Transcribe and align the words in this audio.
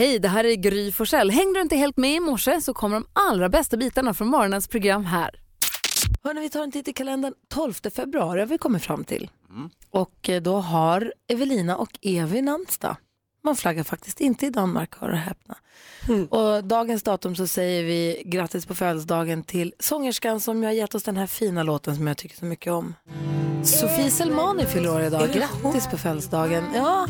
Hej, 0.00 0.18
det 0.18 0.28
här 0.28 0.44
är 0.44 0.54
Gry 0.54 0.92
Forssell. 0.92 1.30
Hängde 1.30 1.58
du 1.58 1.62
inte 1.62 1.76
helt 1.76 1.96
med 1.96 2.14
i 2.14 2.20
morse 2.20 2.60
så 2.60 2.74
kommer 2.74 2.96
de 2.96 3.06
allra 3.12 3.48
bästa 3.48 3.76
bitarna 3.76 4.14
från 4.14 4.28
morgonens 4.28 4.68
program 4.68 5.04
här. 5.04 5.30
Hörrni, 6.22 6.40
vi 6.40 6.50
tar 6.50 6.62
en 6.62 6.72
titt 6.72 6.88
i 6.88 6.92
kalendern. 6.92 7.34
12 7.48 7.72
februari 7.72 8.40
har 8.40 8.46
vi 8.46 8.58
kommit 8.58 8.82
fram 8.82 9.04
till. 9.04 9.30
Och 9.90 10.28
eh, 10.28 10.42
då 10.42 10.56
har 10.56 11.12
Evelina 11.28 11.76
och 11.76 11.90
Evi 12.02 12.42
namnsdag. 12.42 12.96
Man 13.44 13.56
flaggar 13.56 13.84
faktiskt 13.84 14.20
inte 14.20 14.46
i 14.46 14.50
Danmark, 14.50 14.94
hör 15.00 15.08
och 15.08 15.16
häpna. 15.16 15.56
Och 16.30 16.64
dagens 16.64 17.02
datum 17.02 17.36
så 17.36 17.46
säger 17.46 17.84
vi 17.84 18.22
grattis 18.26 18.66
på 18.66 18.74
födelsedagen 18.74 19.42
till 19.42 19.74
sångerskan 19.78 20.40
som 20.40 20.62
har 20.62 20.72
gett 20.72 20.94
oss 20.94 21.02
den 21.02 21.16
här 21.16 21.26
fina 21.26 21.62
låten 21.62 21.96
som 21.96 22.06
jag 22.06 22.16
tycker 22.16 22.36
så 22.36 22.44
mycket 22.44 22.72
om. 22.72 22.94
Sofie 23.64 24.10
Selmani 24.10 24.64
fyller 24.64 24.94
år 24.94 25.02
idag. 25.02 25.28
Grattis 25.32 25.86
på 25.86 25.98
födelsedagen. 25.98 26.64
Ja, 26.74 27.06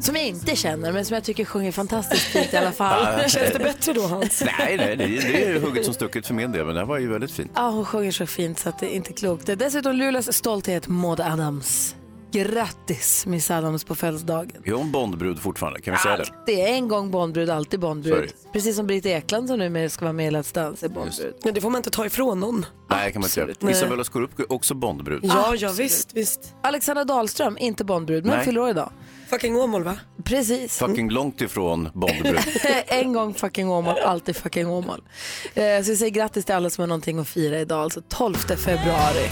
som 0.00 0.16
jag 0.16 0.26
inte 0.26 0.56
känner 0.56 0.92
men 0.92 1.04
som 1.04 1.14
jag 1.14 1.24
tycker 1.24 1.44
sjunger 1.44 1.72
fantastiskt 1.72 2.22
fint 2.22 2.52
i 2.52 2.56
alla 2.56 2.72
fall. 2.72 3.28
Känns 3.28 3.52
det 3.52 3.58
bättre 3.58 3.92
då 3.92 4.02
Hans? 4.02 4.42
Nej, 4.58 4.76
nej 4.76 4.96
det, 4.96 5.06
det 5.06 5.44
är 5.44 5.60
hugget 5.60 5.84
som 5.84 5.94
stucket 5.94 6.26
för 6.26 6.34
min 6.34 6.52
del, 6.52 6.66
men 6.66 6.74
det 6.74 6.80
här 6.80 6.86
var 6.86 6.98
ju 6.98 7.08
väldigt 7.08 7.32
fint. 7.32 7.50
Ja, 7.54 7.68
hon 7.68 7.84
sjunger 7.84 8.10
så 8.10 8.26
fint 8.26 8.58
så 8.58 8.68
att 8.68 8.78
det 8.78 8.94
är 8.94 8.96
inte 8.96 9.12
klokt. 9.12 9.46
Dessutom 9.46 9.96
Luleås 9.96 10.32
stolthet, 10.32 10.88
Maud 10.88 11.20
Adams. 11.20 11.96
Grattis 12.34 13.26
Miss 13.26 13.50
Adams 13.50 13.84
på 13.84 13.94
födelsedagen. 13.94 14.62
Är 14.64 14.72
hon 14.72 14.92
Bondbrud 14.92 15.38
fortfarande? 15.40 15.80
Kan 15.80 15.94
vi 15.94 15.98
säga 15.98 16.16
det? 16.16 16.24
Det 16.46 16.62
är 16.62 16.74
en 16.74 16.88
gång 16.88 17.10
Bondbrud, 17.10 17.50
alltid 17.50 17.80
Bondbrud. 17.80 18.14
Sorry. 18.14 18.30
Precis 18.52 18.76
som 18.76 18.86
Britt 18.86 19.06
Ekland 19.06 19.48
som 19.48 19.58
nu 19.58 19.88
ska 19.88 20.04
vara 20.04 20.12
med 20.12 20.32
i 20.32 20.36
Let's 20.36 20.54
Dance 20.54 20.86
är 20.86 20.90
Bondbrud. 20.90 21.34
Men 21.44 21.54
det 21.54 21.60
får 21.60 21.70
man 21.70 21.78
inte 21.78 21.90
ta 21.90 22.06
ifrån 22.06 22.40
någon. 22.40 22.66
Nej, 22.90 23.12
kan 23.12 23.20
man 23.20 23.28
inte 23.28 23.40
göra. 23.40 23.70
Isabella 23.70 24.04
Scorupco 24.04 24.42
är 24.42 24.52
också 24.52 24.74
Bondbrud. 24.74 25.20
Ja, 25.22 25.54
ja 25.54 25.72
visst, 25.72 26.14
visst. 26.14 26.54
Alexandra 26.62 27.04
Dahlström, 27.04 27.58
inte 27.60 27.84
Bondbrud, 27.84 28.24
men 28.24 28.44
fyller 28.44 28.60
år 28.60 28.70
idag. 28.70 28.92
Fucking 29.34 29.56
Åmål 29.56 29.82
va? 29.84 29.96
Precis. 30.24 30.78
Fucking 30.78 31.10
långt 31.10 31.40
ifrån 31.40 31.88
Bondbrud. 31.94 32.38
en 32.86 33.12
gång 33.12 33.34
fucking 33.34 33.68
Åmål, 33.70 33.98
alltid 33.98 34.36
fucking 34.36 34.66
Åmål. 34.68 35.02
Eh, 35.54 35.82
så 35.82 35.90
vi 35.90 35.96
säger 35.96 36.10
grattis 36.10 36.44
till 36.44 36.54
alla 36.54 36.70
som 36.70 36.82
har 36.82 36.86
någonting 36.86 37.18
att 37.18 37.28
fira 37.28 37.60
idag, 37.60 37.80
alltså 37.82 38.02
12 38.08 38.34
februari. 38.34 39.30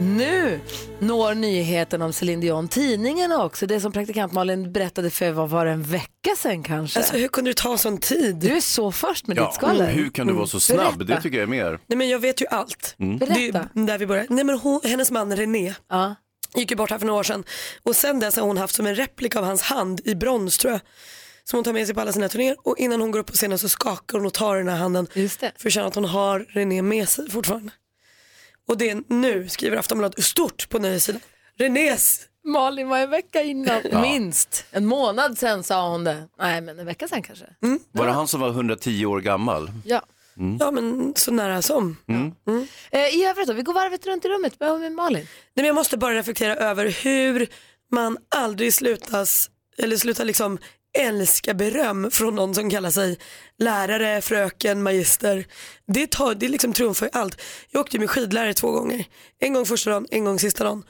Nu 0.00 0.60
når 0.98 1.34
nyheten 1.34 2.02
om 2.02 2.12
Céline 2.12 2.40
Dion 2.40 2.68
tidningarna 2.68 3.44
också. 3.44 3.66
Det 3.66 3.80
som 3.80 3.92
praktikant 3.92 4.32
Malin 4.32 4.72
berättade 4.72 5.10
för 5.10 5.30
vad 5.30 5.50
var 5.50 5.64
det 5.66 5.70
en 5.72 5.82
vecka 5.82 6.30
sedan 6.36 6.62
kanske. 6.62 6.98
Alltså 6.98 7.16
hur 7.16 7.28
kunde 7.28 7.50
det 7.50 7.54
ta 7.54 7.78
sån 7.78 7.98
tid? 7.98 8.36
du 8.36 8.56
är 8.56 8.60
så 8.60 8.92
först 8.92 9.26
med 9.26 9.36
ditt 9.36 9.42
Ja, 9.44 9.52
skvaller. 9.52 9.92
hur 9.92 10.10
kan 10.10 10.26
du 10.26 10.32
vara 10.32 10.46
så 10.46 10.60
snabb? 10.60 10.98
Berätta. 10.98 11.14
Det 11.14 11.20
tycker 11.22 11.36
jag 11.38 11.42
är 11.42 11.46
mer. 11.46 11.78
Nej 11.86 11.96
men 11.96 12.08
jag 12.08 12.18
vet 12.18 12.40
ju 12.42 12.46
allt. 12.50 12.94
Det 12.98 13.04
Berätta. 13.18 13.68
är 13.74 13.86
där 13.86 13.98
vi 13.98 14.06
börjar. 14.06 14.26
Nej 14.28 14.44
men 14.44 14.58
hon, 14.58 14.80
hennes 14.84 15.10
man 15.10 15.36
René 15.36 15.74
Ja. 15.90 16.14
Gick 16.54 16.70
ju 16.70 16.76
bort 16.76 16.90
här 16.90 16.98
för 16.98 17.06
några 17.06 17.18
år 17.20 17.22
sedan 17.22 17.44
och 17.82 17.96
sen 17.96 18.20
dess 18.20 18.36
har 18.36 18.42
hon 18.42 18.56
haft 18.58 18.74
som 18.74 18.86
en 18.86 18.94
replika 18.94 19.38
av 19.38 19.44
hans 19.44 19.62
hand 19.62 20.00
i 20.04 20.14
brons 20.14 20.58
tror 20.58 20.72
jag. 20.72 20.80
Som 21.44 21.56
hon 21.56 21.64
tar 21.64 21.72
med 21.72 21.86
sig 21.86 21.94
på 21.94 22.00
alla 22.00 22.12
sina 22.12 22.28
turnéer 22.28 22.56
och 22.64 22.78
innan 22.78 23.00
hon 23.00 23.10
går 23.10 23.18
upp 23.18 23.26
på 23.26 23.32
scenen 23.32 23.58
så 23.58 23.68
skakar 23.68 24.18
hon 24.18 24.26
och 24.26 24.34
tar 24.34 24.56
den 24.56 24.68
här 24.68 24.76
handen 24.76 25.06
Just 25.14 25.40
det. 25.40 25.52
för 25.58 25.68
att 25.68 25.72
känna 25.72 25.86
att 25.86 25.94
hon 25.94 26.04
har 26.04 26.40
René 26.48 26.82
med 26.82 27.08
sig 27.08 27.30
fortfarande. 27.30 27.72
Och 28.68 28.78
det 28.78 28.90
är 28.90 29.02
nu, 29.08 29.48
skriver 29.48 29.76
Aftonbladet 29.76 30.24
stort 30.24 30.68
på 30.68 30.78
nöjessidan. 30.78 31.20
Renés 31.58 32.20
Malin 32.44 32.88
var 32.88 32.98
en 32.98 33.10
vecka 33.10 33.42
innan, 33.42 33.82
minst. 34.02 34.64
En 34.70 34.86
månad 34.86 35.38
sen 35.38 35.62
sa 35.62 35.88
hon 35.88 36.04
det. 36.04 36.28
Nej, 36.38 36.60
men 36.60 36.78
en 36.78 36.86
vecka 36.86 37.08
sen 37.08 37.22
kanske. 37.22 37.44
Var 37.92 38.06
det 38.06 38.12
han 38.12 38.28
som 38.28 38.40
var 38.40 38.48
110 38.48 39.06
år 39.06 39.20
gammal? 39.20 39.70
Ja. 39.84 40.02
Ja 40.60 40.70
men 40.70 41.12
så 41.16 41.30
nära 41.32 41.62
som. 41.62 41.96
Eh, 42.90 43.14
I 43.14 43.24
övrigt 43.24 43.48
då, 43.48 43.52
vi 43.52 43.62
går 43.62 43.74
varvet 43.74 44.06
runt 44.06 44.24
i 44.24 44.28
rummet 44.28 44.60
med, 44.60 44.80
med 44.80 44.92
Malin. 44.92 45.24
Nej, 45.24 45.28
men 45.54 45.64
jag 45.66 45.74
måste 45.74 45.96
bara 45.96 46.14
reflektera 46.14 46.56
över 46.56 46.86
hur 47.02 47.48
man 47.90 48.18
aldrig 48.34 48.74
slutas, 48.74 49.50
eller 49.78 49.96
slutar 49.96 50.24
liksom 50.24 50.58
älska 50.98 51.54
beröm 51.54 52.10
från 52.10 52.34
någon 52.34 52.54
som 52.54 52.70
kallar 52.70 52.90
sig 52.90 53.18
lärare, 53.58 54.22
fröken, 54.22 54.82
magister. 54.82 55.44
Det, 55.86 56.10
tar, 56.10 56.34
det 56.34 56.48
liksom 56.48 56.72
trumfar 56.72 57.06
ju 57.06 57.10
allt. 57.12 57.42
Jag 57.70 57.80
åkte 57.80 57.96
ju 57.96 58.00
med 58.00 58.10
skidlärare 58.10 58.54
två 58.54 58.70
gånger. 58.70 59.04
En 59.40 59.54
gång 59.54 59.66
första 59.66 59.90
dagen, 59.90 60.06
en 60.10 60.24
gång 60.24 60.38
sista 60.38 60.64
dagen. 60.64 60.84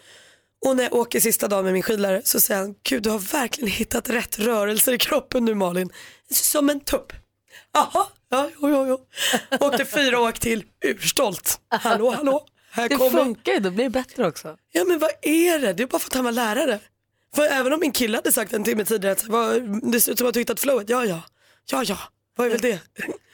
Och 0.66 0.76
när 0.76 0.84
jag 0.84 0.94
åker 0.94 1.20
sista 1.20 1.48
dagen 1.48 1.64
med 1.64 1.72
min 1.72 1.82
skidlärare 1.82 2.22
så 2.24 2.40
säger 2.40 2.60
han, 2.60 2.74
gud 2.82 3.02
du 3.02 3.10
har 3.10 3.18
verkligen 3.18 3.70
hittat 3.70 4.10
rätt 4.10 4.38
rörelser 4.38 4.92
i 4.92 4.98
kroppen 4.98 5.44
nu 5.44 5.54
Malin. 5.54 5.90
Som 6.30 6.70
en 6.70 6.80
tupp. 6.80 7.12
Jaha, 7.72 8.06
ja, 8.32 8.50
jo, 8.62 8.68
jo, 8.70 8.86
jo. 8.86 8.98
Åkte 9.66 9.84
fyra 9.84 10.20
åk 10.20 10.38
till, 10.38 10.64
urstolt. 10.84 11.60
Hallå, 11.68 12.10
hallå. 12.10 12.46
Här 12.70 12.88
Det 12.88 12.96
kommer 12.96 13.24
funkar 13.24 13.52
ju, 13.52 13.60
då 13.60 13.70
blir 13.70 13.84
det 13.84 13.90
bättre 13.90 14.26
också. 14.26 14.56
Ja 14.72 14.84
men 14.84 14.98
vad 14.98 15.10
är 15.22 15.58
det? 15.58 15.72
Det 15.72 15.82
är 15.82 15.86
bara 15.86 15.98
för 15.98 16.08
att 16.08 16.14
han 16.14 16.24
var 16.24 16.32
lärare. 16.32 16.78
För 17.34 17.42
även 17.42 17.72
om 17.72 17.80
min 17.80 17.92
kille 17.92 18.16
hade 18.16 18.32
sagt 18.32 18.52
en 18.52 18.64
timme 18.64 18.84
tidigare 18.84 19.12
att 19.12 19.92
det 19.92 20.00
ser 20.00 20.12
ut 20.12 20.18
som 20.18 20.28
att 20.28 20.34
du 20.34 20.40
hittat 20.40 20.60
flowet. 20.60 20.88
Ja 20.88 21.04
ja, 21.04 21.22
ja 21.70 21.84
ja, 21.84 21.98
vad 22.36 22.46
är 22.46 22.50
väl 22.50 22.60
det? 22.60 22.80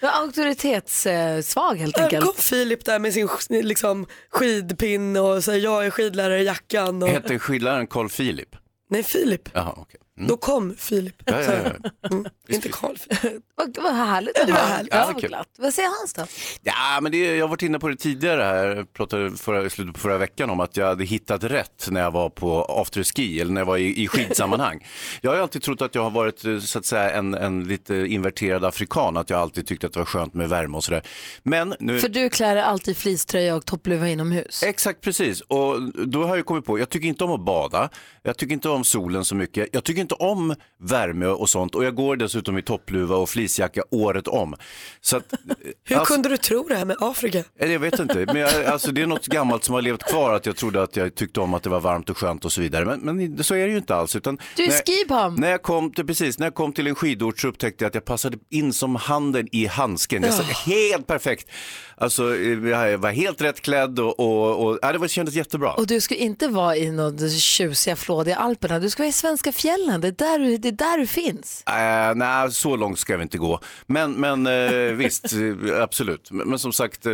Är 0.01 0.09
auktoritetssvag 0.09 1.77
helt 1.77 1.99
enkelt. 1.99 2.25
kom 2.25 2.35
Filip 2.35 2.85
där 2.85 2.99
med 2.99 3.15
sin 3.15 3.29
liksom, 3.49 4.07
skidpinne 4.31 5.21
och 5.21 5.45
säger 5.45 5.65
jag 5.65 5.87
är 5.87 5.91
skidlärare 5.91 6.41
i 6.41 6.45
jackan. 6.45 7.03
Och... 7.03 7.09
Hette 7.09 7.39
skidläraren 7.39 7.87
Carl 7.87 8.09
Philip? 8.09 8.57
Nej 8.91 9.03
Filip, 9.03 9.49
Jaha, 9.53 9.75
okej. 9.77 10.01
Mm. 10.19 10.29
då 10.29 10.37
kom 10.37 10.75
Filip. 10.79 11.23
Ja, 11.25 11.43
ja, 11.43 11.53
ja. 11.53 11.91
Mm. 12.11 12.25
Inte 12.49 12.69
Carl 12.69 12.97
Philip. 12.99 13.43
Vad, 13.55 13.79
vad 13.83 13.95
härligt. 13.95 14.35
det 14.35 14.53
var 14.53 14.59
Ja, 14.59 14.65
härligt. 14.67 14.95
Ja, 14.95 15.05
Ja, 15.15 15.21
kul. 15.21 15.29
glatt. 15.29 15.49
Vad 15.59 15.75
säger 15.75 15.89
Hans 15.89 16.13
då? 16.15 16.25
Ja, 16.63 16.99
men 17.03 17.13
det, 17.13 17.37
jag 17.37 17.45
har 17.45 17.49
varit 17.49 17.63
inne 17.63 17.79
på 17.79 17.89
det 17.89 17.97
tidigare 17.97 18.43
här, 18.43 18.67
jag 18.77 18.93
pratade 18.93 19.31
förra, 19.37 19.65
i 19.67 19.71
slutet 19.71 19.95
på 19.95 20.01
förra 20.01 20.19
veckan 20.19 20.51
om 20.51 20.61
att 20.61 20.77
jag 20.77 20.87
hade 20.87 21.05
hittat 21.05 21.45
rätt 21.45 21.89
när 21.91 22.01
jag 22.01 22.11
var 22.11 22.31
på 22.31 22.63
afterski 22.65 23.41
eller 23.41 23.53
när 23.53 23.61
jag 23.61 23.67
var 23.67 23.77
i, 23.77 24.03
i 24.03 24.09
skidsammanhang. 24.09 24.87
jag 25.21 25.31
har 25.31 25.39
alltid 25.39 25.63
trott 25.63 25.83
att 25.83 25.95
jag 25.95 26.03
har 26.03 26.11
varit 26.11 26.45
eh, 26.45 26.59
så 26.59 26.79
att 26.79 26.87
säga 26.87 27.11
en, 27.11 27.35
en 27.35 27.65
lite 27.65 27.95
inverterad 27.95 28.65
afrikan, 28.65 29.17
att 29.17 29.31
jag 29.31 29.41
alltid 29.41 29.67
tyckt 29.67 29.85
att 29.85 29.93
det 29.93 29.99
var 29.99 30.07
skönt 30.07 30.35
med 30.35 30.49
värme 30.49 30.77
och 30.77 30.85
sådär. 30.85 31.03
Men 31.43 31.75
nu... 31.81 32.01
För 32.01 32.09
du 32.09 32.31
klär 32.31 32.55
dig 32.55 32.65
alltid 32.65 32.93
i 32.93 32.95
fleecetröja 32.95 33.57
och 33.57 33.65
toppluva 33.67 34.09
inomhus. 34.09 34.63
Exakt 34.63 35.01
precis, 35.01 35.41
och 35.41 35.83
då 36.09 36.25
har 36.25 36.37
jag 36.37 36.47
kommit 36.47 36.65
på, 36.65 36.79
jag 36.79 36.89
tycker 36.89 37.09
inte 37.09 37.25
om 37.25 37.31
att 37.31 37.41
bada, 37.45 37.89
jag 38.23 38.37
tycker 38.37 38.53
inte 38.55 38.69
om 38.69 38.85
solen 38.85 39.25
så 39.25 39.35
mycket, 39.35 39.69
jag 39.73 39.85
tycker 39.85 40.01
inte 40.13 40.25
om 40.25 40.55
värme 40.81 41.27
och 41.27 41.49
sånt 41.49 41.75
och 41.75 41.85
jag 41.85 41.95
går 41.95 42.17
dessutom 42.17 42.59
i 42.59 42.63
toppluva 42.63 43.17
och 43.17 43.29
fleecejacka 43.29 43.83
året 43.91 44.29
om. 44.29 44.55
Så 45.01 45.17
att, 45.17 45.25
Hur 45.85 45.97
alltså- 45.97 46.15
kunde 46.15 46.29
du 46.29 46.37
tro 46.37 46.69
det 46.69 46.75
här 46.75 46.85
med 46.85 46.97
Afrika? 47.01 47.45
eller 47.59 47.73
Jag 47.73 47.81
vet 47.81 47.99
inte, 47.99 48.15
men 48.27 48.37
jag, 48.37 48.65
alltså 48.65 48.93
det 48.93 49.03
är 49.03 49.07
något 49.07 49.27
gammalt 49.27 49.65
som 49.65 49.75
har 49.75 49.83
levt 49.83 50.03
kvar 50.03 50.35
att 50.35 50.47
jag 50.47 50.57
trodde 50.57 50.83
att 50.83 50.97
jag 50.97 51.15
tyckte 51.15 51.41
om 51.41 51.55
att 51.55 51.63
det 51.63 51.71
var 51.71 51.81
varmt 51.81 52.11
och 52.11 52.19
skönt 52.19 52.45
och 52.45 52.53
så 52.53 52.61
vidare. 52.61 52.85
Men, 52.85 53.01
men 53.01 53.45
så 53.45 53.55
är 53.55 53.67
det 53.67 53.71
ju 53.73 53.77
inte 53.77 53.95
alls. 53.95 54.17
Utan 54.17 54.39
Du 54.57 54.63
är 54.65 54.69
när, 54.69 54.83
skibum. 54.87 55.35
när 55.35 55.51
jag 55.51 55.63
kom 55.63 55.93
till, 55.93 56.07
precis, 56.07 56.39
när 56.39 56.47
jag 56.47 56.55
kom 56.55 56.73
till 56.73 56.87
en 56.87 56.95
skidort 56.95 57.41
så 57.41 57.49
upptäckte 57.49 57.85
jag 57.85 57.89
att 57.89 57.95
jag 57.95 58.05
passade 58.05 58.39
in 58.51 58.73
som 58.73 58.97
handen 58.97 59.49
i 59.53 59.67
handsken. 59.67 60.23
Jag 60.23 60.35
satt 60.35 60.47
helt 60.47 61.07
perfekt. 61.07 61.49
Alltså, 61.97 62.35
eh, 62.37 62.69
jag 62.69 62.99
var 62.99 63.11
helt 63.11 63.41
rätt 63.43 63.61
klädd 63.61 63.99
och, 63.99 64.21
och, 64.21 64.67
och 64.67 64.79
ja, 64.83 64.93
det 64.93 64.99
var, 64.99 65.09
kändes 65.09 65.35
jättebra. 65.35 65.73
Och 65.73 65.87
du 65.87 66.01
ska 66.01 66.15
inte 66.15 66.49
vara 66.49 66.77
i 66.77 66.91
något 66.91 67.31
tjusiga 67.33 67.97
flådiga 67.97 68.37
Alperna, 68.37 68.79
du 68.79 68.91
ska 68.91 69.03
vara 69.03 69.09
i 69.09 69.13
svenska 69.13 69.53
fjällen, 69.53 69.98
det 70.01 70.09
är 70.09 70.13
där 70.13 70.39
du, 70.39 70.57
det 70.57 70.69
är 70.69 70.73
där 70.73 70.99
du 70.99 71.07
finns. 71.07 71.65
Uh, 71.69 72.15
nej, 72.17 72.53
så 72.53 72.77
långt 72.77 72.99
ska 72.99 73.17
vi 73.17 73.23
inte 73.23 73.39
gå. 73.39 73.61
Men, 73.87 74.13
men 74.13 74.47
eh, 74.47 74.73
visst, 74.97 75.33
eh, 75.33 75.83
absolut. 75.83 76.31
Men, 76.31 76.49
men 76.49 76.59
som 76.59 76.73
sagt, 76.73 77.07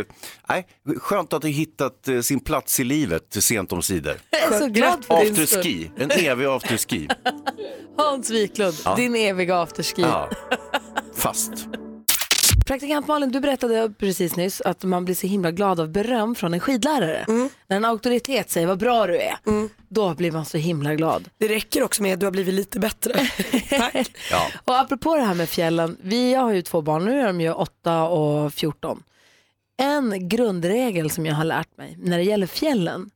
nej, 0.49 0.67
skönt 0.97 1.33
att 1.33 1.43
ha 1.43 1.49
hittat 1.49 2.07
eh, 2.07 2.21
sin 2.21 2.39
plats 2.39 2.79
i 2.79 2.83
livet 2.83 3.37
sent 3.43 3.71
om 3.71 3.81
sidor. 3.81 4.15
Jag 4.29 4.53
är 4.53 4.59
så 4.59 4.67
glad 4.67 5.05
för 5.05 5.23
din 5.23 5.47
skull. 5.47 5.89
En 5.97 6.11
evig 6.11 6.45
afterski. 6.45 7.07
Hans 7.97 8.29
Wiklund, 8.29 8.75
din 8.95 9.15
eviga 9.15 9.61
afterski. 9.61 10.01
Ja, 10.01 10.29
fast. 11.15 11.84
Praktikant 12.65 13.07
Malin, 13.07 13.31
du 13.31 13.39
berättade 13.39 13.93
precis 13.99 14.35
nyss 14.35 14.61
att 14.61 14.83
man 14.83 15.05
blir 15.05 15.15
så 15.15 15.27
himla 15.27 15.51
glad 15.51 15.79
av 15.79 15.89
beröm 15.89 16.35
från 16.35 16.53
en 16.53 16.59
skidlärare. 16.59 17.25
När 17.67 17.77
en 17.77 17.85
auktoritet 17.85 18.49
säger 18.49 18.67
vad 18.67 18.79
bra 18.79 19.07
du 19.07 19.17
är, 19.17 19.35
då 19.89 20.13
blir 20.13 20.31
man 20.31 20.45
så 20.45 20.57
himla 20.57 20.95
glad. 20.95 21.29
Det 21.37 21.47
räcker 21.47 21.83
också 21.83 22.01
med 22.01 22.13
att 22.13 22.19
du 22.19 22.25
har 22.25 22.31
blivit 22.31 22.53
lite 22.53 22.79
bättre. 22.79 23.13
Tack. 23.69 24.11
Ja. 24.31 24.47
Och 24.65 24.79
apropå 24.79 25.15
det 25.15 25.21
här 25.21 25.33
med 25.33 25.49
fjällen, 25.49 25.97
vi 26.01 26.33
har 26.33 26.53
ju 26.53 26.61
två 26.61 26.81
barn, 26.81 27.05
nu 27.05 27.19
är 27.21 27.27
de 27.27 27.41
ju 27.41 27.51
8 27.51 28.03
och 28.03 28.53
14. 28.53 29.03
En 29.77 30.29
grundregel 30.29 31.09
som 31.09 31.25
jag 31.25 31.35
har 31.35 31.43
lärt 31.43 31.77
mig 31.77 31.97
när 31.99 32.17
det 32.17 32.23
gäller 32.23 32.47
fjällen, 32.47 33.09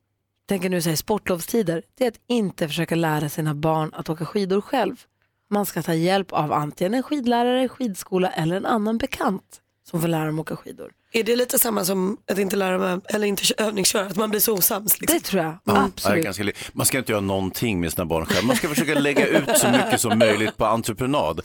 tänker 0.48 0.68
nu 0.68 0.82
säga 0.82 0.96
sportlovstider, 0.96 1.82
det 1.98 2.04
är 2.04 2.08
att 2.08 2.20
inte 2.28 2.68
försöka 2.68 2.94
lära 2.94 3.28
sina 3.28 3.54
barn 3.54 3.90
att 3.94 4.10
åka 4.10 4.24
skidor 4.26 4.60
själv. 4.60 5.04
Man 5.50 5.66
ska 5.66 5.82
ta 5.82 5.94
hjälp 5.94 6.32
av 6.32 6.52
antingen 6.52 6.94
en 6.94 7.02
skidlärare, 7.02 7.68
skidskola 7.68 8.30
eller 8.30 8.56
en 8.56 8.66
annan 8.66 8.98
bekant 8.98 9.42
som 9.90 10.00
får 10.00 10.08
lära 10.08 10.24
dem 10.24 10.38
åka 10.38 10.56
skidor. 10.56 10.90
Är 11.12 11.24
det 11.24 11.36
lite 11.36 11.58
samma 11.58 11.84
som 11.84 12.16
att 12.30 12.38
inte 12.38 12.56
lära 12.56 12.78
mig, 12.78 12.98
eller 13.08 13.26
inte 13.26 13.42
kö- 13.44 13.54
övningsköra, 13.58 14.06
att 14.06 14.16
man 14.16 14.30
blir 14.30 14.40
så 14.40 14.54
osams? 14.54 15.00
Liksom? 15.00 15.18
Det 15.18 15.24
tror 15.24 15.42
jag, 15.42 15.58
Ja, 15.64 15.84
absolut. 15.84 16.24
ganska 16.24 16.44
man 16.72 16.86
ska 16.86 16.98
inte 16.98 17.12
göra 17.12 17.20
någonting 17.20 17.80
med 17.80 17.92
sina 17.92 18.04
barn 18.04 18.26
själv. 18.26 18.46
Man 18.46 18.56
ska 18.56 18.68
försöka 18.68 18.94
lägga 18.94 19.26
ut 19.26 19.58
så 19.58 19.68
mycket 19.70 20.00
som 20.00 20.18
möjligt 20.18 20.56
på 20.56 20.64
entreprenad. 20.66 21.40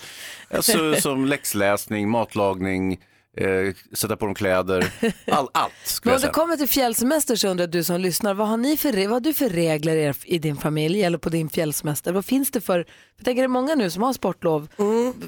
Alltså 0.52 0.96
som 0.96 1.26
läxläsning, 1.26 2.10
matlagning, 2.10 3.00
eh, 3.38 3.74
sätta 3.94 4.16
på 4.18 4.26
dem 4.26 4.36
kläder, 4.36 4.94
all, 5.32 5.48
allt 5.54 5.74
Men 6.04 6.12
om 6.12 6.16
det 6.16 6.20
säga. 6.22 6.32
kommer 6.34 6.58
till 6.58 6.68
fjällsemester 6.70 7.36
så 7.36 7.48
undrar 7.48 7.68
du 7.68 7.84
som 7.84 8.00
lyssnar, 8.02 8.34
vad 8.34 8.48
har, 8.48 8.58
ni 8.58 8.78
för, 8.78 8.94
vad 9.08 9.10
har 9.12 9.20
du 9.20 9.34
för 9.34 9.50
regler 9.50 9.96
i 9.96 10.04
er- 10.04 10.16
i 10.26 10.40
din 10.40 10.58
familj 10.58 11.04
eller 11.04 11.18
på 11.18 11.30
din 11.30 11.50
fjällsemester? 11.50 12.12
Vad 12.14 12.26
finns 12.26 12.52
det 12.52 12.62
för, 12.62 12.78
jag 13.18 13.26
tänker 13.26 13.42
det 13.42 13.46
är 13.46 13.48
många 13.48 13.76
nu 13.76 13.90
som 13.90 14.04
har 14.04 14.14
sportlov, 14.14 14.68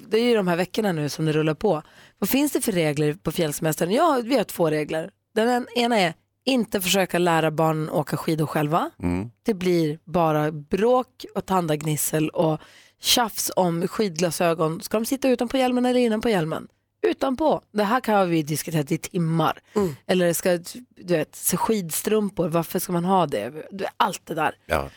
det 0.08 0.18
är 0.20 0.24
ju 0.24 0.36
de 0.36 0.48
här 0.48 0.56
veckorna 0.56 0.92
nu 0.92 1.10
som 1.10 1.26
det 1.26 1.32
rullar 1.32 1.54
på. 1.54 1.82
Vad 2.20 2.30
finns 2.30 2.52
det 2.52 2.62
för 2.62 2.72
regler 2.72 3.14
på 3.14 3.32
fjällsemestern? 3.32 3.92
Ja, 3.92 4.22
vi 4.24 4.38
har 4.38 4.44
två 4.44 4.70
regler. 4.70 5.10
Den 5.36 5.68
ena 5.76 6.00
är 6.00 6.14
inte 6.46 6.82
försöka 6.82 7.20
lära 7.20 7.52
barnen 7.52 7.90
åka 7.90 8.18
skidor 8.18 8.46
själva. 8.46 8.90
Mm. 9.04 9.30
Det 9.46 9.54
blir 9.54 10.00
bara 10.04 10.52
bråk 10.52 11.26
och 11.36 11.46
tandagnissel 11.46 12.30
och 12.30 12.60
tjafs 13.02 13.52
om 13.56 13.88
skidglasögon. 13.88 14.82
Ska 14.82 14.98
de 14.98 15.06
sitta 15.06 15.30
utanpå 15.30 15.58
hjälmen 15.58 15.86
eller 15.86 16.00
innanpå 16.00 16.30
hjälmen? 16.30 16.68
Utanpå. 17.02 17.62
Det 17.72 17.84
här 17.84 18.00
kan 18.00 18.30
vi 18.30 18.44
diskuterat 18.44 18.92
i 18.92 18.98
timmar. 18.98 19.60
Eller 20.08 20.34
ska, 20.34 20.58
du 20.96 21.14
vet, 21.18 21.38
skidstrumpor, 21.58 22.50
varför 22.50 22.80
ska 22.80 22.92
man 22.94 23.06
ha 23.06 23.26
det? 23.26 23.50
Du 23.72 23.78
vet, 23.84 23.94
Allt 23.98 24.26
det 24.26 24.34
där. 24.34 24.56
Ja. 24.66 24.90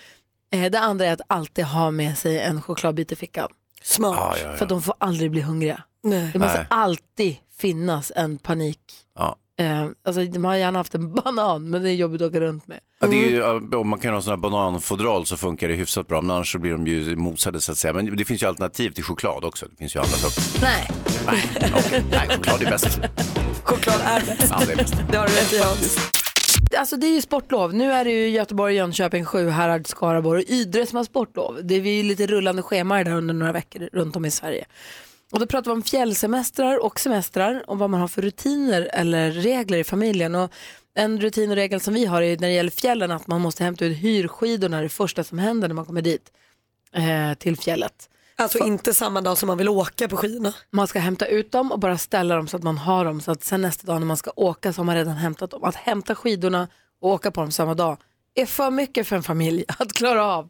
Eh, 0.52 0.70
Det 0.70 0.78
andra 0.80 1.06
är 1.06 1.12
att 1.12 1.20
alltid 1.26 1.64
ha 1.64 1.90
med 1.90 2.18
sig 2.18 2.40
en 2.40 2.62
chokladbit 2.62 3.12
i 3.12 3.16
fickan. 3.16 3.48
Smart. 3.82 4.16
Ja, 4.18 4.36
ja, 4.36 4.42
För 4.42 4.56
ja. 4.56 4.62
att 4.62 4.68
de 4.68 4.82
får 4.82 4.94
aldrig 4.98 5.30
bli 5.30 5.40
hungriga. 5.40 5.82
Nej. 6.02 6.30
Det 6.32 6.38
måste 6.38 6.58
Nej. 6.58 6.66
alltid 6.70 7.36
finnas 7.58 8.12
en 8.16 8.38
panik. 8.38 8.80
Eh, 9.60 9.86
alltså, 10.04 10.24
de 10.24 10.44
har 10.44 10.56
gärna 10.56 10.78
haft 10.78 10.94
en 10.94 11.14
banan, 11.14 11.70
men 11.70 11.82
det 11.82 11.90
är 11.90 11.94
jobbigt 11.94 12.22
att 12.22 12.28
åka 12.28 12.40
runt 12.40 12.66
med. 12.66 12.80
Ja, 13.00 13.06
det 13.06 13.24
är 13.24 13.30
ju, 13.30 13.36
ja, 13.36 13.78
om 13.78 13.88
man 13.88 13.98
kan 13.98 14.14
ha 14.14 14.22
sådana 14.22 14.36
här 14.36 14.50
bananfodral 14.50 15.26
så 15.26 15.36
funkar 15.36 15.68
det 15.68 15.74
hyfsat 15.74 16.08
bra, 16.08 16.20
men 16.20 16.30
annars 16.30 16.52
så 16.52 16.58
blir 16.58 16.72
de 16.72 16.86
ju 16.86 17.16
mosade 17.16 17.60
så 17.60 17.72
att 17.72 17.78
säga. 17.78 17.92
Men 17.92 18.16
det 18.16 18.24
finns 18.24 18.42
ju 18.42 18.46
alternativ 18.46 18.90
till 18.90 19.04
choklad 19.04 19.44
också. 19.44 19.66
Det 19.66 19.76
finns 19.76 19.96
ju 19.96 20.00
andra 20.00 20.12
saker. 20.12 20.62
Nej, 20.62 20.90
Nej, 21.26 21.72
okej. 21.76 22.04
Nej 22.10 22.28
choklad 22.28 22.62
är 22.62 22.70
bäst. 22.70 23.00
Choklad 23.62 24.00
är 24.04 24.20
bäst. 24.26 24.46
Ja, 24.50 24.62
det 24.66 24.72
är 24.72 24.76
bäst. 24.76 24.94
Det 25.10 25.16
har 25.16 25.26
du 25.26 25.32
rätt 25.32 25.52
i 25.52 25.60
alltså 26.78 26.96
det 26.96 27.06
är 27.06 27.14
ju 27.14 27.22
sportlov. 27.22 27.74
Nu 27.74 27.92
är 27.92 28.04
det 28.04 28.10
ju 28.10 28.28
Göteborg, 28.28 28.74
Jönköping, 28.74 29.24
Sjuhärad, 29.24 29.86
Skaraborg 29.86 30.42
och 30.42 30.50
Ydre 30.50 30.86
som 30.86 30.96
har 30.96 31.04
sportlov. 31.04 31.60
Det 31.62 31.74
är 31.74 31.80
ju 31.80 32.02
lite 32.02 32.26
rullande 32.26 32.62
schema 32.62 33.04
där 33.04 33.12
under 33.12 33.34
några 33.34 33.52
veckor 33.52 33.88
runt 33.92 34.16
om 34.16 34.24
i 34.24 34.30
Sverige. 34.30 34.64
Och 35.32 35.40
då 35.40 35.46
pratar 35.46 35.70
vi 35.70 35.74
om 35.74 35.82
fjällsemestrar 35.82 36.84
och 36.84 37.00
semestrar 37.00 37.64
och 37.66 37.78
vad 37.78 37.90
man 37.90 38.00
har 38.00 38.08
för 38.08 38.22
rutiner 38.22 38.90
eller 38.92 39.30
regler 39.30 39.78
i 39.78 39.84
familjen. 39.84 40.34
Och 40.34 40.52
en 40.94 41.20
rutin 41.20 41.50
och 41.50 41.56
regel 41.56 41.80
som 41.80 41.94
vi 41.94 42.04
har 42.04 42.22
är 42.22 42.38
när 42.38 42.48
det 42.48 42.54
gäller 42.54 42.70
fjällen 42.70 43.10
att 43.10 43.26
man 43.26 43.40
måste 43.40 43.64
hämta 43.64 43.84
ut 43.84 43.96
hyrskidorna 43.96 44.82
det 44.82 44.88
första 44.88 45.24
som 45.24 45.38
händer 45.38 45.68
när 45.68 45.74
man 45.74 45.86
kommer 45.86 46.02
dit 46.02 46.32
eh, 46.92 47.34
till 47.38 47.56
fjället. 47.56 48.08
Alltså 48.36 48.58
inte 48.58 48.94
samma 48.94 49.20
dag 49.20 49.38
som 49.38 49.46
man 49.46 49.58
vill 49.58 49.68
åka 49.68 50.08
på 50.08 50.16
skidorna. 50.16 50.54
Man 50.70 50.86
ska 50.86 50.98
hämta 50.98 51.26
ut 51.26 51.52
dem 51.52 51.72
och 51.72 51.78
bara 51.78 51.98
ställa 51.98 52.36
dem 52.36 52.48
så 52.48 52.56
att 52.56 52.62
man 52.62 52.78
har 52.78 53.04
dem 53.04 53.20
så 53.20 53.30
att 53.30 53.44
sen 53.44 53.62
nästa 53.62 53.86
dag 53.86 54.00
när 54.00 54.06
man 54.06 54.16
ska 54.16 54.30
åka 54.36 54.72
så 54.72 54.80
har 54.80 54.84
man 54.84 54.94
redan 54.94 55.14
hämtat 55.14 55.50
dem. 55.50 55.64
Att 55.64 55.74
hämta 55.74 56.14
skidorna 56.14 56.68
och 57.00 57.10
åka 57.10 57.30
på 57.30 57.40
dem 57.40 57.52
samma 57.52 57.74
dag 57.74 57.96
är 58.34 58.46
för 58.46 58.70
mycket 58.70 59.06
för 59.06 59.16
en 59.16 59.22
familj 59.22 59.64
att 59.78 59.92
klara 59.92 60.24
av. 60.24 60.48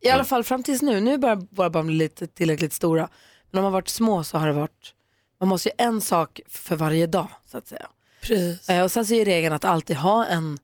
I 0.00 0.08
alla 0.10 0.24
fall 0.24 0.44
fram 0.44 0.62
tills 0.62 0.82
nu. 0.82 1.00
Nu 1.00 1.18
börjar 1.18 1.46
våra 1.50 1.70
barn 1.70 1.86
bli 1.86 1.96
lite 1.96 2.26
tillräckligt 2.26 2.72
stora. 2.72 3.08
De 3.50 3.64
har 3.64 3.70
varit 3.70 3.88
små 3.88 4.24
så 4.24 4.38
har 4.38 4.46
det 4.46 4.52
varit, 4.52 4.94
man 5.40 5.48
måste 5.48 5.68
ju 5.68 5.74
en 5.78 6.00
sak 6.00 6.40
för 6.48 6.76
varje 6.76 7.06
dag 7.06 7.28
så 7.50 7.58
att 7.58 7.68
säga. 7.68 7.86
Precis. 8.20 8.68
Eh, 8.68 8.82
Och 8.84 8.92
sen 8.92 9.06
så 9.06 9.14
är 9.14 9.24
regeln 9.24 9.54
att 9.54 9.64
alltid 9.64 9.96
ha 9.96 10.26
en 10.26 10.58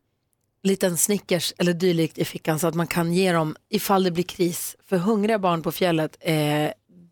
liten 0.62 0.96
Snickers 0.96 1.54
eller 1.58 1.72
dylikt 1.72 2.18
i 2.18 2.24
fickan 2.24 2.58
så 2.58 2.66
att 2.66 2.74
man 2.74 2.86
kan 2.86 3.12
ge 3.12 3.32
dem 3.32 3.56
ifall 3.68 4.04
det 4.04 4.10
blir 4.10 4.24
kris. 4.24 4.76
För 4.86 4.96
hungriga 4.96 5.38
barn 5.38 5.62
på 5.62 5.72
fjället, 5.72 6.16
eh, 6.20 6.34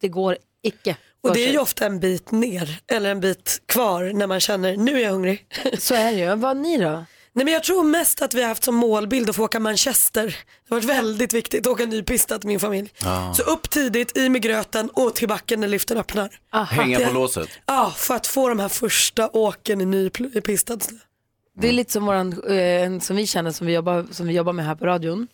det 0.00 0.09
går 0.09 0.37
icke. 0.62 0.97
Och 1.23 1.35
det 1.35 1.44
är 1.49 1.53
ju 1.53 1.59
ofta 1.59 1.87
en 1.87 2.00
bit 2.00 2.31
ner 2.31 2.79
eller 2.87 3.11
en 3.11 3.21
bit 3.21 3.62
kvar 3.67 4.12
när 4.15 4.26
man 4.26 4.41
känner 4.41 4.76
nu 4.76 4.94
är 4.99 5.05
jag 5.05 5.11
hungrig. 5.11 5.47
Så 5.79 5.94
är 5.94 6.12
det 6.12 6.19
ju. 6.19 6.35
Vad 6.35 6.56
ni 6.56 6.79
då? 6.79 7.05
Nej 7.37 7.45
men 7.45 7.55
jag 7.55 7.63
tror 7.65 7.85
mest 7.85 8.23
att 8.23 8.35
vi 8.35 8.41
har 8.43 8.49
haft 8.49 8.65
som 8.65 8.75
målbild 8.75 9.31
att 9.31 9.37
få 9.37 9.45
åka 9.45 9.61
Manchester. 9.61 10.27
Det 10.27 10.75
har 10.75 10.77
varit 10.77 10.85
väldigt 10.89 11.33
viktigt 11.33 11.67
att 11.67 11.73
åka 11.73 11.83
en 11.83 11.89
ny 11.89 12.03
pista 12.03 12.39
till 12.39 12.49
min 12.49 12.61
familj. 12.61 12.93
Så 13.37 13.43
upp 13.43 13.71
tidigt, 13.71 14.17
i 14.17 14.29
med 14.29 14.43
gröten 14.43 14.91
och 14.91 15.15
till 15.15 15.29
backen 15.29 15.61
när 15.61 15.69
liften 15.69 15.99
öppnar. 15.99 16.31
Hänga 16.65 16.99
Det- 16.99 17.07
på 17.07 17.13
låset. 17.13 17.49
Ja, 17.67 17.93
för 17.97 18.15
att 18.15 18.27
få 18.27 18.49
de 18.49 18.59
här 18.59 18.69
första 18.69 19.29
åken 19.33 19.81
i 19.81 19.85
ny 19.85 20.09
pl- 20.09 20.39
i 20.39 20.41
pistad 20.41 20.81
snö. 20.81 20.99
Det 21.57 21.69
är 21.69 21.73
lite 21.73 21.93
som 21.93 22.07
våran, 22.07 22.43
eh, 22.49 22.57
en 22.83 23.01
som 23.01 23.17
vi 23.17 23.27
känner 23.27 23.51
som 23.51 23.67
vi 23.67 23.73
jobbar, 23.73 24.07
som 24.11 24.27
vi 24.27 24.33
jobbar 24.35 24.53
med 24.53 24.65
här 24.67 24.75
på 24.75 24.87
radion. 24.87 25.29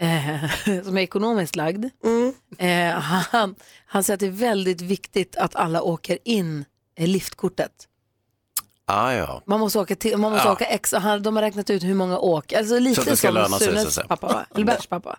Eh, 0.00 0.50
som 0.84 0.98
är 0.98 1.02
ekonomiskt 1.02 1.56
lagd. 1.56 1.84
Eh, 2.58 2.90
han, 3.00 3.54
han 3.86 4.04
säger 4.04 4.14
att 4.14 4.20
det 4.20 4.26
är 4.26 4.30
väldigt 4.30 4.80
viktigt 4.80 5.36
att 5.36 5.56
alla 5.56 5.82
åker 5.82 6.18
in 6.24 6.64
liftkortet. 6.98 7.72
Ah, 8.90 9.12
ja. 9.12 9.42
Man 9.46 9.60
måste 9.60 9.78
åka, 9.78 9.94
till, 9.96 10.16
man 10.16 10.32
måste 10.32 10.48
Ja. 10.48 10.52
åka 10.52 10.64
ex, 10.64 10.92
han, 10.92 11.22
de 11.22 11.36
har 11.36 11.42
räknat 11.42 11.70
ut 11.70 11.82
hur 11.84 11.94
många 11.94 12.18
åk. 12.18 12.52
Alltså 12.52 12.78
lite 12.78 13.02
Så 13.02 13.10
det 13.10 13.16
ska 13.16 13.28
som 13.28 13.34
löna 13.34 13.58
sig, 13.58 13.66
så 13.66 13.72
Sunes 13.74 13.94
säga. 13.94 14.06
pappa 14.06 14.26
va? 14.26 14.46
Eller 14.54 14.64
Berts 14.66 14.86
pappa. 14.86 15.18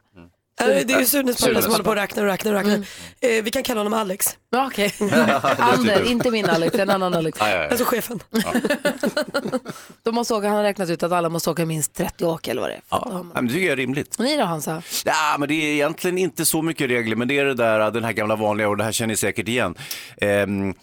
Ja, 0.62 0.66
Det 0.68 0.94
är 0.94 1.00
ju 1.00 1.06
Sunes 1.06 1.36
pappa 1.38 1.48
Sunes 1.48 1.64
som 1.64 1.72
håller 1.72 1.84
på 1.84 1.90
och 1.90 1.96
räknar 1.96 2.24
och 2.24 2.30
räknar 2.30 2.52
och 2.52 2.58
räknar. 2.58 2.74
Mm. 2.74 2.86
Eh, 3.20 3.44
vi 3.44 3.52
kan 3.52 3.64
kalla 3.64 3.80
honom 3.80 3.94
Alex, 3.94 4.38
Ja, 4.50 4.68
Okej, 4.68 4.94
Ander, 5.58 6.04
inte 6.12 6.32
min 6.32 6.46
Alex, 6.46 6.76
en 6.76 6.90
annan 6.90 7.14
Alex. 7.14 7.42
Ah, 7.42 7.50
ja, 7.50 7.56
ja. 7.64 7.68
alltså 7.70 7.86
chefen. 7.86 8.20
De 10.04 10.16
måste 10.16 10.34
åka, 10.34 10.48
han 10.48 10.56
har 10.58 10.64
räknat 10.64 10.90
ut 10.90 11.04
att 11.04 11.12
alla 11.12 11.30
måste 11.30 11.50
åka 11.50 11.66
minst 11.66 11.94
30 11.94 12.26
åk 12.26 12.48
eller 12.48 12.62
vad 12.62 12.70
det 12.70 12.74
är. 12.76 12.82
Ja, 12.90 13.26
men 13.34 13.48
det 13.48 13.54
tycker 13.54 13.66
jag 13.66 13.72
är 13.74 13.78
rimligt. 13.78 14.16
Och 14.16 14.24
ni 14.26 14.38
då 14.38 14.44
Hansa? 14.44 14.82
Ja, 15.06 15.36
men 15.40 15.48
det 15.50 15.54
är 15.54 15.74
egentligen 15.74 16.18
inte 16.18 16.46
så 16.46 16.62
mycket 16.62 16.90
regler, 16.90 17.16
men 17.16 17.28
det 17.28 17.38
är 17.40 17.46
det 17.46 17.54
där, 17.54 17.92
den 17.92 18.04
här 18.04 18.14
gamla 18.14 18.36
vanliga, 18.36 18.70
och 18.70 18.78
det 18.78 18.84
här 18.84 18.92
känner 18.92 19.08
ni 19.08 19.16
säkert 19.16 19.48
igen. 19.48 19.76
Ehm, 20.22 20.74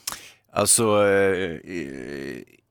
alltså, 0.52 1.02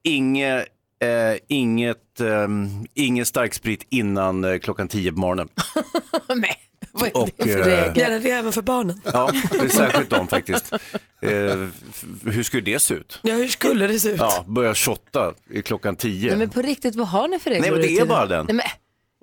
eh, 0.05 0.11
inge, 0.13 0.57
eh, 0.99 1.37
inget, 1.47 2.19
ehm, 2.19 2.85
ingen 2.93 3.25
starksprit 3.25 3.87
innan 3.89 4.43
eh, 4.43 4.57
klockan 4.57 4.87
10 4.87 5.11
på 5.11 5.19
morgonen. 5.19 5.49
Nej, 6.35 6.55
vad 6.91 7.07
är 7.07 7.17
Och, 7.17 7.29
det 7.37 7.43
för 7.43 7.59
eh, 7.59 7.65
regel? 7.65 7.97
Gärna 7.97 8.19
det 8.19 8.29
även 8.31 8.51
för 8.51 8.61
barnen. 8.61 9.01
Ja, 9.13 9.31
det 9.51 9.57
är 9.57 9.67
särskilt 9.69 10.09
de 10.09 10.27
faktiskt. 10.27 10.73
Eh, 11.21 11.67
f- 11.89 12.05
hur 12.25 12.43
skulle 12.43 12.63
det 12.63 12.79
se 12.79 12.93
ut? 12.93 13.19
Ja, 13.23 13.33
hur 13.35 13.47
skulle 13.47 13.87
det 13.87 13.99
se 13.99 14.09
ut? 14.09 14.19
Ja, 14.19 14.43
börja 14.47 14.75
shotta 14.75 15.33
i 15.49 15.61
klockan 15.61 15.95
10. 15.95 16.29
Nej, 16.29 16.37
men 16.37 16.49
på 16.49 16.61
riktigt, 16.61 16.95
vad 16.95 17.07
har 17.07 17.27
ni 17.27 17.39
för 17.39 17.49
regler? 17.49 17.61
Nej, 17.61 17.71
men 17.71 17.81
det 17.81 17.97
är 18.01 18.05
bara 18.05 18.25
den. 18.25 18.45
Nej, 18.45 18.55
men, 18.55 18.65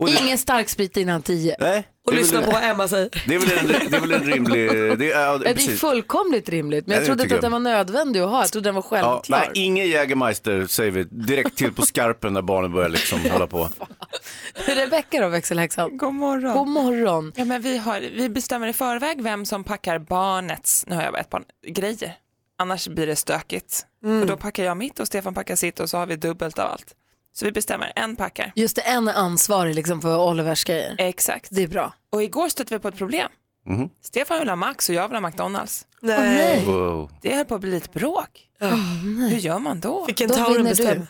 Och 0.03 0.09
det- 0.11 0.21
Ingen 0.25 0.39
starksprit 0.39 0.97
innan 0.97 1.23
10. 1.23 1.57
Nej, 1.61 1.89
Och 2.07 2.13
det 2.13 2.19
är 2.19 2.21
lyssna 2.23 2.41
väl- 2.41 2.47
på 2.47 2.53
vad 2.53 2.65
Emma 2.65 2.89
säger. 2.89 3.09
Det 3.29 3.35
är 3.35 3.39
väl 3.39 3.59
en, 3.59 3.67
det 3.91 3.97
är 3.97 4.01
väl 4.01 4.13
en 4.13 4.25
rimlig... 4.25 4.71
Det 4.99 5.13
är, 5.13 5.21
ja, 5.21 5.39
Det 5.39 5.51
är 5.51 5.55
precis. 5.55 5.81
fullkomligt 5.81 6.49
rimligt, 6.49 6.87
men 6.87 6.93
Ja, 6.95 6.97
jag 6.97 7.03
det 7.03 7.07
trodde 7.07 7.23
tycker 7.23 7.35
inte 7.35 7.47
att 7.47 7.53
den 7.53 7.53
var 7.65 7.71
nödvändig 7.77 8.21
att 8.21 8.31
ha. 8.31 8.41
Jag 8.43 8.53
trodde 8.53 8.69
den 8.69 8.75
var 8.75 8.85
Ja, 8.91 9.03
självklar. 9.23 9.51
ingen 9.55 9.89
Jägermeister 9.89 10.67
säger 10.67 10.91
vi 10.91 11.05
direkt 11.05 11.57
till 11.57 11.73
på 11.73 11.83
skarpen 11.87 12.33
när 12.33 12.43
barnen 12.43 12.73
börjar 12.73 12.89
liksom 12.89 13.21
hålla 13.31 13.47
på. 13.47 13.69
Rebecka 14.55 15.21
då, 15.21 15.29
växelhäxan? 15.29 15.97
God 15.97 16.15
morgon. 16.15 16.55
God 16.59 16.69
morgon. 16.69 17.33
Ja, 17.37 17.45
men 17.45 17.63
vi, 17.63 17.79
har, 17.79 18.01
vi 18.01 18.29
bestämmer 18.29 18.69
i 18.69 18.73
förväg 18.73 19.23
vem 19.23 19.47
som 19.47 19.65
packar 19.65 19.99
barnets, 19.99 20.85
nu 20.87 20.95
har 20.97 21.03
jag 21.03 21.13
bara 21.13 21.21
ett 21.21 21.31
barn, 21.31 21.45
grejer. 21.69 22.15
Annars 22.59 22.89
blir 22.89 23.07
det 23.07 23.17
stökigt. 23.17 23.87
För 24.03 24.27
då 24.27 24.37
packar 24.37 24.65
jag 24.65 24.77
mitt 24.77 25.01
och 25.01 25.07
Stefan 25.07 25.35
packar 25.35 25.57
sitt 25.57 25.81
och 25.81 25.91
så 25.91 25.97
har 25.99 26.07
vi 26.07 26.17
dubbelt 26.17 26.59
av 26.59 26.71
allt. 26.71 26.87
Så 27.35 27.45
vi 27.45 27.53
bestämmer, 27.53 27.93
en 27.97 28.17
packar. 28.17 28.53
Just 28.55 28.77
det, 28.77 28.83
en 28.83 29.09
är 29.09 29.15
ansvarig 29.15 29.75
liksom 29.75 30.03
för 30.03 30.29
Olivers 30.29 30.65
grejer. 30.65 30.95
Exakt. 30.99 31.49
Det 31.51 31.63
är 31.63 31.69
bra. 31.69 31.93
Och 32.13 32.23
igår 32.23 32.49
stötte 32.49 32.75
vi 32.75 32.79
på 32.79 32.89
ett 32.89 32.97
problem. 32.97 33.29
Mhm. 33.67 33.89
Stefan 34.03 34.39
vill 34.39 34.49
ha 34.49 34.57
Max 34.57 34.89
och 34.89 34.95
jag 34.95 35.09
vill 35.09 35.17
ha 35.17 35.29
McDonalds. 35.29 35.87
Nej. 36.01 36.19
nej. 36.19 36.65
Wow. 36.65 37.11
Det 37.23 37.35
höll 37.35 37.45
på 37.45 37.55
att 37.55 37.61
bli 37.61 37.71
lite 37.71 37.89
bråk. 37.99 38.49
Hur 39.31 39.39
gör 39.39 39.59
man 39.59 39.81
då? 39.81 40.05
Vilken 40.07 40.29
Då 40.29 40.35
Tauren 40.35 40.65
bestämmer. 40.65 41.07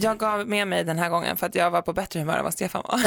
Jag 0.00 0.18
gav 0.18 0.48
med 0.48 0.68
mig 0.68 0.84
den 0.84 0.98
här 0.98 1.08
gången 1.08 1.36
för 1.36 1.46
att 1.46 1.54
jag 1.54 1.70
var 1.70 1.82
på 1.82 1.92
bättre 1.92 2.20
humör 2.20 2.36
än 2.36 2.44
vad 2.44 2.52
Stefan 2.52 2.82
var. 2.88 3.00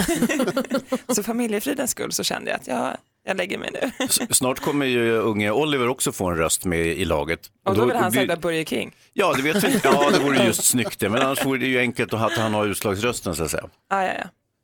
så 1.13 1.23
familjefridens 1.23 1.91
skull 1.91 2.11
så 2.11 2.23
kände 2.23 2.51
jag 2.51 2.59
att 2.59 2.67
jag, 2.67 2.97
jag 3.27 3.37
lägger 3.37 3.57
mig 3.57 3.69
nu. 3.73 4.07
Snart 4.29 4.59
kommer 4.59 4.85
ju 4.85 5.11
unge 5.11 5.51
Oliver 5.51 5.87
också 5.87 6.11
få 6.11 6.29
en 6.29 6.37
röst 6.37 6.65
med 6.65 6.85
i 6.87 7.05
laget. 7.05 7.39
Och 7.65 7.75
då 7.75 7.85
vill 7.85 7.95
han 7.95 8.11
blir- 8.11 8.21
säga 8.21 8.35
Burger 8.37 8.65
King. 8.65 8.95
Ja, 9.13 9.33
det 9.37 9.41
vet 9.41 9.63
vi 9.63 9.73
inte. 9.73 9.87
Ja, 9.93 10.09
det 10.13 10.19
vore 10.19 10.45
just 10.45 10.63
snyggt 10.71 10.99
det. 10.99 11.09
Men 11.09 11.21
annars 11.21 11.45
vore 11.45 11.59
det 11.59 11.65
ju 11.67 11.79
enkelt 11.79 12.13
att 12.13 12.19
ha- 12.19 12.27
att 12.27 12.37
han 12.37 12.53
har 12.53 12.65
utslagsrösten 12.67 13.35
så 13.35 13.43
att 13.43 13.51
säga. 13.51 13.63
Ah, 13.89 14.03
ja, 14.03 14.11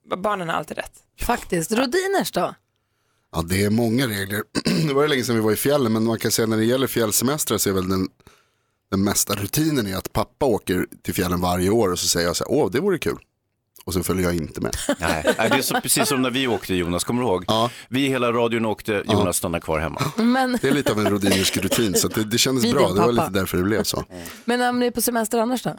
ja. 0.09 0.15
Barnen 0.15 0.49
har 0.49 0.55
alltid 0.55 0.77
rätt. 0.77 0.91
Faktiskt. 1.21 1.71
Rodiners 1.71 2.31
då? 2.31 2.55
Ja, 3.35 3.41
det 3.41 3.63
är 3.63 3.69
många 3.69 4.07
regler. 4.07 4.43
Det 4.87 4.93
var 4.93 5.01
ju 5.01 5.07
länge 5.07 5.23
sedan 5.23 5.35
vi 5.35 5.41
var 5.41 5.51
i 5.51 5.55
fjällen, 5.55 5.93
men 5.93 6.03
man 6.03 6.19
kan 6.19 6.31
säga 6.31 6.45
när 6.47 6.57
det 6.57 6.65
gäller 6.65 6.87
fjällsemestrar 6.87 7.57
så 7.57 7.69
är 7.69 7.73
väl 7.73 7.89
den, 7.89 8.07
den 8.91 9.03
mesta 9.03 9.35
rutinen 9.35 9.87
är 9.87 9.95
att 9.97 10.13
pappa 10.13 10.45
åker 10.45 10.85
till 11.03 11.13
fjällen 11.13 11.41
varje 11.41 11.69
år 11.69 11.91
och 11.91 11.99
så 11.99 12.07
säger 12.07 12.27
jag 12.27 12.35
så 12.35 12.43
här, 12.43 12.51
åh 12.51 12.71
det 12.71 12.79
vore 12.79 12.97
kul. 12.97 13.17
Och 13.85 13.93
så 13.93 14.03
följer 14.03 14.23
jag 14.25 14.35
inte 14.35 14.61
med. 14.61 14.75
Nej, 14.99 15.23
det 15.37 15.41
är 15.41 15.61
så, 15.61 15.81
precis 15.81 16.07
som 16.07 16.21
när 16.21 16.31
vi 16.31 16.47
åkte 16.47 16.75
Jonas, 16.75 17.03
kommer 17.03 17.21
du 17.21 17.27
ihåg? 17.27 17.45
Ja. 17.47 17.69
Vi 17.89 18.07
hela 18.07 18.31
radion 18.31 18.65
åkte, 18.65 19.03
Jonas 19.05 19.37
stannade 19.37 19.61
kvar 19.61 19.79
hemma. 19.79 20.01
Men, 20.17 20.57
Det 20.61 20.67
är 20.67 20.73
lite 20.73 20.91
av 20.91 20.99
en 20.99 21.09
rodinersk 21.09 21.57
rutin, 21.57 21.95
så 21.95 22.07
det, 22.07 22.23
det 22.23 22.37
kändes 22.37 22.71
bra. 22.71 22.93
Det 22.93 23.01
var 23.01 23.11
lite 23.11 23.29
därför 23.29 23.57
det 23.57 23.63
blev 23.63 23.83
så. 23.83 24.05
men 24.45 24.61
om 24.61 24.79
ni 24.79 24.85
är 24.85 24.91
på 24.91 25.01
semester 25.01 25.39
annars 25.39 25.63
då? 25.63 25.75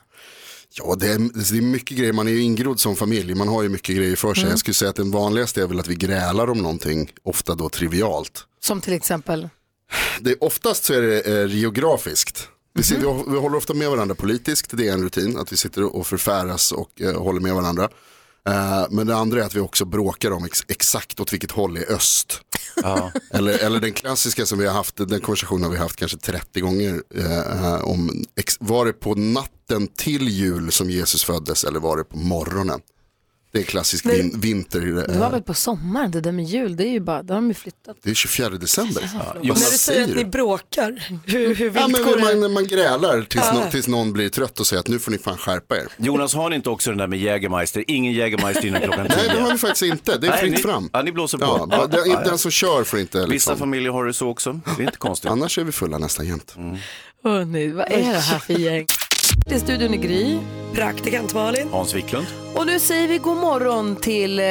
Ja, 0.76 0.94
det 0.98 1.06
är, 1.06 1.18
det 1.18 1.58
är 1.58 1.62
mycket 1.62 1.98
grejer. 1.98 2.12
Man 2.12 2.28
är 2.28 2.32
ju 2.32 2.40
ingrodd 2.40 2.80
som 2.80 2.96
familj. 2.96 3.34
Man 3.34 3.48
har 3.48 3.62
ju 3.62 3.68
mycket 3.68 3.96
grejer 3.96 4.16
för 4.16 4.34
sig. 4.34 4.48
Jag 4.48 4.58
skulle 4.58 4.74
säga 4.74 4.88
att 4.90 4.96
den 4.96 5.10
vanligaste 5.10 5.62
är 5.62 5.66
väl 5.66 5.80
att 5.80 5.86
vi 5.88 5.94
grälar 5.94 6.50
om 6.50 6.58
någonting, 6.58 7.10
ofta 7.22 7.54
då 7.54 7.68
trivialt. 7.68 8.46
Som 8.60 8.80
till 8.80 8.92
exempel? 8.92 9.48
Det, 10.20 10.36
oftast 10.40 10.84
så 10.84 10.94
är 10.94 11.02
det 11.02 11.42
eh, 11.42 11.56
geografiskt. 11.56 12.48
Vi, 12.74 12.82
sitter, 12.82 13.30
vi 13.30 13.38
håller 13.38 13.56
ofta 13.56 13.74
med 13.74 13.90
varandra 13.90 14.14
politiskt, 14.14 14.76
det 14.76 14.88
är 14.88 14.92
en 14.92 15.02
rutin, 15.02 15.38
att 15.38 15.52
vi 15.52 15.56
sitter 15.56 15.96
och 15.96 16.06
förfäras 16.06 16.72
och 16.72 17.00
eh, 17.00 17.22
håller 17.22 17.40
med 17.40 17.54
varandra. 17.54 17.88
Eh, 18.48 18.86
men 18.90 19.06
det 19.06 19.16
andra 19.16 19.40
är 19.40 19.46
att 19.46 19.54
vi 19.54 19.60
också 19.60 19.84
bråkar 19.84 20.30
om 20.30 20.44
ex 20.44 20.64
exakt 20.68 21.20
åt 21.20 21.32
vilket 21.32 21.50
håll 21.50 21.76
är 21.76 21.92
öst. 21.92 22.40
Ja. 22.82 23.12
Eller, 23.30 23.58
eller 23.58 23.80
den 23.80 23.92
klassiska 23.92 24.46
som 24.46 24.58
vi 24.58 24.66
har 24.66 24.74
haft, 24.74 24.96
den 24.96 25.20
konversationen 25.20 25.64
har 25.64 25.70
vi 25.70 25.76
haft 25.76 25.96
kanske 25.96 26.18
30 26.18 26.60
gånger. 26.60 27.02
Eh, 27.14 27.84
om 27.84 28.24
ex, 28.36 28.56
var 28.60 28.86
det 28.86 28.92
på 28.92 29.14
natten 29.14 29.88
till 29.96 30.28
jul 30.28 30.72
som 30.72 30.90
Jesus 30.90 31.24
föddes 31.24 31.64
eller 31.64 31.80
var 31.80 31.96
det 31.96 32.04
på 32.04 32.16
morgonen? 32.16 32.80
Det 33.54 33.60
är 33.60 33.64
klassisk 33.64 34.06
vin, 34.06 34.40
vinter. 34.40 34.80
Det 34.80 35.18
var 35.18 35.26
Eh, 35.26 35.30
väl 35.32 35.42
på 35.42 35.54
sommaren, 35.54 36.10
det 36.10 36.20
där 36.20 36.32
med 36.32 36.44
jul, 36.44 36.76
det 36.76 36.84
är 36.84 36.90
ju 36.90 37.00
bara, 37.00 37.22
det 37.22 37.32
har 37.34 37.40
de 37.40 37.48
ju 37.48 37.54
flyttat. 37.54 37.96
det 38.02 38.10
är 38.10 38.14
24 38.14 38.48
december. 38.50 39.02
Jo, 39.42 39.54
När 39.54 39.54
du 39.54 39.78
säger 39.78 40.04
att 40.04 40.16
ni 40.16 40.24
bråkar, 40.24 41.02
hur, 41.26 41.54
hur 41.54 41.72
Ja, 41.76 41.88
men 41.88 42.02
går 42.04 42.16
det? 42.16 42.40
man, 42.40 42.52
man 42.52 42.66
grälar 42.66 43.22
tills, 43.22 43.44
Ja. 43.46 43.52
någon, 43.60 43.70
tills 43.70 43.88
någon 43.88 44.12
blir 44.12 44.28
trött 44.28 44.60
och 44.60 44.66
säger 44.66 44.80
att 44.80 44.88
nu 44.88 44.98
får 44.98 45.10
ni 45.12 45.18
fan 45.18 45.36
skärpa 45.36 45.76
er. 45.76 45.86
Jonas, 45.96 46.34
har 46.34 46.50
ni 46.50 46.56
inte 46.56 46.70
också 46.70 46.90
den 46.90 46.98
där 46.98 47.06
med 47.06 47.18
Jägermeister? 47.18 47.84
Ingen 47.86 48.12
Jägermeister 48.12 48.66
innan 48.66 48.80
klockan 48.80 49.06
Nej, 49.16 49.28
det 49.34 49.40
har 49.40 49.52
vi 49.52 49.58
faktiskt 49.58 49.82
inte. 49.82 50.18
Det 50.18 50.26
är 50.26 50.30
Nej, 50.30 50.40
fritt 50.40 50.62
fram. 50.62 50.90
Ja, 50.92 51.02
ni 51.02 51.12
blåser 51.12 51.38
på. 51.38 51.44
Ja, 51.44 51.68
Ja, 51.70 51.86
den, 51.86 52.00
ja, 52.10 52.12
ja. 52.24 52.28
den 52.28 52.38
som 52.38 52.50
kör 52.50 52.84
får 52.84 52.98
inte 53.00 53.18
Vissa 53.18 53.28
liksom. 53.30 53.56
familjer 53.58 53.90
har 53.92 54.04
det 54.04 54.12
så 54.14 54.28
också. 54.28 54.60
Det 54.76 54.82
är 54.82 54.86
inte 54.86 54.98
konstigt. 54.98 55.30
Annars 55.30 55.58
är 55.58 55.64
vi 55.64 55.72
fulla 55.72 55.98
nästan 55.98 56.26
jämt. 56.26 56.54
Hörrni, 57.24 57.68
vad 57.68 57.92
är 57.92 57.96
det 58.12 58.18
här 58.18 58.38
för 58.38 58.54
gäng? 58.54 58.86
Det 59.48 59.54
är 59.54 59.58
studion 59.58 59.94
i 59.94 59.96
Gry. 59.96 60.38
Praktikant 60.74 61.34
Malin. 61.34 61.68
Hans 61.72 61.94
Wiklund. 61.96 62.26
Och 62.58 62.66
nu 62.66 62.78
säger 62.78 63.08
vi 63.08 63.18
god 63.18 63.36
morgon 63.36 63.96
till 63.96 64.38
eh, 64.38 64.44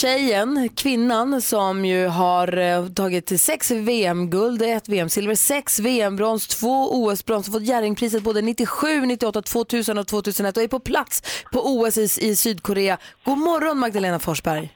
tjejen, 0.00 0.68
kvinnan 0.82 1.40
som 1.40 1.84
ju 1.84 2.06
har 2.06 2.48
eh, 2.58 2.86
tagit 2.86 3.40
sex 3.40 3.70
VM-guld, 3.70 4.62
ett 4.62 4.88
VM-silver, 4.88 5.34
sex 5.34 5.80
VM-brons, 5.80 6.48
två 6.60 6.76
OS-brons 6.98 7.48
och 7.48 7.54
fått 7.54 7.66
Jerringpriset 7.72 8.22
både 8.24 8.42
97, 8.42 8.86
98, 9.06 9.42
2000 9.42 9.98
och 9.98 10.06
2001 10.06 10.56
och 10.56 10.62
är 10.62 10.68
på 10.68 10.80
plats 10.80 11.44
på 11.52 11.58
OS 11.72 11.98
i, 11.98 12.02
i 12.28 12.36
Sydkorea. 12.36 12.96
God 13.24 13.38
morgon 13.38 13.78
Magdalena 13.78 14.18
Forsberg. 14.18 14.70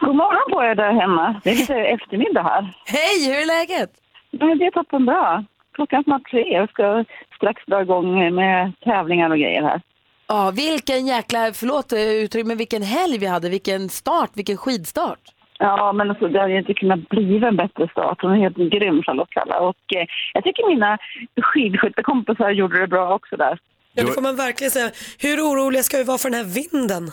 God 0.00 0.16
morgon 0.16 0.46
på 0.52 0.62
er 0.64 0.74
där 0.74 0.92
hemma. 1.00 1.40
Det 1.44 1.50
är 1.50 1.54
lite 1.54 1.74
eftermiddag 1.96 2.42
här. 2.42 2.62
Hej, 2.86 3.16
hur 3.26 3.42
är 3.42 3.46
läget? 3.46 3.90
Men 4.30 4.58
det 4.58 4.64
är 4.66 4.70
toppenbra. 4.70 5.44
Klockan 5.74 6.04
snart 6.04 6.30
tre. 6.30 6.42
Jag 6.52 6.70
ska 6.70 7.04
strax 7.40 7.62
dra 7.66 7.82
igång 7.82 8.34
med 8.34 8.72
tävlingar 8.84 9.30
och 9.30 9.38
grejer 9.38 9.62
här. 9.62 9.80
Ja, 10.26 10.52
vilken 10.56 11.06
jäkla, 11.06 11.52
förlåt 11.52 11.92
eh, 11.92 11.98
uttryck, 12.00 12.46
men 12.46 12.56
vilken 12.56 12.82
helg 12.82 13.18
vi 13.18 13.26
hade, 13.26 13.48
vilken 13.48 13.88
start, 13.88 14.30
vilken 14.34 14.56
skidstart. 14.56 15.20
Ja, 15.58 15.92
men 15.92 16.10
alltså, 16.10 16.28
det 16.28 16.40
hade 16.40 16.58
inte 16.58 16.74
kunnat 16.74 17.08
bli 17.08 17.44
en 17.44 17.56
bättre 17.56 17.88
start. 17.88 18.18
Hon 18.22 18.32
är 18.32 18.36
helt 18.36 18.56
grym, 18.56 19.02
Charlotte 19.02 19.30
Kalla. 19.30 19.60
Och 19.60 19.94
eh, 19.96 20.06
jag 20.34 20.44
tycker 20.44 20.68
mina 20.68 20.98
skidskyttekompisar 21.40 22.50
gjorde 22.50 22.80
det 22.80 22.86
bra 22.86 23.14
också 23.14 23.36
där. 23.36 23.58
Ja, 23.94 24.04
det 24.04 24.12
får 24.12 24.22
man 24.22 24.36
verkligen 24.36 24.70
säga. 24.70 24.90
Hur 25.18 25.36
oroliga 25.40 25.82
ska 25.82 25.96
vi 25.96 26.04
vara 26.04 26.18
för 26.18 26.30
den 26.30 26.38
här 26.38 26.54
vinden? 26.60 27.04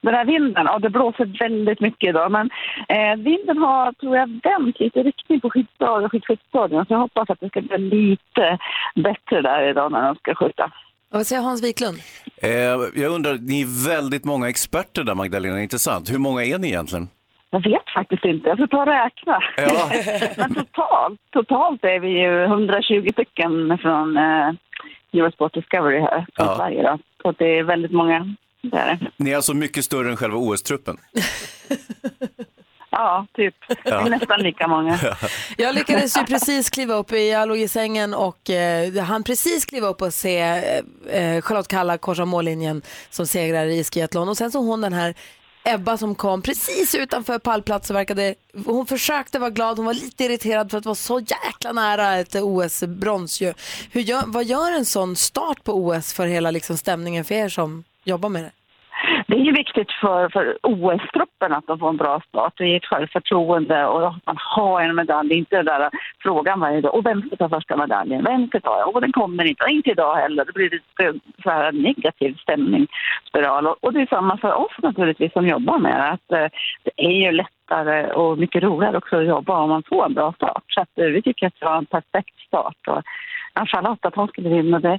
Den 0.00 0.14
här 0.14 0.24
vinden, 0.24 0.66
ja 0.66 0.78
det 0.78 0.90
blåser 0.90 1.38
väldigt 1.38 1.80
mycket 1.80 2.08
idag. 2.08 2.32
Men 2.32 2.50
eh, 2.88 3.16
vinden 3.16 3.58
har, 3.58 3.92
tror 3.92 4.16
jag, 4.16 4.40
vänt 4.42 4.80
lite 4.80 5.02
riktning 5.02 5.40
på 5.40 5.50
skidstadion, 5.50 6.10
skidskyttestadion. 6.10 6.86
Så 6.86 6.92
jag 6.92 6.98
hoppas 6.98 7.30
att 7.30 7.40
det 7.40 7.48
ska 7.48 7.60
bli 7.60 7.78
lite 7.78 8.58
bättre 8.94 9.42
där 9.42 9.68
idag 9.70 9.92
när 9.92 10.06
de 10.06 10.14
ska 10.16 10.34
skjuta. 10.34 10.64
Och 10.64 10.72
vad 11.18 11.26
säger 11.26 11.42
Hans 11.42 11.64
Wiklund? 11.64 11.96
Eh, 12.42 13.00
jag 13.02 13.12
undrar, 13.12 13.34
ni 13.40 13.60
är 13.62 13.88
väldigt 13.88 14.24
många 14.24 14.48
experter 14.48 15.04
där 15.04 15.14
Magdalena, 15.14 15.62
inte 15.62 15.78
sant? 15.78 16.10
Hur 16.12 16.18
många 16.18 16.44
är 16.44 16.58
ni 16.58 16.68
egentligen? 16.68 17.08
Jag 17.50 17.60
vet 17.62 17.90
faktiskt 17.94 18.24
inte, 18.24 18.48
jag 18.48 18.58
får 18.58 18.66
ta 18.66 18.80
och 18.80 18.86
räkna. 18.86 19.38
Ja. 19.56 19.90
Men 20.38 20.54
totalt, 20.54 21.20
totalt 21.30 21.84
är 21.84 22.00
vi 22.00 22.08
ju 22.08 22.44
120 22.44 23.08
stycken 23.12 23.78
från 23.78 24.16
eh, 24.16 24.50
Eurosport 25.12 25.54
Discovery 25.54 26.00
här 26.00 26.26
från 26.36 26.46
Ja. 26.46 26.56
Sverige. 26.56 26.82
Då. 26.82 26.98
Så 27.22 27.32
det 27.38 27.58
är 27.58 27.62
väldigt 27.62 27.92
många. 27.92 28.34
Det 28.62 28.76
är 28.76 28.86
det. 28.86 29.10
Ni 29.16 29.30
är 29.30 29.36
alltså 29.36 29.54
mycket 29.54 29.84
större 29.84 30.10
än 30.10 30.16
själva 30.16 30.38
OS-truppen. 30.38 30.96
Ja, 32.90 33.26
typ. 33.34 33.54
Ja. 33.84 34.04
Nästan 34.04 34.40
lika 34.40 34.68
många. 34.68 34.98
Jag 35.56 35.74
lyckades 35.74 36.16
ju 36.16 36.24
precis 36.24 36.70
kliva 36.70 36.94
upp, 36.94 37.12
jag 37.12 37.48
låg 37.48 37.58
i 37.58 37.68
sängen 37.68 38.14
och 38.14 38.50
eh, 38.50 38.94
han 38.94 39.24
precis 39.24 39.64
kliva 39.64 39.88
upp 39.88 40.02
och 40.02 40.14
se 40.14 40.38
eh, 41.06 41.40
Charlotte 41.42 41.68
Kalla 41.68 41.98
korsa 41.98 42.24
mållinjen 42.24 42.82
som 43.10 43.26
segrare 43.26 43.74
i 43.74 43.84
skiathlon 43.84 44.28
och 44.28 44.36
sen 44.36 44.50
så 44.50 44.58
hon 44.58 44.80
den 44.80 44.92
här 44.92 45.14
Ebba 45.64 45.98
som 45.98 46.14
kom 46.14 46.42
precis 46.42 46.94
utanför 46.94 47.38
pallplats 47.38 47.90
och 47.90 47.96
verkade, 47.96 48.34
hon 48.66 48.86
försökte 48.86 49.38
vara 49.38 49.50
glad, 49.50 49.76
hon 49.76 49.86
var 49.86 49.94
lite 49.94 50.24
irriterad 50.24 50.70
för 50.70 50.78
att 50.78 50.84
vara 50.84 50.94
så 50.94 51.20
jäkla 51.20 51.72
nära 51.72 52.16
ett 52.16 52.34
OS-brons 52.34 53.40
ju. 53.40 53.54
Hur 53.90 54.00
gör, 54.00 54.22
vad 54.26 54.44
gör 54.44 54.72
en 54.72 54.84
sån 54.84 55.16
start 55.16 55.64
på 55.64 55.72
OS 55.72 56.12
för 56.12 56.26
hela 56.26 56.50
liksom 56.50 56.76
stämningen 56.76 57.24
för 57.24 57.34
er 57.34 57.48
som 57.48 57.84
jobba 58.06 58.28
med 58.28 58.42
det? 58.42 58.50
Det 59.26 59.34
är 59.34 59.44
ju 59.44 59.52
viktigt 59.52 59.92
för, 59.92 60.28
för 60.28 60.58
OS-truppen 60.62 61.52
att 61.52 61.66
de 61.66 61.78
får 61.78 61.88
en 61.88 61.96
bra 61.96 62.20
start. 62.28 62.52
Det 62.56 62.64
är 62.64 62.76
ett 62.76 62.84
självförtroende 62.84 63.86
och 63.86 64.08
att 64.08 64.26
man 64.26 64.36
har 64.38 64.80
en 64.80 64.94
medalj. 64.94 65.28
Det 65.28 65.34
är 65.34 65.38
inte 65.38 65.56
den 65.56 65.64
där 65.64 65.90
frågan 66.22 66.60
varje 66.60 66.80
dag. 66.80 66.94
Och 66.94 67.06
vem 67.06 67.22
ska 67.22 67.36
ta 67.36 67.48
första 67.48 67.76
medaljen? 67.76 68.24
Vem 68.24 68.48
ska 68.48 68.60
ta? 68.60 68.76
den? 68.78 68.94
Och 68.94 69.00
den 69.00 69.12
kommer 69.12 69.44
inte. 69.44 69.64
Och 69.64 69.70
inte 69.70 69.90
idag 69.90 70.16
heller. 70.16 70.44
Det 70.44 70.52
blir 70.52 70.70
lite 70.70 71.20
så 71.42 71.50
här 71.50 71.72
negativ 71.72 72.34
stämningsspiral. 72.34 73.66
Och, 73.66 73.76
och 73.80 73.92
det 73.92 74.00
är 74.00 74.06
samma 74.06 74.36
för 74.36 74.52
oss 74.54 74.72
naturligtvis 74.82 75.32
som 75.32 75.46
jobbar 75.46 75.78
med 75.78 75.96
det. 75.96 76.08
Att, 76.08 76.32
eh, 76.32 76.58
det 76.84 76.92
är 76.96 77.26
ju 77.26 77.32
lättare 77.32 78.12
och 78.12 78.38
mycket 78.38 78.62
roligare 78.62 78.98
också 78.98 79.16
att 79.16 79.26
jobba 79.26 79.58
om 79.58 79.68
man 79.68 79.82
får 79.82 80.06
en 80.06 80.14
bra 80.14 80.32
start. 80.32 80.64
Så 80.68 80.80
att, 80.80 80.98
eh, 80.98 81.06
vi 81.06 81.22
tycker 81.22 81.46
att 81.46 81.60
det 81.60 81.66
var 81.66 81.76
en 81.76 81.86
perfekt 81.86 82.38
start. 82.46 82.88
Och, 82.88 83.02
ja, 83.54 83.66
Charlotte, 83.66 84.06
att 84.06 84.14
hon 84.14 84.28
skulle 84.28 84.48
vinna 84.48 84.80
det 84.80 84.98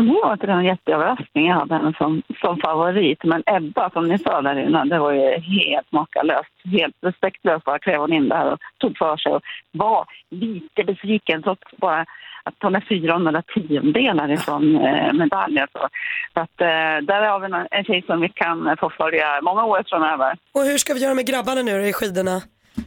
mig 0.00 0.20
var 0.22 0.32
inte 0.32 0.46
det 0.46 0.52
en 0.52 0.64
jätteöverraskning. 0.64 1.46
Jag 1.48 1.54
hade 1.54 1.74
henne 1.74 1.92
som, 1.98 2.22
som 2.40 2.58
favorit. 2.58 3.24
Men 3.24 3.42
Ebba, 3.46 3.90
som 3.90 4.08
ni 4.08 4.18
sa 4.18 4.42
där 4.42 4.58
innan, 4.68 4.88
det 4.88 4.98
var 4.98 5.12
ju 5.12 5.38
helt 5.38 5.92
makalöst. 5.92 6.50
Helt 6.64 6.94
respektlöst 7.02 7.64
bara 7.64 7.78
klev 7.78 8.00
hon 8.00 8.12
in 8.12 8.28
där 8.28 8.52
och 8.52 8.58
tog 8.78 8.98
för 8.98 9.16
sig 9.16 9.32
och 9.32 9.42
var 9.72 10.04
lite 10.30 10.84
besviken 10.84 11.42
trots 11.42 11.62
bara 11.76 12.06
att 12.44 12.54
hon 12.62 12.74
är 12.76 12.86
fyra 12.88 13.14
och 13.14 13.20
några 13.20 13.42
tiondelar 13.42 14.30
ifrån 14.32 14.76
eh, 14.76 15.12
medaljen. 15.12 15.66
Så, 15.72 15.88
så 16.34 16.40
att, 16.40 16.60
eh, 16.60 16.66
där 17.06 17.22
har 17.28 17.40
vi 17.40 17.46
en- 17.46 17.66
en 17.70 17.84
tjej 17.84 18.02
som 18.06 18.20
vi 18.20 18.28
kan 18.28 18.76
få 18.80 18.90
följa 18.90 19.40
många 19.42 19.64
år 19.64 19.82
framöver. 19.88 20.36
Och 20.54 20.62
hur 20.62 20.78
ska 20.78 20.94
vi 20.94 21.00
göra 21.00 21.14
med 21.14 21.26
grabbarna 21.26 21.62
nu 21.62 21.86
i 21.88 21.92
skidorna? 21.92 22.40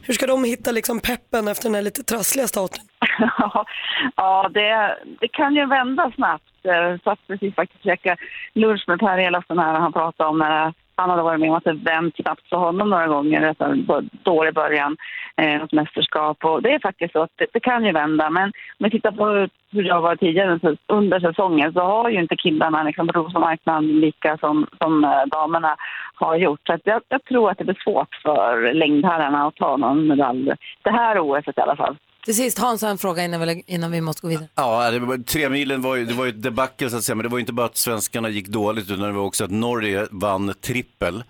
Hur 0.06 0.14
ska 0.14 0.26
de 0.26 0.44
hitta 0.44 0.70
liksom 0.72 1.00
peppen 1.00 1.48
efter 1.48 1.62
den 1.64 1.74
här 1.74 1.82
lite 1.82 2.02
trassliga 2.02 2.46
starten? 2.46 2.84
ja, 4.16 4.50
det, 4.54 4.96
det 5.20 5.28
kan 5.28 5.54
ju 5.54 5.66
vända 5.66 6.12
snabbt. 6.14 6.44
Eh, 6.66 6.98
satt 7.04 7.26
precis 7.26 7.54
faktiskt 7.54 7.84
käkade 7.84 8.16
lunch 8.54 8.84
med 8.86 9.00
Per 9.00 9.18
Elofsson 9.18 9.58
här 9.58 9.74
han 9.74 9.92
pratade 9.92 10.30
om 10.30 10.38
när 10.38 10.72
han 10.96 11.10
hade 11.10 11.22
varit 11.22 11.40
med 11.40 11.50
om 11.50 11.56
att 11.56 11.64
det 11.64 11.72
vänt 11.72 12.16
snabbt 12.16 12.48
för 12.48 12.56
honom 12.56 12.90
några 12.90 13.06
gånger, 13.06 13.42
efter 13.42 13.64
en 13.64 13.86
dålig 14.22 14.54
början, 14.54 14.96
eh, 15.36 15.58
något 15.58 15.72
mästerskap. 15.72 16.44
Och 16.44 16.62
det 16.62 16.74
är 16.74 16.78
faktiskt 16.78 17.12
så 17.12 17.22
att 17.22 17.30
det, 17.36 17.46
det 17.52 17.60
kan 17.60 17.84
ju 17.84 17.92
vända. 17.92 18.30
Men 18.30 18.44
om 18.44 18.84
vi 18.84 18.90
tittar 18.90 19.12
på 19.12 19.48
hur 19.70 19.82
det 19.82 19.92
har 19.92 20.00
varit 20.00 20.20
tidigare 20.20 20.58
så 20.60 20.76
under 20.86 21.20
säsongen 21.20 21.72
så 21.72 21.80
har 21.80 22.10
ju 22.10 22.20
inte 22.20 22.36
killarna 22.36 22.82
liksom 22.82 23.08
rosa 23.08 23.38
marknaden 23.38 24.00
lika 24.00 24.38
som, 24.38 24.66
som 24.78 25.04
eh, 25.04 25.24
damerna 25.26 25.76
har 26.14 26.36
gjort. 26.36 26.60
Så 26.66 26.72
att 26.72 26.80
jag, 26.84 27.02
jag 27.08 27.24
tror 27.24 27.50
att 27.50 27.58
det 27.58 27.64
blir 27.64 27.82
svårt 27.84 28.14
för 28.22 28.74
längdherrarna 28.74 29.46
att 29.46 29.56
ta 29.56 29.76
någon 29.76 30.08
medalj. 30.08 30.52
Det 30.82 30.90
här 30.90 31.18
OSet 31.18 31.58
i 31.58 31.60
alla 31.60 31.76
fall. 31.76 31.96
Till 32.26 32.36
sist, 32.36 32.58
Hans 32.58 32.82
har 32.82 32.90
en 32.90 32.98
fråga 32.98 33.24
innan 33.24 33.40
vi, 33.40 33.64
innan 33.66 33.90
vi 33.90 34.00
måste 34.00 34.22
gå 34.22 34.28
vidare. 34.28 34.48
Ja, 34.54 34.90
det 34.90 34.98
var, 34.98 35.18
tre 35.18 35.48
milen 35.48 35.82
var 35.82 35.96
ju, 35.96 36.04
det 36.04 36.14
var 36.14 36.24
ju 36.24 36.30
ett 36.30 36.42
debacle 36.42 36.90
så 36.90 36.96
att 36.96 37.04
säga, 37.04 37.16
men 37.16 37.22
det 37.22 37.28
var 37.28 37.38
ju 37.38 37.40
inte 37.40 37.52
bara 37.52 37.66
att 37.66 37.76
svenskarna 37.76 38.28
gick 38.28 38.46
dåligt 38.48 38.90
utan 38.90 39.00
det 39.06 39.12
var 39.12 39.22
också 39.24 39.44
att 39.44 39.50
Norge 39.50 40.06
vann 40.10 40.54
trippel. 40.60 41.24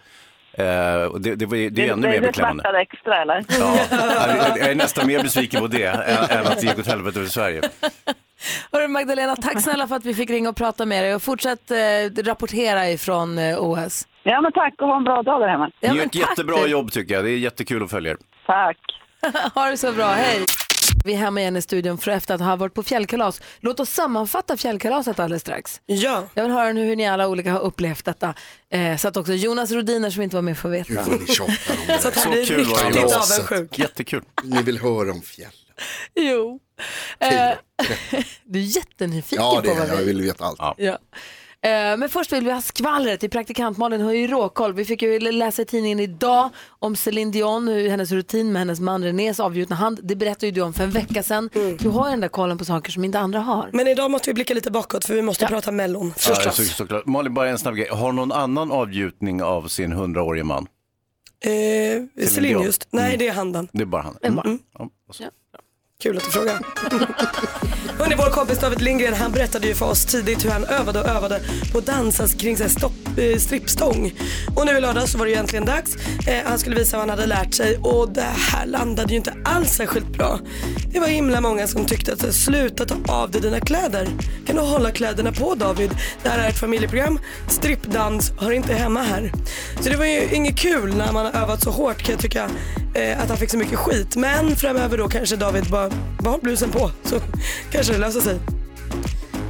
Eh, 0.52 1.02
och 1.02 1.20
det, 1.20 1.34
det, 1.34 1.46
var, 1.46 1.56
ju- 1.56 1.70
det 1.70 1.88
är 1.88 1.92
ännu 1.92 2.02
mer 2.02 2.08
det, 2.14 2.20
det 2.20 2.26
beklämmande. 2.26 2.62
smärtade 2.62 2.80
extra 2.80 3.22
eller? 3.22 3.44
Ja, 3.48 3.78
jag 3.90 4.58
jag 4.58 4.70
är 4.70 4.74
nästan 4.74 5.06
mer 5.06 5.22
besviken 5.22 5.60
på 5.60 5.66
det 5.66 5.84
än, 5.84 6.38
än 6.38 6.46
att 6.46 6.60
det 6.60 6.66
gick 6.66 6.78
åt 6.78 6.86
helvete 6.86 7.18
över 7.18 7.28
Sverige. 7.28 7.62
Hörru 8.72 8.88
Magdalena, 8.88 9.36
tack 9.36 9.60
snälla 9.62 9.88
för 9.88 9.96
att 9.96 10.04
vi 10.04 10.14
fick 10.14 10.30
ringa 10.30 10.48
och 10.48 10.56
prata 10.56 10.86
med 10.86 11.04
dig 11.04 11.14
och 11.14 11.22
fortsätt 11.22 11.70
eh, 11.70 11.76
rapportera 12.24 12.90
ifrån 12.90 13.38
eh, 13.38 13.58
OS. 13.64 14.06
Ja 14.22 14.40
men 14.40 14.52
tack 14.52 14.74
och 14.78 14.88
ha 14.88 14.96
en 14.96 15.04
bra 15.04 15.22
dag 15.22 15.40
där 15.40 15.48
hemma. 15.48 15.70
Ja, 15.80 15.92
Ni 15.92 15.98
gör 15.98 16.06
ett 16.06 16.14
jättebra 16.14 16.62
du. 16.62 16.66
jobb 16.70 16.92
tycker 16.92 17.14
jag, 17.14 17.24
det 17.24 17.30
är 17.30 17.38
jättekul 17.38 17.82
att 17.82 17.90
följa 17.90 18.10
er. 18.10 18.16
Tack. 18.46 18.78
ha 19.54 19.66
det 19.70 19.76
så 19.76 19.92
bra, 19.92 20.06
hej. 20.06 20.44
Vi 21.06 21.12
är 21.12 21.16
hemma 21.18 21.40
igen 21.40 21.56
i 21.56 21.62
studion 21.62 21.98
för 21.98 22.10
efter 22.10 22.34
att 22.34 22.40
ha 22.40 22.56
varit 22.56 22.75
på 22.75 22.82
fjällkalas. 22.82 23.40
Låt 23.60 23.80
oss 23.80 23.90
sammanfatta 23.90 24.56
fjällkalaset 24.56 25.18
alldeles 25.18 25.42
strax. 25.42 25.80
Ja, 25.86 26.28
Jag 26.34 26.42
vill 26.42 26.52
höra 26.52 26.72
nu 26.72 26.84
hur 26.84 26.96
ni 26.96 27.08
alla 27.08 27.28
olika 27.28 27.52
har 27.52 27.60
upplevt 27.60 28.04
detta. 28.04 28.34
Eh, 28.70 28.96
så 28.96 29.08
att 29.08 29.16
också 29.16 29.32
Jonas 29.32 29.70
Rodiner 29.70 30.10
som 30.10 30.22
inte 30.22 30.36
var 30.36 30.42
med 30.42 30.58
får 30.58 30.68
veta. 30.68 30.88
Gud 30.88 30.98
vad 31.06 31.20
ni 31.20 31.26
tjatar 31.26 31.75
om 31.75 31.86
det 31.86 31.98
så 31.98 32.08
att 32.08 32.14
han 32.14 32.25
Så 32.25 32.30
blir 32.30 32.46
kul 32.46 32.64
var 32.64 32.78
det 32.82 32.88
riktigt 32.88 33.04
avundsjuk. 33.14 33.78
Jättekul. 33.78 34.22
Ni 34.42 34.62
vill 34.62 34.78
höra 34.78 35.10
om 35.12 35.22
fjällen. 35.22 35.52
Jo. 36.14 36.60
Eh, 37.18 37.28
du 38.44 38.58
är 38.58 38.62
jättenyfiken 38.62 39.44
Ja 39.44 39.60
det 39.60 39.68
på 39.68 39.75
är 39.75 39.78
vad 39.78 39.88
jag, 39.88 39.94
jag 39.94 39.98
vi... 40.00 40.04
vill 40.04 40.22
veta 40.22 40.44
allt. 40.44 40.75
Ja. 40.78 40.98
Ja. 41.66 41.92
Eh, 41.92 41.96
men 41.96 42.08
först 42.08 42.32
vill 42.32 42.44
vi 42.44 42.50
ha 42.50 42.61
skvallret. 42.61 43.25
I 43.25 43.28
praktikant 43.28 43.78
Malin 43.78 44.00
har 44.00 44.12
ju 44.12 44.26
råkoll. 44.26 44.73
Vi 44.73 44.85
fick 44.85 45.02
ju 45.02 45.20
läsa 45.20 45.62
i 45.62 45.64
tidningen 45.64 46.00
idag 46.00 46.50
om 46.68 46.96
Céline 46.96 47.30
Dion, 47.30 47.68
hur 47.68 47.88
hennes 47.88 48.12
rutin 48.12 48.52
med 48.52 48.61
hennes 48.61 48.80
man 48.80 49.04
Renés 49.04 49.40
avgjutna 49.40 49.76
hand. 49.76 50.00
Det 50.02 50.16
berättade 50.16 50.46
ju 50.46 50.52
du 50.52 50.61
om 50.61 50.73
för 50.73 50.85
en 50.85 50.90
vecka 50.90 51.23
sedan. 51.23 51.50
Du 51.78 51.88
har 51.88 52.06
ju 52.06 52.11
den 52.11 52.20
där 52.20 52.28
kollen 52.28 52.58
på 52.58 52.64
saker 52.64 52.92
som 52.92 53.04
inte 53.04 53.18
andra 53.18 53.40
har. 53.40 53.70
Men 53.73 53.87
idag 53.87 54.11
måste 54.11 54.30
vi 54.30 54.35
blicka 54.35 54.54
lite 54.54 54.70
bakåt 54.70 55.04
för 55.04 55.14
vi 55.14 55.23
måste 55.23 55.46
prata 55.46 55.73
mellon. 55.73 56.14
Ja, 56.28 56.35
så, 56.35 56.62
såklart. 56.62 57.06
Malin, 57.06 57.35
bara 57.35 57.49
en 57.49 57.58
snabb 57.58 57.75
grej. 57.75 57.88
Har 57.90 58.12
någon 58.12 58.32
annan 58.32 58.73
avgjutning 58.73 59.42
av 59.42 59.68
sin 59.68 59.92
hundraårige 59.92 60.44
man? 60.44 60.66
Eh, 61.40 62.26
Celine 62.26 62.52
Dion. 62.52 62.62
just. 62.62 62.88
Nej 62.90 63.16
det 63.16 63.28
är 63.28 63.32
handen. 63.32 63.68
Det 63.73 63.82
är 63.82 63.87
bara 63.87 64.02
han. 64.02 64.16
En 64.23 64.37
bara. 64.37 64.46
Mm. 64.46 64.58
Ja. 64.78 64.88
Kul 66.02 66.16
att 66.16 66.24
du 66.24 66.30
frågar. 66.30 66.54
Hörrni, 67.98 68.14
vår 68.18 68.30
kompis 68.30 68.58
David 68.58 68.82
Lindgren 68.82 69.14
han 69.14 69.32
berättade 69.32 69.66
ju 69.66 69.74
för 69.74 69.86
oss 69.86 70.04
tidigt 70.06 70.44
hur 70.44 70.50
han 70.50 70.64
övade 70.64 71.00
och 71.00 71.06
övade 71.06 71.40
på 71.72 71.78
att 71.78 71.86
dansa 71.86 72.28
kring 72.28 72.56
så 72.56 72.68
stopp, 72.68 72.92
eh, 73.18 73.38
strippstång. 73.38 74.12
Och 74.56 74.66
nu 74.66 74.72
i 74.72 74.80
lördag 74.80 75.08
så 75.08 75.18
var 75.18 75.26
det 75.26 75.32
ju 75.32 75.38
äntligen 75.38 75.64
dags. 75.64 75.96
Eh, 76.26 76.44
han 76.44 76.58
skulle 76.58 76.76
visa 76.76 76.96
vad 76.96 77.08
han 77.08 77.18
hade 77.18 77.26
lärt 77.26 77.54
sig 77.54 77.78
och 77.78 78.12
det 78.12 78.32
här 78.36 78.66
landade 78.66 79.10
ju 79.10 79.16
inte 79.16 79.34
alls 79.44 79.70
särskilt 79.70 80.08
bra. 80.08 80.40
Det 80.92 81.00
var 81.00 81.06
himla 81.06 81.40
många 81.40 81.66
som 81.66 81.84
tyckte 81.84 82.12
att 82.12 82.34
sluta 82.34 82.84
ta 82.84 83.12
av 83.12 83.30
dig 83.30 83.40
dina 83.40 83.60
kläder. 83.60 84.08
Kan 84.46 84.56
du 84.56 84.62
hålla 84.62 84.90
kläderna 84.90 85.32
på 85.32 85.54
David? 85.54 85.90
Det 86.22 86.28
här 86.28 86.38
är 86.38 86.48
ett 86.48 86.58
familjeprogram. 86.58 87.18
Strippdans 87.48 88.32
hör 88.40 88.50
inte 88.50 88.74
hemma 88.74 89.02
här. 89.02 89.32
Så 89.80 89.88
det 89.88 89.97
var 89.97 90.04
ju 90.04 90.28
inget 90.35 90.56
kul 90.56 90.95
när 90.97 91.12
man 91.12 91.25
har 91.26 91.42
övat 91.42 91.62
så 91.62 91.71
hårt 91.71 92.02
kan 92.02 92.12
jag 92.12 92.21
tycka 92.21 92.50
eh, 92.95 93.21
att 93.23 93.28
han 93.28 93.38
fick 93.38 93.50
så 93.50 93.59
mycket 93.59 93.78
skit. 93.78 94.16
Men 94.16 94.56
framöver 94.56 94.99
då 94.99 95.09
kanske 95.09 95.37
David 95.37 95.64
bara 95.71 95.90
bara 96.18 96.30
håll 96.30 96.40
blusen 96.42 96.71
på 96.71 96.90
så 97.04 97.21
kanske 97.71 97.92
det 97.92 97.99
löser 97.99 98.21
sig. 98.21 98.38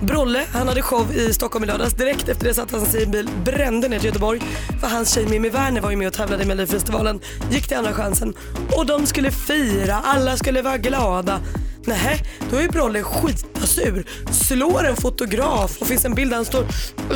Brolle, 0.01 0.45
han 0.53 0.69
hade 0.69 0.83
show 0.83 1.17
i 1.17 1.33
Stockholm 1.33 1.65
i 1.65 1.67
lördags. 1.67 1.95
Direkt 1.95 2.29
efter 2.29 2.45
det 2.45 2.55
satte 2.55 2.77
han 2.77 2.87
sig 2.87 3.01
i 3.01 3.05
en 3.05 3.11
bil, 3.11 3.31
brände 3.45 3.89
ner 3.89 3.99
till 3.99 4.07
Göteborg. 4.07 4.41
För 4.81 4.89
hans 4.89 5.15
tjej 5.15 5.27
Mimmi 5.27 5.49
Werner 5.49 5.81
var 5.81 5.91
ju 5.91 5.97
med 5.97 6.09
och 6.09 6.15
tävlade 6.15 6.43
i 6.43 6.47
Melodifestivalen. 6.47 7.21
Gick 7.51 7.69
till 7.69 7.77
andra 7.77 7.93
chansen. 7.93 8.35
Och 8.77 8.87
de 8.87 9.07
skulle 9.07 9.31
fira, 9.31 9.95
alla 10.05 10.37
skulle 10.37 10.63
vara 10.63 10.79
glada. 10.79 11.41
Nähä, 11.85 12.19
då 12.51 12.57
är 12.57 12.69
Brolle 12.69 13.03
skit 13.03 13.56
skitasur. 13.77 14.05
Slår 14.33 14.85
en 14.85 14.97
fotograf 14.97 15.77
och 15.81 15.87
finns 15.87 16.05
en 16.05 16.15
bild 16.15 16.31
där 16.31 16.37
han 16.37 16.45
står 16.45 16.67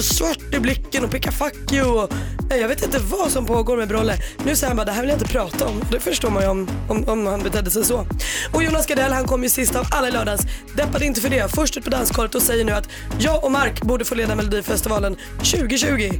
svart 0.00 0.54
i 0.54 0.60
blicken 0.60 1.04
och 1.04 1.10
pekar 1.10 1.30
fuck 1.30 1.72
you. 1.72 1.86
Och, 1.86 2.12
jag 2.50 2.68
vet 2.68 2.84
inte 2.84 2.98
vad 2.98 3.30
som 3.30 3.46
pågår 3.46 3.76
med 3.76 3.88
Brolle. 3.88 4.18
Nu 4.44 4.56
säger 4.56 4.68
han 4.68 4.76
bara 4.76 4.84
det 4.84 4.92
här 4.92 5.00
vill 5.00 5.10
jag 5.10 5.18
inte 5.18 5.32
prata 5.32 5.66
om. 5.66 5.82
Det 5.92 6.00
förstår 6.00 6.30
man 6.30 6.42
ju 6.42 6.48
om, 6.48 6.68
om, 6.88 7.08
om 7.08 7.26
han 7.26 7.42
betedde 7.42 7.70
sig 7.70 7.84
så. 7.84 8.06
Och 8.52 8.62
Jonas 8.62 8.86
Gardell 8.86 9.12
han 9.12 9.24
kom 9.24 9.42
ju 9.42 9.48
sist 9.48 9.76
av 9.76 9.86
alla 9.90 10.08
i 10.08 10.10
lördags. 10.10 10.42
Deppade 10.76 11.06
inte 11.06 11.20
för 11.20 11.28
det. 11.28 11.54
Först 11.54 11.76
ut 11.76 11.84
på 11.84 11.90
danskollet 11.90 12.34
och 12.34 12.42
säger 12.42 12.64
nu 12.64 12.72
att 12.72 12.88
jag 13.18 13.44
och 13.44 13.52
Mark 13.52 13.82
borde 13.82 14.04
få 14.04 14.14
leda 14.14 14.34
Melodifestivalen 14.34 15.16
2020. 15.38 16.10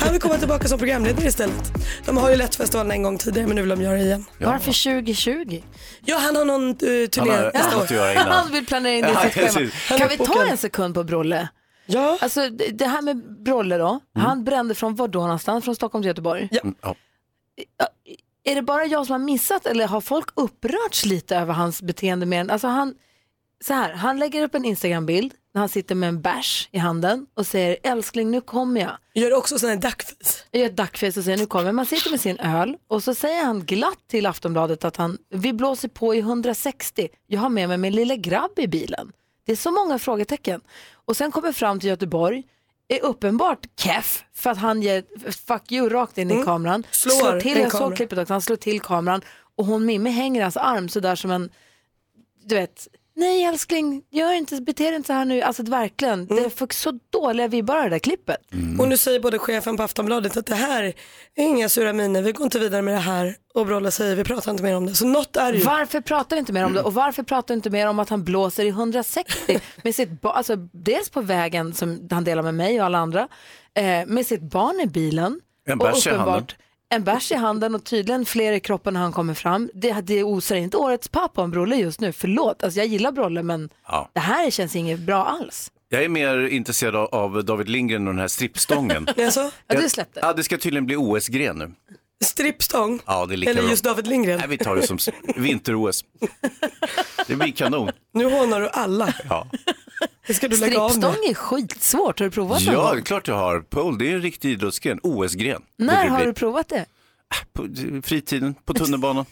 Han 0.00 0.12
vill 0.12 0.20
komma 0.20 0.38
tillbaka 0.38 0.68
som 0.68 0.78
programledare 0.78 1.28
istället. 1.28 1.72
De 2.06 2.16
har 2.16 2.30
ju 2.30 2.36
lett 2.36 2.54
festivalen 2.54 2.92
en 2.92 3.02
gång 3.02 3.18
tidigare 3.18 3.46
men 3.46 3.56
nu 3.56 3.62
vill 3.62 3.70
de 3.70 3.82
göra 3.82 3.96
det 3.96 4.02
igen. 4.02 4.24
Varför 4.38 5.00
2020? 5.02 5.62
Ja 6.04 6.16
han 6.16 6.36
har 6.36 6.44
någon 6.44 6.68
uh, 6.68 7.06
turné 7.06 7.50
nästa 7.54 7.76
år. 7.76 8.14
Han 8.46 8.52
vill 8.52 8.66
planera 8.66 8.94
in 8.94 9.02
det 9.02 9.10
i 9.10 9.30
sitt 9.30 9.52
schema. 9.52 9.70
Kan 9.88 10.08
vi 10.08 10.16
ta 10.16 10.46
en 10.46 10.56
sekund 10.56 10.94
på 10.94 11.04
Brolle? 11.04 11.48
Ja. 11.86 12.18
Alltså 12.20 12.48
det 12.50 12.86
här 12.86 13.02
med 13.02 13.42
Brolle 13.42 13.76
då, 13.78 14.00
han 14.14 14.44
brände 14.44 14.74
från 14.74 14.94
var 14.94 15.08
då 15.08 15.20
någonstans? 15.20 15.64
Från 15.64 15.74
Stockholm 15.76 16.02
till 16.02 16.08
Göteborg? 16.08 16.48
Ja. 16.50 16.60
Mm, 16.60 16.74
Ja. 16.82 16.94
Är 18.44 18.54
det 18.54 18.62
bara 18.62 18.84
jag 18.84 19.06
som 19.06 19.12
har 19.12 19.18
missat 19.18 19.66
eller 19.66 19.86
har 19.88 20.00
folk 20.00 20.28
upprörts 20.34 21.04
lite 21.04 21.36
över 21.36 21.54
hans 21.54 21.82
beteende 21.82 22.26
mer 22.26 22.40
än, 22.40 22.50
alltså 22.50 22.66
han, 22.68 22.94
så 23.64 23.74
här, 23.74 23.92
han 23.92 24.18
lägger 24.18 24.42
upp 24.42 24.54
en 24.54 24.64
Instagram-bild 24.64 25.32
när 25.54 25.60
han 25.60 25.68
sitter 25.68 25.94
med 25.94 26.08
en 26.08 26.20
bärs 26.22 26.68
i 26.72 26.78
handen 26.78 27.26
och 27.34 27.46
säger 27.46 27.76
älskling 27.82 28.30
nu 28.30 28.40
kommer 28.40 28.80
jag. 28.80 28.96
Gör 29.14 29.32
också 29.34 29.58
sån 29.58 29.68
här 29.68 29.76
duckface. 29.76 30.44
Jag 30.50 30.62
gör 30.62 30.68
duckface 30.70 31.20
och 31.20 31.24
säger 31.24 31.38
nu 31.38 31.46
kommer 31.46 31.64
jag. 31.66 31.74
Man 31.74 31.86
sitter 31.86 32.10
med 32.10 32.20
sin 32.20 32.38
öl 32.38 32.76
och 32.88 33.02
så 33.02 33.14
säger 33.14 33.44
han 33.44 33.64
glatt 33.64 33.98
till 34.10 34.26
Aftonbladet 34.26 34.84
att 34.84 34.96
han, 34.96 35.18
vi 35.30 35.52
blåser 35.52 35.88
på 35.88 36.14
i 36.14 36.18
160. 36.18 37.08
Jag 37.26 37.40
har 37.40 37.48
med 37.48 37.68
mig 37.68 37.78
min 37.78 37.92
lilla 37.94 38.16
grabb 38.16 38.58
i 38.58 38.66
bilen. 38.68 39.12
Det 39.46 39.52
är 39.52 39.56
så 39.56 39.70
många 39.70 39.98
frågetecken. 39.98 40.60
Och 40.92 41.16
sen 41.16 41.32
kommer 41.32 41.52
fram 41.52 41.80
till 41.80 41.88
Göteborg, 41.88 42.42
är 42.88 43.04
uppenbart 43.04 43.66
keff 43.76 44.24
för 44.34 44.50
att 44.50 44.58
han 44.58 44.82
ger 44.82 45.30
fuck 45.46 45.72
you 45.72 45.88
rakt 45.88 46.18
in 46.18 46.30
i 46.30 46.44
kameran. 46.44 46.86
Slår 46.90 47.40
till, 47.40 47.56
en 47.56 47.62
jag 47.62 47.72
såg 47.72 47.96
klippet 47.96 48.18
också, 48.18 48.32
han 48.34 48.42
slår 48.42 48.56
till 48.56 48.80
kameran 48.80 49.20
och 49.56 49.66
hon 49.66 49.86
Mimmi 49.86 50.10
hänger 50.10 50.42
hans 50.42 50.56
arm 50.56 50.88
sådär 50.88 51.14
som 51.16 51.30
en, 51.30 51.50
du 52.44 52.54
vet, 52.54 52.88
nej 53.16 53.44
älskling, 53.44 54.02
gör 54.10 54.32
inte, 54.32 54.62
bete 54.62 54.84
dig 54.84 54.94
inte 54.94 55.06
så 55.06 55.12
här 55.12 55.24
nu. 55.24 55.42
Alltså 55.42 55.62
verkligen, 55.62 56.26
det 56.26 56.50
fick 56.50 56.72
så 56.72 56.98
dåliga 57.10 57.48
vibbar 57.48 57.82
det 57.82 57.90
där 57.90 57.98
klippet. 57.98 58.36
Och 58.78 58.88
nu 58.88 58.96
säger 58.96 59.20
både 59.20 59.38
chefen 59.38 59.76
på 59.76 59.82
Aftonbladet 59.82 60.36
att 60.36 60.46
det 60.46 60.54
här 60.54 60.82
är 60.82 60.94
inga 61.36 61.68
sura 61.68 61.92
miner, 61.92 62.22
vi 62.22 62.32
går 62.32 62.44
inte 62.44 62.58
vidare 62.58 62.82
med 62.82 62.94
det 62.94 63.00
här. 63.00 63.34
Och 63.54 63.66
Brolle 63.66 63.90
säger 63.90 64.16
vi 64.16 64.24
pratar 64.24 64.50
inte 64.50 64.62
mer 64.62 64.76
om 64.76 64.86
det. 64.86 64.94
Så 64.94 65.06
något 65.06 65.36
är 65.36 65.52
ju. 65.52 65.62
Varför 65.62 66.00
pratar 66.00 66.36
vi 66.36 66.40
inte 66.40 66.52
mer 66.52 66.64
om 66.64 66.72
det? 66.72 66.82
Och 66.82 66.94
varför 66.94 67.22
pratar 67.22 67.54
vi 67.54 67.56
inte 67.56 67.70
mer 67.70 67.86
om 67.86 67.98
att 67.98 68.08
han 68.08 68.24
blåser 68.24 68.64
i 68.64 68.68
160 68.68 69.60
med 69.82 69.94
sitt 69.94 70.10
alltså 70.22 70.56
dels 70.72 71.10
på 71.10 71.20
vägen 71.20 71.74
som 71.74 72.08
han 72.10 72.24
delar 72.24 72.42
med 72.42 72.54
mig 72.54 72.80
och 72.80 72.86
alla 72.86 72.98
andra, 72.98 73.28
eh, 73.74 74.06
med 74.06 74.26
sitt 74.26 74.42
barn 74.42 74.80
i 74.80 74.86
bilen. 74.86 75.40
En 75.68 75.78
bärs 75.78 76.06
i 76.06 76.10
handen. 76.10 76.46
En 76.88 77.04
bärs 77.04 77.32
i 77.32 77.34
handen 77.34 77.74
och 77.74 77.84
tydligen 77.84 78.24
fler 78.26 78.52
i 78.52 78.60
kroppen 78.60 78.94
när 78.94 79.00
han 79.00 79.12
kommer 79.12 79.34
fram. 79.34 79.70
Det, 79.74 79.92
det 79.92 80.22
osar 80.24 80.56
inte 80.56 80.76
årets 80.76 81.08
pappa 81.08 81.42
om 81.42 81.50
Brolle 81.50 81.76
just 81.76 82.00
nu, 82.00 82.12
förlåt. 82.12 82.62
Alltså 82.64 82.78
jag 82.80 82.86
gillar 82.86 83.12
Brolle 83.12 83.42
men 83.42 83.68
Ja. 83.88 84.10
det 84.14 84.20
här 84.20 84.50
känns 84.50 84.76
inget 84.76 85.00
bra 85.00 85.24
alls. 85.24 85.70
Jag 85.88 86.04
är 86.04 86.08
mer 86.08 86.46
intresserad 86.48 86.96
av- 86.96 87.14
av 87.14 87.44
David 87.44 87.68
Lindgren 87.68 88.06
och 88.08 88.14
den 88.14 88.20
här 88.20 88.28
strippstången. 88.28 89.06
Ja, 89.16 89.50
du 89.68 89.88
släppte. 89.88 90.20
Ja, 90.22 90.32
det 90.32 90.44
ska 90.44 90.58
tydligen 90.58 90.86
bli 90.86 90.96
OS-gren 90.96 91.56
nu. 91.58 91.72
strippstång. 92.24 93.00
Ja, 93.06 93.28
Eller 93.32 93.54
bra. 93.54 93.70
just 93.70 93.84
David 93.84 94.06
Lindgren. 94.06 94.38
Nej, 94.38 94.48
vi 94.48 94.58
tar 94.58 94.76
det 94.76 94.82
som 94.86 94.98
vinter-OS. 95.36 96.04
Det 97.26 97.36
blir 97.36 97.52
kanon. 97.52 97.90
Nu 98.14 98.24
hånar 98.24 98.60
du 98.60 98.68
alla. 98.68 99.14
Ja, 99.28 99.46
ska 100.34 100.48
du 100.48 100.56
lägga 100.56 100.80
av 100.80 100.90
med. 100.90 100.90
Strippstång 100.90 101.30
är 101.30 101.34
skitsvårt, 101.34 102.18
har 102.18 102.26
du 102.26 102.30
provat 102.30 102.64
någon 102.64 102.74
ja 102.74 102.92
det 102.92 103.00
är 103.00 103.02
klart 103.02 103.28
jag 103.28 103.34
har. 103.34 103.60
Pole, 103.60 103.98
det 103.98 104.10
är 104.10 104.14
en 104.14 104.22
riktig 104.22 104.50
idrottsgren. 104.50 105.00
OS-gren. 105.02 105.62
När 105.76 106.04
det 106.04 106.10
har 106.10 106.26
du 106.26 106.32
provat 106.32 106.68
det? 106.68 106.86
På 107.52 107.68
fritiden, 108.02 108.54
på 108.64 108.74
tunnelbanan. 108.74 109.24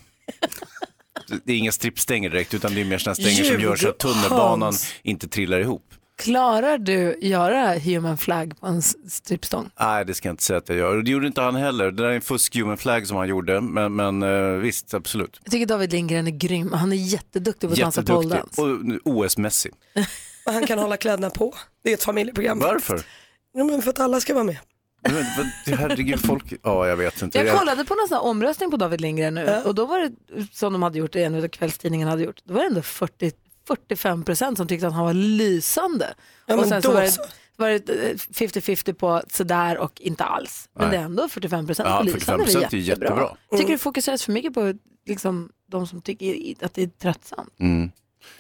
Det 1.45 1.53
är 1.53 1.57
inga 1.57 1.73
strippstänger 1.73 2.31
direkt 2.31 2.55
utan 2.55 2.75
det 2.75 2.81
är 2.81 2.85
mer 2.85 2.99
sådana 2.99 3.15
stänger 3.15 3.45
som 3.45 3.61
gör 3.61 3.77
så 3.77 3.89
att 3.89 3.99
tunnelbanan 3.99 4.63
Hans. 4.63 4.95
inte 5.03 5.29
trillar 5.29 5.61
ihop. 5.61 5.85
Klarar 6.17 6.79
du 6.79 7.19
göra 7.21 7.79
human 7.79 8.19
flag 8.19 8.61
på 8.61 8.67
en 8.67 8.83
strippstång? 8.83 9.71
Nej, 9.81 10.05
det 10.05 10.15
ska 10.15 10.29
jag 10.29 10.33
inte 10.33 10.43
säga 10.43 10.57
att 10.59 10.69
jag 10.69 10.79
gör. 10.79 11.03
Det 11.03 11.11
gjorde 11.11 11.27
inte 11.27 11.41
han 11.41 11.55
heller. 11.57 11.85
Det 11.85 12.03
där 12.03 12.05
är 12.05 12.15
en 12.15 12.21
fusk 12.21 12.57
human 12.57 12.77
flag 12.77 13.07
som 13.07 13.17
han 13.17 13.29
gjorde. 13.29 13.61
Men, 13.61 13.97
men 13.97 14.23
eh, 14.23 14.59
visst, 14.59 14.95
absolut. 14.95 15.41
Jag 15.43 15.53
tycker 15.53 15.67
David 15.67 15.93
Lindgren 15.93 16.27
är 16.27 16.31
grym. 16.31 16.73
Han 16.73 16.93
är 16.93 16.97
jätteduktig 16.97 17.69
på 17.69 17.73
att 17.73 17.79
dansa 17.79 18.01
Jätteduktig. 18.01 18.31
poledans. 18.31 18.59
Och 19.05 19.15
OS-mässig. 19.15 19.73
Och 20.47 20.53
han 20.53 20.67
kan 20.67 20.79
hålla 20.79 20.97
kläderna 20.97 21.31
på. 21.31 21.55
Det 21.83 21.91
är 21.91 21.95
ett 21.95 22.03
familjeprogram. 22.03 22.59
Varför? 22.59 23.01
Ja, 23.53 23.65
men 23.65 23.83
för 23.83 23.91
att 23.91 24.01
alla 24.01 24.21
ska 24.21 24.35
vara 24.35 24.45
med. 24.45 24.59
Men, 25.03 25.15
vad- 25.15 25.79
herregud, 25.79 26.21
folk... 26.27 26.53
Ja, 26.63 26.89
jag 26.89 26.97
vet 26.97 27.23
inte. 27.23 27.39
Jag 27.39 27.59
kollade 27.59 27.85
på 27.85 27.95
någon 27.95 28.09
sån 28.09 28.15
här 28.17 28.25
omröstning 28.25 28.71
på 28.71 28.77
David 28.77 29.01
Lindgren 29.01 29.35
nu 29.35 29.63
och 29.65 29.75
då 29.75 29.87
var 29.87 29.99
det 29.99 30.13
som 30.53 30.73
de 30.73 30.83
hade 30.83 30.99
gjort, 30.99 31.17
en 31.17 31.35
av 31.35 31.49
kvällstidningen 31.49 32.09
hade 32.09 32.23
gjort, 32.23 32.41
då 32.45 32.55
var 32.55 32.61
det 32.61 32.67
ändå 32.67 32.83
40, 32.83 33.33
45 33.67 34.25
procent 34.25 34.57
som 34.59 34.69
tyckte 34.69 34.87
att 34.87 34.93
han 34.93 35.05
var 35.05 35.15
lysande. 35.15 36.15
Ja, 36.47 36.55
och 36.55 36.61
men 36.61 36.69
sen 36.69 36.83
så 36.83 36.93
var 36.93 37.01
det, 37.03 37.17
var 37.57 37.69
det 37.69 37.89
eh, 38.11 38.15
50-50 38.15 38.93
på 38.93 39.23
sådär 39.29 39.79
och 39.79 40.01
inte 40.01 40.25
alls. 40.25 40.69
Men 40.75 40.89
Nej. 40.89 40.97
det 40.97 41.03
är 41.03 41.05
ändå 41.05 41.29
45 41.29 41.67
procent 41.67 41.89
Ja, 41.89 41.99
på 41.99 42.05
lysande. 42.05 42.45
45% 42.45 42.67
det 42.71 42.77
är 42.77 42.81
jättebra. 42.81 43.37
Jag 43.51 43.59
tycker 43.59 43.73
det 43.73 43.79
fokuseras 43.79 44.25
för 44.25 44.33
mycket 44.33 44.55
på 44.55 44.75
liksom, 45.07 45.51
de 45.71 45.87
som 45.87 46.03
tycker 46.03 46.55
att 46.65 46.75
det 46.75 46.83
är 46.83 46.87
tröttsamt. 46.87 47.61
Mm. 47.61 47.91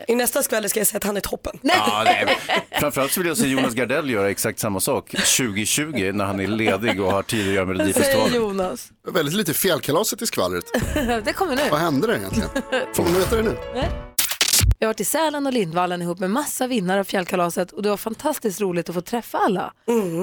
I 0.08 0.14
nästa 0.14 0.42
skvaller 0.42 0.68
ska 0.68 0.80
jag 0.80 0.86
säga 0.86 0.96
att 0.96 1.04
han 1.04 1.16
är 1.16 1.20
toppen. 1.20 1.58
Ja, 1.62 2.02
nej. 2.04 2.36
Framförallt 2.80 3.12
så 3.12 3.20
vill 3.20 3.28
jag 3.28 3.36
se 3.36 3.46
Jonas 3.46 3.74
Gardell 3.74 4.10
göra 4.10 4.30
exakt 4.30 4.58
samma 4.58 4.80
sak 4.80 5.10
2020 5.10 6.10
när 6.14 6.24
han 6.24 6.40
är 6.40 6.46
ledig 6.46 7.00
och 7.00 7.12
har 7.12 7.22
tid 7.22 7.48
att 7.48 7.54
göra 7.54 7.64
Melodifestivalen. 7.64 8.34
Jonas. 8.34 8.92
Väldigt 9.12 9.34
lite 9.34 9.54
fjällkalaset 9.54 10.22
i 10.22 10.26
skvallret. 10.26 10.64
det 11.24 11.32
kommer 11.32 11.56
nu. 11.56 11.62
Vad 11.70 11.80
hände 11.80 12.06
där 12.06 12.16
egentligen? 12.16 12.48
Får 12.94 13.02
man 13.02 13.14
veta 13.14 13.36
det 13.36 13.42
nu? 13.42 13.56
Jag 14.78 14.86
har 14.86 14.92
varit 14.92 15.00
i 15.00 15.04
Sälen 15.04 15.46
och 15.46 15.52
Lindvallen 15.52 16.02
ihop 16.02 16.18
med 16.18 16.30
massa 16.30 16.66
vinnare 16.66 17.00
av 17.00 17.04
fjällkalaset 17.04 17.72
och 17.72 17.82
det 17.82 17.88
var 17.88 17.96
fantastiskt 17.96 18.60
roligt 18.60 18.88
att 18.88 18.94
få 18.94 19.00
träffa 19.00 19.38
alla. 19.38 19.72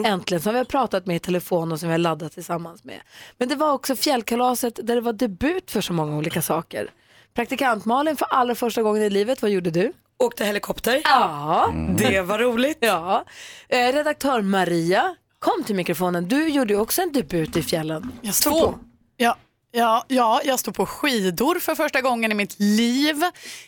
Äntligen, 0.06 0.41
som 0.41 0.54
vi 0.54 0.58
har 0.58 0.65
pratat 0.65 1.06
med 1.06 1.15
i 1.15 1.19
telefon 1.19 1.71
och 1.71 1.80
som 1.80 1.89
vi 1.89 1.93
har 1.93 2.00
laddat 2.00 2.32
tillsammans 2.34 2.84
med. 2.84 3.02
Men 3.38 3.50
det 3.50 3.56
var 3.56 3.71
också 3.71 3.95
fjällkalaset 3.95 4.80
där 4.84 4.95
det 4.95 5.02
var 5.02 5.13
debut 5.13 5.71
för 5.71 5.82
så 5.82 5.93
många 5.93 6.17
olika 6.17 6.41
saker. 6.41 6.91
Praktikant 7.36 7.86
Malin 7.86 8.17
för 8.17 8.28
allra 8.30 8.56
första 8.56 8.82
gången 8.82 9.04
i 9.04 9.10
livet, 9.10 9.41
vad 9.41 9.52
gjorde 9.52 9.72
du? 9.72 9.94
Åkte 10.20 10.46
helikopter. 10.46 11.02
Ja. 11.04 11.74
Det 11.98 12.22
var 12.22 12.39
roligt. 12.39 12.78
ja. 12.82 13.26
Eh, 13.70 13.94
redaktör 13.94 14.41
Maria, 14.41 15.15
kom 15.39 15.63
till 15.63 15.76
mikrofonen. 15.76 16.28
Du 16.28 16.48
gjorde 16.50 16.76
också 16.76 17.02
en 17.02 17.12
debut 17.12 17.58
i 17.58 17.63
fjällen. 17.63 18.12
Jag 18.22 18.36
stod 18.36 18.54
på. 18.54 18.80
Ja, 19.17 19.38
Ja, 19.74 20.06
ja, 20.08 20.41
jag 20.44 20.60
stod 20.60 20.76
på 20.76 20.86
skidor 20.86 21.60
för 21.60 21.76
första 21.76 22.02
gången 22.02 22.32
i 22.32 22.36
mitt 22.36 22.60
liv. 22.60 23.15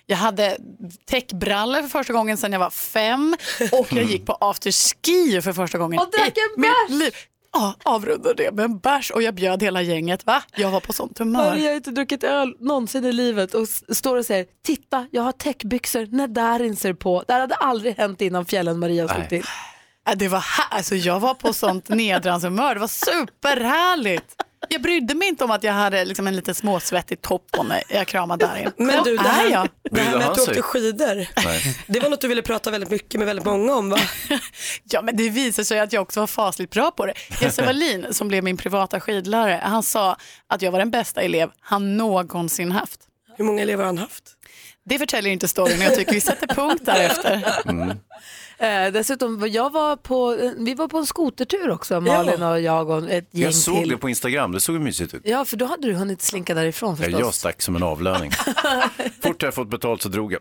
Jag 0.06 0.18
hade 0.18 0.58
täckbrallor 1.06 1.82
för 1.82 1.88
första 1.90 2.14
gången 2.14 2.38
sedan 2.38 2.54
jag 2.54 2.60
var 2.60 2.70
fem 2.70 3.36
och 3.72 3.94
jag 3.94 4.04
gick 4.04 4.26
på 4.26 4.34
afterski 4.34 5.42
för 5.42 5.54
första 5.54 5.78
gången 5.78 6.00
Och 6.00 6.10
drack 6.12 6.38
en 6.38 6.64
i 6.64 6.68
mitt 6.68 7.00
liv. 7.04 7.14
Ja, 7.54 7.76
avrundade 7.84 8.44
det 8.44 8.52
med 8.52 8.66
en 8.66 8.80
bärs 8.80 9.12
och 9.12 9.22
jag 9.24 9.36
bjöd 9.36 9.64
hela 9.64 9.82
gänget. 9.82 10.26
Va? 10.26 10.44
Jag 10.56 10.72
var 10.72 10.80
på 10.80 10.94
sånt 10.94 11.20
humör. 11.20 11.50
Maria 11.50 11.70
har 11.70 11.76
inte 11.76 11.92
druckit 11.92 12.24
öl 12.24 12.56
någonsin 12.60 13.06
i 13.06 13.12
livet 13.12 13.54
och 13.54 13.68
står 13.96 14.18
och 14.18 14.26
säger 14.26 14.46
titta 14.66 15.08
jag 15.12 15.24
har 15.24 15.32
täckbyxor 15.32 16.08
när 16.12 16.28
Darin 16.28 16.76
ser 16.76 16.94
på. 16.94 17.24
Det 17.28 17.34
här 17.34 17.40
hade 17.40 17.56
aldrig 17.56 17.98
hänt 17.98 18.22
innan 18.22 18.46
fjällen 18.46 18.80
Maria 18.80 19.08
slog 19.08 19.30
till. 19.30 19.44
Ja, 20.06 20.16
Det 20.16 20.28
var 20.28 20.40
här, 20.40 20.66
alltså 20.78 20.96
jag 20.96 21.20
var 21.20 21.34
på 21.34 21.54
sånt 21.54 21.90
nedranshumör, 21.90 22.74
det 22.74 22.80
var 22.82 22.88
superhärligt. 22.88 24.36
Jag 24.70 24.82
brydde 24.82 25.16
mig 25.16 25.28
inte 25.28 25.44
om 25.44 25.52
att 25.52 25.64
jag 25.64 25.74
hade 25.74 26.06
liksom 26.06 26.28
en 26.28 26.36
liten 26.36 26.56
småsvettig 26.56 27.22
topp 27.22 27.52
på 27.52 27.64
mig. 27.64 27.84
Jag 27.90 28.08
kramade 28.08 28.46
där 28.46 28.58
in. 28.58 28.72
Men 28.78 29.04
du, 29.04 29.18
det 29.18 29.24
här, 29.24 29.46
är 29.46 29.52
jag. 29.52 29.70
det 29.92 30.02
här 30.02 30.18
med 30.18 30.28
att 30.28 30.36
du 30.36 30.42
åkte 30.42 30.62
skidor, 30.62 31.16
Nej. 31.46 31.78
det 31.88 32.00
var 32.00 32.10
något 32.10 32.22
du 32.22 32.28
ville 32.28 32.42
prata 32.42 32.72
väldigt 32.72 32.90
mycket 32.90 33.20
med 33.20 33.28
väldigt 33.28 33.46
många 33.46 33.76
om 33.76 33.90
va? 33.90 33.98
Ja, 34.84 35.02
men 35.02 35.18
det 35.18 35.30
visar 35.30 35.64
sig 35.64 35.80
att 35.80 35.94
jag 35.94 36.02
också 36.02 36.20
var 36.20 36.28
fasligt 36.28 36.72
bra 36.72 36.92
på 36.92 37.06
det. 37.06 37.14
Jesse 37.42 37.62
Wallin, 37.66 38.06
som 38.12 38.28
blev 38.28 38.44
min 38.44 38.58
privata 38.58 39.00
skidlärare, 39.00 39.60
han 39.64 39.84
sa 39.84 40.18
att 40.48 40.62
jag 40.62 40.72
var 40.72 40.80
den 40.80 40.92
bästa 40.92 41.22
elev 41.22 41.50
han 41.60 41.98
någonsin 41.98 42.72
haft. 42.72 43.00
Hur 43.38 43.46
många 43.46 43.62
elever 43.62 43.84
har 43.84 43.86
han 43.88 43.98
haft? 43.98 44.24
Det 44.86 45.00
förtäljer 45.00 45.34
inte 45.34 45.48
storyn 45.48 45.78
och 45.78 45.84
jag 45.84 45.96
tycker 45.96 46.14
vi 46.14 46.22
sätter 46.22 46.48
punkt 46.48 46.82
därefter. 46.86 47.54
Eh, 48.64 48.92
dessutom, 48.92 49.48
jag 49.52 49.72
var 49.72 49.96
på, 49.96 50.34
eh, 50.34 50.52
vi 50.58 50.74
var 50.74 50.88
på 50.88 50.98
en 50.98 51.06
skotertur 51.06 51.70
också, 51.70 52.02
Malin 52.02 52.44
och 52.44 52.62
jag 52.62 52.90
och 52.90 53.10
ett 53.10 53.28
gäng 53.32 53.44
Jag 53.44 53.54
såg 53.56 53.78
till. 53.80 53.90
det 53.90 53.98
på 53.98 54.10
Instagram, 54.10 54.52
det 54.52 54.60
såg 54.60 54.76
ju 54.76 54.82
mysigt 54.82 55.14
ut. 55.14 55.22
Ja, 55.26 55.46
för 55.46 55.58
då 55.58 55.66
hade 55.66 55.88
du 55.88 55.94
hunnit 55.94 56.22
slinka 56.22 56.54
därifrån 56.54 56.90
Ja, 57.00 57.04
förstås. 57.04 57.20
jag 57.20 57.34
stack 57.34 57.62
som 57.62 57.76
en 57.76 57.84
avlöning. 57.84 58.32
Fort 59.24 59.44
jag 59.44 59.54
fått 59.54 59.70
betalt 59.70 60.02
så 60.02 60.10
drog 60.10 60.34
jag. 60.34 60.40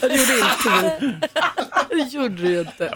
Ja, 0.00 0.08
det 0.08 0.14
gjorde 0.16 0.38
inte 0.38 0.96
vi. 1.00 1.28
Det 1.96 2.02
gjorde 2.02 2.28
du 2.42 2.60
inte. 2.60 2.94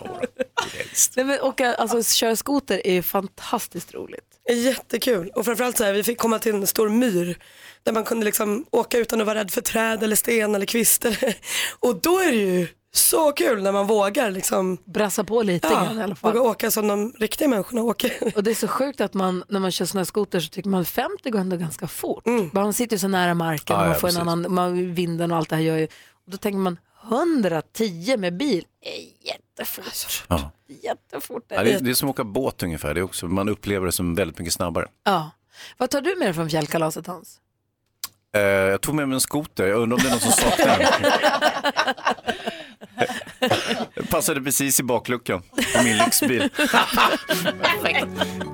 Nej, 1.17 1.25
men 1.27 1.41
åka, 1.41 1.75
alltså, 1.75 2.03
köra 2.03 2.37
skoter 2.37 2.87
är 2.87 3.03
fantastiskt 3.03 3.95
roligt. 3.95 4.25
Jättekul 4.55 5.31
och 5.35 5.45
framförallt 5.45 5.77
så 5.79 5.85
här, 5.85 5.93
vi 5.93 6.03
fick 6.05 6.19
komma 6.19 6.39
till 6.39 6.55
en 6.55 6.67
stor 6.67 6.89
myr 6.89 7.39
där 7.83 7.93
man 7.93 8.05
kunde 8.05 8.25
liksom 8.25 8.67
åka 8.71 8.99
utan 8.99 9.21
att 9.21 9.27
vara 9.27 9.39
rädd 9.39 9.51
för 9.51 9.61
träd 9.61 10.03
eller 10.03 10.17
sten 10.17 10.55
eller 10.55 10.67
kvistar. 10.67 11.19
Och 11.81 12.01
då 12.01 12.19
är 12.19 12.31
det 12.33 12.39
ju 12.39 12.69
så 12.95 13.33
kul 13.33 13.63
när 13.63 13.73
man 13.73 13.87
vågar 13.87 14.31
liksom, 14.31 14.79
Brassa 14.85 15.25
på 15.25 15.43
lite 15.43 15.69
grann 15.69 15.99
i 15.99 16.03
alla 16.03 16.15
fall. 16.15 16.33
våga 16.33 16.51
åka 16.51 16.71
som 16.71 16.89
de 16.89 17.13
riktiga 17.19 17.49
människorna 17.49 17.83
åker. 17.83 18.13
Och 18.37 18.43
det 18.43 18.51
är 18.51 18.55
så 18.55 18.69
sjukt 18.69 19.01
att 19.01 19.15
man, 19.15 19.45
när 19.49 19.61
man 19.61 19.71
kör 19.71 19.85
snöskoter 19.85 20.41
så 20.41 20.49
tycker 20.49 20.69
man 20.69 20.85
50 20.85 21.31
går 21.31 21.39
ändå 21.39 21.57
ganska 21.57 21.89
fort. 21.89 22.25
Man 22.53 22.73
sitter 22.73 22.97
ju 22.97 23.01
så 23.01 23.09
nära 23.09 23.35
marken, 23.35 23.77
Ja, 23.77 23.81
man 23.83 23.89
ja, 23.89 23.95
får 23.95 24.09
en 24.09 24.15
precis. 24.15 24.29
annan, 24.29 24.55
man, 24.55 24.95
vinden 24.95 25.31
och 25.33 25.37
allt 25.39 25.49
det 25.49 25.57
här 25.57 25.63
gör 25.63 25.77
ju. 25.77 25.85
Och 26.25 26.31
då 26.31 26.37
tänker 26.37 26.59
man 26.59 26.79
110 27.11 28.17
med 28.17 28.37
bil 28.37 28.65
är 28.81 29.27
jättefort. 29.29 30.25
Ja. 30.29 30.51
Jättefort. 30.83 31.45
Ja, 31.49 31.63
det, 31.63 31.73
är, 31.73 31.81
det 31.81 31.91
är 31.91 31.95
som 31.95 32.09
att 32.09 32.15
åka 32.15 32.25
båt 32.25 32.63
ungefär, 32.63 32.95
det 32.95 33.01
är 33.01 33.05
också, 33.05 33.27
man 33.29 33.49
upplever 33.49 33.87
det 33.87 33.93
som 33.93 34.15
väldigt 34.15 34.39
mycket 34.39 34.55
snabbare. 34.55 34.89
Ja. 35.05 35.31
Vad 35.79 35.91
tar 35.91 36.01
du 36.01 36.17
med 36.17 36.27
dig 36.27 36.35
från 36.35 36.51
fjällkalaset 36.51 37.07
Hans? 37.07 37.39
Eh, 38.37 38.43
jag 38.43 38.81
tog 38.81 38.95
med 38.95 39.09
mig 39.09 39.15
en 39.15 39.21
skoter, 39.21 39.67
jag 39.67 39.79
undrar 39.81 39.97
om 39.97 40.03
det 40.03 40.09
är 40.09 40.11
någon 40.11 40.21
som 40.21 40.33
saknar 40.33 40.79
den. 40.79 40.91
Passade 44.11 44.43
precis 44.43 44.81
i 44.81 44.83
bakluckan 44.83 45.43
på 45.77 45.83
min 45.85 45.97
lyxbil. 45.97 46.49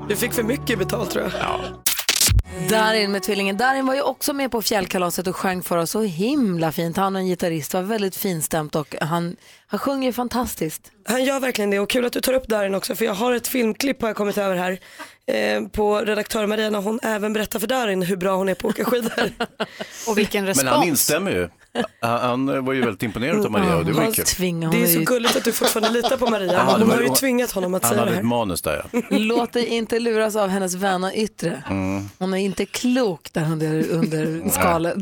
Du 0.09 0.17
fick 0.17 0.33
för 0.33 0.43
mycket 0.43 0.79
betalt 0.79 1.11
tror 1.11 1.25
jag. 1.25 1.61
Darin 2.70 3.12
med 3.12 3.22
tvillingen. 3.22 3.56
Darin 3.56 3.87
var 3.87 3.94
ju 3.94 4.02
också 4.02 4.32
med 4.32 4.50
på 4.50 4.62
fjällkalaset 4.62 5.26
och 5.26 5.37
sjöng 5.37 5.62
för 5.62 5.76
oss 5.76 5.90
så 5.90 6.02
himla 6.02 6.72
fint. 6.72 6.96
Han 6.96 7.16
och 7.16 7.20
en 7.20 7.26
gitarrist 7.26 7.74
var 7.74 7.82
väldigt 7.82 8.16
finstämt 8.16 8.74
och 8.76 8.94
han, 9.00 9.37
han 9.66 9.80
sjunger 9.80 10.12
fantastiskt. 10.12 10.92
Han 11.04 11.24
gör 11.24 11.40
verkligen 11.40 11.70
det 11.70 11.78
och 11.80 11.90
kul 11.90 12.04
att 12.04 12.12
du 12.12 12.20
tar 12.20 12.32
upp 12.32 12.48
Darin 12.48 12.74
också 12.74 12.94
för 12.94 13.04
jag 13.04 13.14
har 13.14 13.32
ett 13.32 13.48
filmklipp 13.48 14.00
har 14.00 14.08
jag 14.08 14.16
kommit 14.16 14.38
över 14.38 14.56
här 14.56 14.78
eh, 15.26 15.68
på 15.68 15.98
redaktör 15.98 16.46
Maria 16.46 16.70
när 16.70 16.80
hon 16.80 17.00
även 17.02 17.32
berättar 17.32 17.58
för 17.58 17.66
Darin 17.66 18.02
hur 18.02 18.16
bra 18.16 18.37
hon 18.37 18.48
är 18.48 18.54
på 18.54 18.68
att 18.68 18.74
åka 18.74 18.84
skidor. 18.84 19.32
Och 20.08 20.18
vilken 20.18 20.46
respons. 20.46 20.64
Men 20.64 20.74
han 20.74 20.88
instämmer 20.88 21.30
ju. 21.30 21.48
Han, 22.01 22.21
han 22.49 22.64
var 22.64 22.73
ju 22.73 22.81
väldigt 22.81 23.03
imponerad 23.03 23.45
av 23.45 23.51
Maria 23.51 23.77
och 23.77 23.85
det 23.85 23.93
var 23.93 24.05
ju 24.05 24.12
kul. 24.12 24.25
Det 24.71 24.83
är 24.83 24.95
så 24.95 25.01
gulligt 25.01 25.37
att 25.37 25.45
du 25.45 25.53
fortfarande 25.53 25.91
litar 25.91 26.17
på 26.17 26.31
Maria. 26.31 26.62
Hon 26.64 26.91
har 26.91 27.03
ju 27.03 27.09
tvingat 27.09 27.53
honom 27.53 27.75
att 27.75 27.83
Han 27.83 27.91
säga 27.91 28.01
hade 28.01 28.11
det 28.11 28.17
ett 28.17 28.23
här. 28.23 28.29
manus 28.29 28.62
där 28.62 28.87
ja. 28.93 29.01
Låt 29.11 29.53
dig 29.53 29.67
inte 29.67 29.99
luras 29.99 30.37
av 30.37 30.49
hennes 30.49 30.75
väna 30.75 31.14
yttre. 31.14 31.62
Hon 32.19 32.35
är 32.35 32.38
inte 32.38 32.67
klok 32.67 33.33
där 33.33 33.53
under, 33.53 33.91
under 33.91 34.49
skalet. 34.61 34.97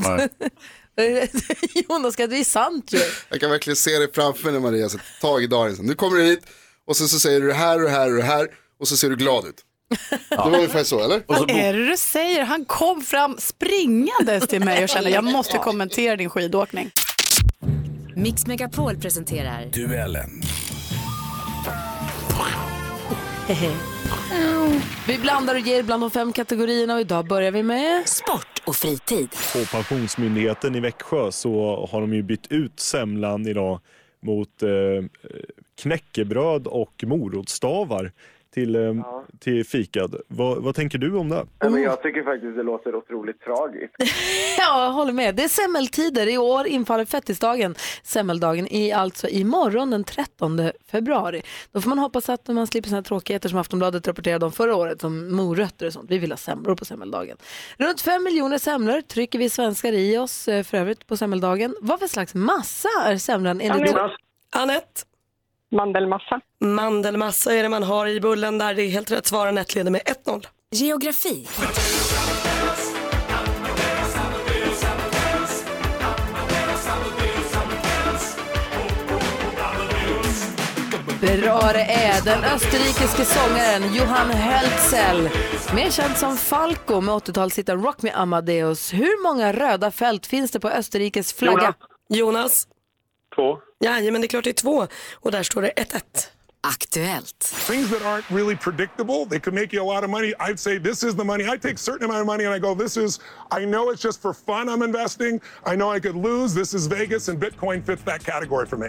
Nej, 0.96 1.30
Jonas, 1.88 2.12
ska 2.14 2.26
det 2.26 2.36
är 2.40 2.44
sant 2.44 2.92
ju. 2.92 2.98
Jag 3.28 3.40
kan 3.40 3.50
verkligen 3.50 3.76
se 3.76 3.98
det 3.98 4.08
framför 4.14 4.44
mig 4.44 4.52
när 4.52 4.60
Maria 4.60 4.88
sätter 4.88 5.20
tag 5.20 5.42
i 5.42 5.46
Darin. 5.46 5.76
Nu 5.80 5.94
kommer 5.94 6.16
du 6.16 6.24
hit 6.24 6.46
och 6.86 6.96
sen 6.96 7.08
så 7.08 7.18
säger 7.18 7.40
du 7.40 7.46
det 7.46 7.54
här 7.54 7.76
och 7.76 7.82
det 7.82 7.90
här 7.90 8.10
och 8.10 8.16
det 8.16 8.22
här 8.22 8.46
och 8.80 8.88
så 8.88 8.96
ser 8.96 9.10
du 9.10 9.16
glad 9.16 9.46
ut. 9.46 9.62
Det 10.28 10.36
var 10.36 10.54
ungefär 10.54 10.84
så, 10.84 11.04
eller? 11.04 11.22
Vad 11.26 11.50
är 11.50 11.72
det 11.72 11.86
du 11.86 11.96
säger? 11.96 12.44
Han 12.44 12.64
kom 12.64 13.00
fram 13.00 13.36
springandes 13.38 14.48
till 14.48 14.64
mig 14.64 14.82
och 14.82 14.88
kände 14.88 15.10
jag 15.10 15.24
måste 15.24 15.58
kommentera 15.58 16.16
din 16.16 16.30
skidåkning. 16.30 16.90
Mix 18.14 18.46
Megapol 18.46 18.96
presenterar 18.96 19.66
Duellen. 19.72 20.30
Vi 25.06 25.18
blandar 25.18 25.54
och 25.54 25.60
ger 25.60 25.82
bland 25.82 26.02
de 26.02 26.10
fem 26.10 26.32
kategorierna 26.32 26.94
och 26.94 27.00
idag 27.00 27.26
börjar 27.28 27.50
vi 27.50 27.62
med 27.62 28.08
sport 28.08 28.62
och 28.64 28.76
fritid. 28.76 29.28
På 29.52 29.64
Pensionsmyndigheten 29.76 30.74
i 30.74 30.80
Växjö 30.80 31.32
så 31.32 31.86
har 31.92 32.00
de 32.00 32.14
ju 32.14 32.22
bytt 32.22 32.46
ut 32.52 32.80
semlan 32.80 33.46
idag 33.46 33.80
mot 34.22 34.62
eh, 34.62 34.68
knäckebröd 35.82 36.66
och 36.66 37.04
morotsstavar 37.06 38.12
till, 38.56 38.74
eh, 38.74 38.94
till 39.38 39.66
fikad. 39.66 40.16
Vad, 40.28 40.62
vad 40.62 40.74
tänker 40.74 40.98
du 40.98 41.16
om 41.16 41.28
det? 41.28 41.46
Ja, 41.58 41.70
men 41.70 41.82
jag 41.82 42.02
tycker 42.02 42.22
faktiskt 42.22 42.56
det 42.56 42.62
låter 42.62 42.94
otroligt 42.94 43.40
tragiskt. 43.40 43.94
Ja, 44.58 44.84
jag 44.84 44.92
håller 44.92 45.12
med. 45.12 45.34
Det 45.34 45.44
är 45.44 45.48
semmeltider. 45.48 46.26
I 46.26 46.38
år 46.38 46.66
infaller 46.66 47.04
fettisdagen, 47.04 47.74
semmeldagen, 48.02 48.66
i, 48.72 48.92
alltså 48.92 49.28
imorgon 49.28 49.90
den 49.90 50.04
13 50.04 50.70
februari. 50.90 51.42
Då 51.72 51.80
får 51.80 51.88
man 51.88 51.98
hoppas 51.98 52.28
att 52.28 52.48
man 52.48 52.66
slipper 52.66 52.88
sådana 52.88 53.02
tråkigheter 53.02 53.48
som 53.48 53.58
Aftonbladet 53.58 54.08
rapporterade 54.08 54.46
om 54.46 54.52
förra 54.52 54.76
året, 54.76 55.00
som 55.00 55.36
morötter 55.36 55.86
och 55.86 55.92
sånt. 55.92 56.10
Vi 56.10 56.18
vill 56.18 56.32
ha 56.32 56.36
semlor 56.36 56.74
på 56.74 56.84
semmeldagen. 56.84 57.36
Runt 57.78 58.00
fem 58.00 58.24
miljoner 58.24 58.58
semlor 58.58 59.00
trycker 59.00 59.38
vi 59.38 59.50
svenskar 59.50 59.92
i 59.92 60.18
oss 60.18 60.48
eh, 60.48 60.62
för 60.62 60.78
övrigt 60.78 61.06
på 61.06 61.16
semmeldagen. 61.16 61.76
Vad 61.80 62.00
för 62.00 62.06
slags 62.06 62.34
massa 62.34 62.88
är 63.04 63.16
semlan 63.16 63.60
enligt 63.60 63.90
Jonas. 63.90 64.12
Mandelmassa. 65.72 66.40
Mandelmassa 66.60 67.54
är 67.54 67.62
det 67.62 67.68
man 67.68 67.82
har 67.82 68.06
i 68.06 68.20
bullen 68.20 68.58
där. 68.58 68.74
Det 68.74 68.82
är 68.82 68.88
helt 68.88 69.10
rätt 69.10 69.26
svar. 69.26 69.46
Anette 69.46 69.78
leder 69.78 69.90
med 69.90 70.00
1-0. 70.00 70.46
Geografi. 70.70 71.48
Bra 81.20 81.70
det 81.72 81.84
är. 81.84 82.24
Den 82.24 82.44
österrikiske 82.44 83.24
sångaren 83.24 83.94
Johann 83.94 84.30
Hölzel, 84.30 85.30
mer 85.74 85.90
känd 85.90 86.16
som 86.16 86.36
Falco 86.36 87.00
med 87.00 87.14
80-talshitten 87.14 87.82
Rock 87.82 88.02
Me 88.02 88.10
Amadeus. 88.10 88.94
Hur 88.94 89.22
många 89.22 89.52
röda 89.52 89.90
fält 89.90 90.26
finns 90.26 90.50
det 90.50 90.60
på 90.60 90.68
Österrikes 90.68 91.32
flagga? 91.32 91.74
Jonas. 92.08 92.16
Jonas? 92.18 92.66
Två. 93.36 93.58
Ja, 93.78 94.00
men 94.00 94.20
det 94.20 94.26
är 94.26 94.28
klart 94.28 94.44
det 94.44 94.50
är 94.50 94.54
två. 94.54 94.86
Och 95.14 95.30
där 95.30 95.42
står 95.42 95.62
det 95.62 95.70
1-1. 95.70 96.02
Aktuellt. 96.60 97.54
Things 97.68 97.90
that 97.90 98.02
aren't 98.02 98.36
really 98.36 98.56
predictable, 98.56 99.26
they 99.30 99.38
could 99.38 99.54
make 99.54 99.76
you 99.76 99.90
a 99.90 99.94
lot 99.94 100.04
of 100.04 100.10
money. 100.10 100.34
I'd 100.40 100.58
say 100.58 100.78
this 100.80 101.04
is 101.04 101.14
the 101.16 101.24
money. 101.24 101.44
I 101.44 101.58
take 101.58 101.74
a 101.74 101.76
certain 101.76 102.04
amount 102.10 102.20
of 102.20 102.26
money 102.26 102.44
and 102.44 102.54
I 102.54 102.58
go, 102.58 102.74
this 102.74 102.96
is, 102.96 103.20
I 103.60 103.64
know 103.64 103.92
it's 103.92 104.02
just 104.02 104.22
for 104.22 104.34
fun 104.34 104.68
I'm 104.68 104.82
investing. 104.82 105.40
I 105.72 105.76
know 105.76 105.96
I 105.96 106.00
could 106.00 106.16
lose. 106.16 106.54
This 106.60 106.74
is 106.74 106.86
Vegas 106.88 107.28
and 107.28 107.38
Bitcoin 107.38 107.86
fits 107.86 108.02
that 108.02 108.24
category 108.24 108.66
for 108.66 108.76
me. 108.78 108.88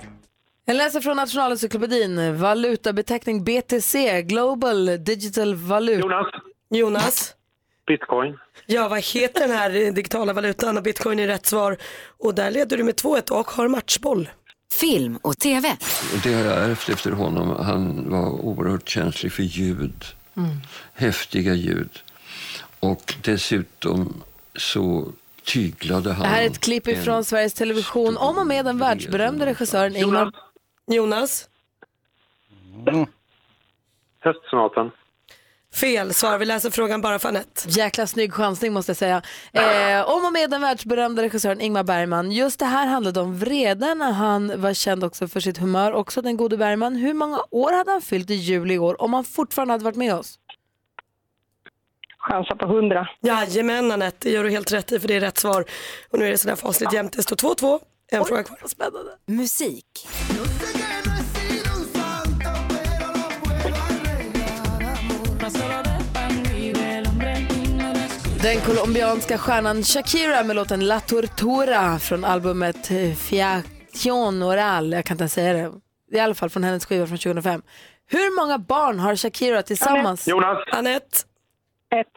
Jag 0.66 0.76
läser 0.76 1.02
från 1.02 1.18
Nationalencyklopedin. 1.18 2.38
Valutabeteckning 2.38 3.44
BTC, 3.44 4.22
Global 4.22 4.86
Digital 4.86 5.56
Valuta. 5.56 6.00
Jonas? 6.00 6.28
Jonas? 6.70 7.36
Bitcoin. 7.88 8.38
Ja, 8.66 8.88
vad 8.88 9.00
heter 9.00 9.48
den 9.48 9.58
här 9.58 9.70
digitala 9.92 10.34
valutan? 10.34 10.78
Och 10.78 10.84
bitcoin 10.84 11.20
är 11.20 11.28
rätt 11.28 11.46
svar. 11.46 11.78
Och 12.18 12.36
där 12.36 12.52
leder 12.52 12.78
du 12.78 12.84
med 12.84 12.96
2-1 12.96 13.32
och 13.32 13.48
har 13.52 13.68
matchboll. 13.68 14.30
Film 14.80 15.20
och 15.22 15.38
TV. 15.38 15.78
Det 16.24 16.34
har 16.34 16.44
jag 16.44 16.70
ärvt 16.70 16.90
efter 16.90 17.12
honom. 17.12 17.66
Han 17.66 18.10
var 18.10 18.30
oerhört 18.30 18.90
känslig 18.90 19.32
för 19.34 19.44
ljud. 19.44 20.06
Häftiga 20.94 21.54
ljud. 21.54 21.90
Och 22.80 23.14
dessutom 23.24 24.24
så 24.56 25.12
tyglade 25.44 26.14
han... 26.14 26.22
Det 26.22 26.28
här 26.28 26.42
är 26.42 26.48
ett 26.48 26.60
klipp 26.60 26.88
ifrån 26.88 27.24
Sveriges 27.24 27.54
Television 27.54 28.18
om 28.18 28.38
och 28.38 28.48
med 28.48 28.66
den 28.66 28.78
världsberömde 28.78 29.46
regissören 29.46 29.96
Ingmar... 29.96 30.32
Jonas? 30.88 31.50
Höstsonaten. 34.20 34.92
Fel 35.74 36.14
svar, 36.14 36.38
vi 36.38 36.46
läser 36.46 36.70
frågan 36.70 37.02
bara 37.02 37.20
för 37.20 37.30
Anette. 37.30 37.70
Jäkla 37.70 38.08
snygg 38.08 38.34
chansning 38.34 38.74
måste 38.74 38.90
jag 38.90 38.98
säga. 38.98 39.22
Eh, 39.54 40.10
om 40.10 40.26
och 40.26 40.34
med 40.34 40.50
den 40.50 40.62
världsberömda 40.62 41.24
regissören 41.24 41.62
Ingmar 41.62 41.84
Bergman. 41.84 42.32
Just 42.32 42.60
det 42.60 42.66
här 42.66 42.88
handlade 42.88 43.20
om 43.22 43.38
vrede 43.40 43.96
när 43.96 44.12
han 44.12 44.62
var 44.62 44.74
känd 44.74 45.04
också 45.04 45.28
för 45.28 45.40
sitt 45.40 45.58
humör. 45.58 45.94
Också 45.94 46.22
den 46.22 46.38
gode 46.38 46.58
Bergman. 46.58 46.96
Hur 46.96 47.14
många 47.14 47.40
år 47.52 47.72
hade 47.72 47.92
han 47.92 48.02
fyllt 48.02 48.30
i 48.30 48.34
juli 48.34 48.74
i 48.74 48.80
år 48.80 49.02
om 49.02 49.14
han 49.14 49.24
fortfarande 49.24 49.74
hade 49.74 49.84
varit 49.84 49.96
med 49.96 50.16
oss? 50.16 50.40
Chansa 52.20 52.56
på 52.56 52.66
100. 52.66 53.08
Jajamän 53.22 53.92
Anette, 53.92 54.18
det 54.20 54.30
gör 54.30 54.44
du 54.44 54.50
helt 54.50 54.72
rätt 54.74 54.92
i 54.92 55.00
för 55.00 55.08
det 55.08 55.16
är 55.16 55.20
rätt 55.20 55.38
svar. 55.38 55.66
Och 56.12 56.20
nu 56.20 56.26
är 56.26 56.32
det 56.32 56.38
sådär 56.38 56.56
fasligt 56.56 56.94
jämnt, 56.94 57.14
det 57.14 57.24
står 57.24 57.36
2-2. 57.36 57.80
En 58.12 58.26
fråga 58.26 58.44
kvar. 58.44 58.60
Spännande. 58.66 59.12
Musik. 59.26 60.08
Den 68.48 68.62
colombianska 68.62 69.38
stjärnan 69.38 69.84
Shakira 69.84 70.44
med 70.44 70.56
låten 70.56 70.88
La 70.88 71.00
Tortura 71.00 72.00
från 72.00 72.26
albumet 72.26 72.92
eh, 72.92 73.14
Fiaction 73.14 74.44
Oral. 74.44 74.92
Jag 74.92 75.06
kan 75.06 75.16
inte 75.16 75.22
ens 75.22 75.34
säga 75.34 75.54
det. 75.54 75.72
I 76.18 76.20
alla 76.20 76.36
fall 76.36 76.50
från 76.50 76.64
hennes 76.64 76.86
skiva 76.86 77.08
från 77.08 77.18
2005. 77.18 77.62
Hur 78.10 78.36
många 78.42 78.58
barn 78.58 79.00
har 79.00 79.16
Shakira 79.16 79.62
tillsammans? 79.62 80.28
Jonas. 80.28 80.58
Anette. 80.72 81.18
Ett. 81.96 82.08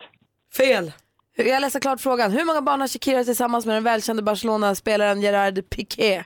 Fel. 0.56 0.92
Jag 1.36 1.60
läser 1.60 1.80
klart 1.80 2.00
frågan. 2.00 2.30
Hur 2.30 2.44
många 2.44 2.62
barn 2.62 2.80
har 2.80 2.88
Shakira 2.88 3.24
tillsammans 3.24 3.66
med 3.66 3.76
den 3.76 3.84
välkände 3.84 4.22
Barcelona-spelaren 4.22 5.22
Gerard 5.22 5.70
Piqué? 5.70 6.24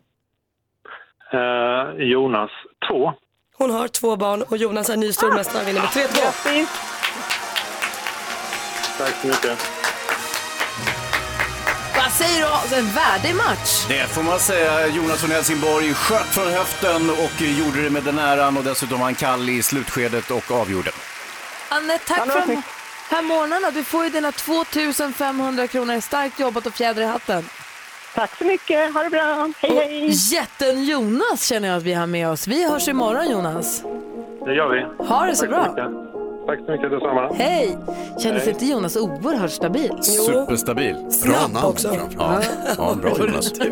Eh, 1.33 2.09
Jonas. 2.11 2.51
Två. 2.89 3.13
Hon 3.57 3.71
har 3.71 3.89
två 3.89 4.17
barn 4.17 4.43
och 4.43 4.57
Jonas 4.57 4.91
är 4.91 4.97
ny 4.97 5.13
stormästare 5.13 5.65
vinner 5.65 5.81
med 5.81 5.91
3-2. 5.91 6.67
Tack 8.99 9.15
så 9.15 9.27
mycket. 9.27 9.85
Säger 12.19 12.41
du? 12.41 12.47
Alltså, 12.47 12.77
En 12.77 12.91
värdig 12.93 13.35
match. 13.35 13.85
Det 13.89 14.07
får 14.07 14.23
man 14.23 14.39
säga. 14.41 14.87
Jonas 14.87 15.21
från 15.21 15.31
Helsingborg 15.31 15.95
sköt 15.95 16.27
från 16.27 16.47
höften 16.53 17.11
och 17.11 17.41
gjorde 17.43 17.83
det 17.83 17.91
med 17.91 18.03
den 18.03 18.19
äran 18.19 18.57
och 18.57 18.65
dessutom 18.65 18.99
var 18.99 19.05
han 19.05 19.15
kall 19.15 19.49
i 19.51 19.63
slutskedet 19.63 20.31
och 20.31 20.51
avgjorde. 20.53 20.91
Anette, 21.69 22.05
tack 22.09 22.33
för 22.33 22.47
de 22.47 22.63
här 23.11 23.23
månaderna. 23.23 23.71
Du 23.71 23.85
får 23.85 24.05
ju 24.05 24.11
dina 24.11 24.33
2500 24.33 25.67
kronor. 25.67 26.01
Starkt 26.01 26.41
jobbat 26.41 26.67
och 26.67 26.75
fjäder 26.75 27.03
i 27.03 27.07
hatten. 27.07 27.49
Tack 28.15 28.39
så 28.39 28.45
mycket, 28.45 28.95
ha 28.95 29.03
det 29.03 29.11
bra. 29.11 29.51
Hej 29.61 29.77
hej. 29.77 30.11
Jätten 30.35 30.85
Jonas 30.85 31.45
känner 31.47 31.69
jag 31.69 31.77
att 31.77 31.83
vi 31.83 31.93
har 31.93 32.07
med 32.07 32.29
oss. 32.29 32.47
Vi 32.47 32.69
hörs 32.71 32.89
imorgon 32.89 33.31
Jonas. 33.31 33.83
Det 34.45 34.55
gör 34.55 34.69
vi. 34.69 35.05
Ha 35.05 35.27
det 35.27 35.37
så 35.37 35.47
Tack 35.47 35.51
bra. 35.51 35.69
mycket. 35.69 36.04
Tack 36.47 36.59
så 36.67 36.71
mycket 36.73 36.91
detsamma. 36.91 37.33
Hej! 37.35 37.79
Kändes 38.23 38.43
Hej. 38.45 38.53
inte 38.53 38.67
Jonas 38.67 38.97
oerhört 38.97 39.51
stabil? 39.51 39.93
Superstabil. 40.03 40.97
Snabb 41.11 41.53
namn 41.53 41.67
också. 41.67 41.97
Ja, 42.19 42.43
ja 42.79 42.95
bra 43.03 43.13
Jonas. 43.19 43.53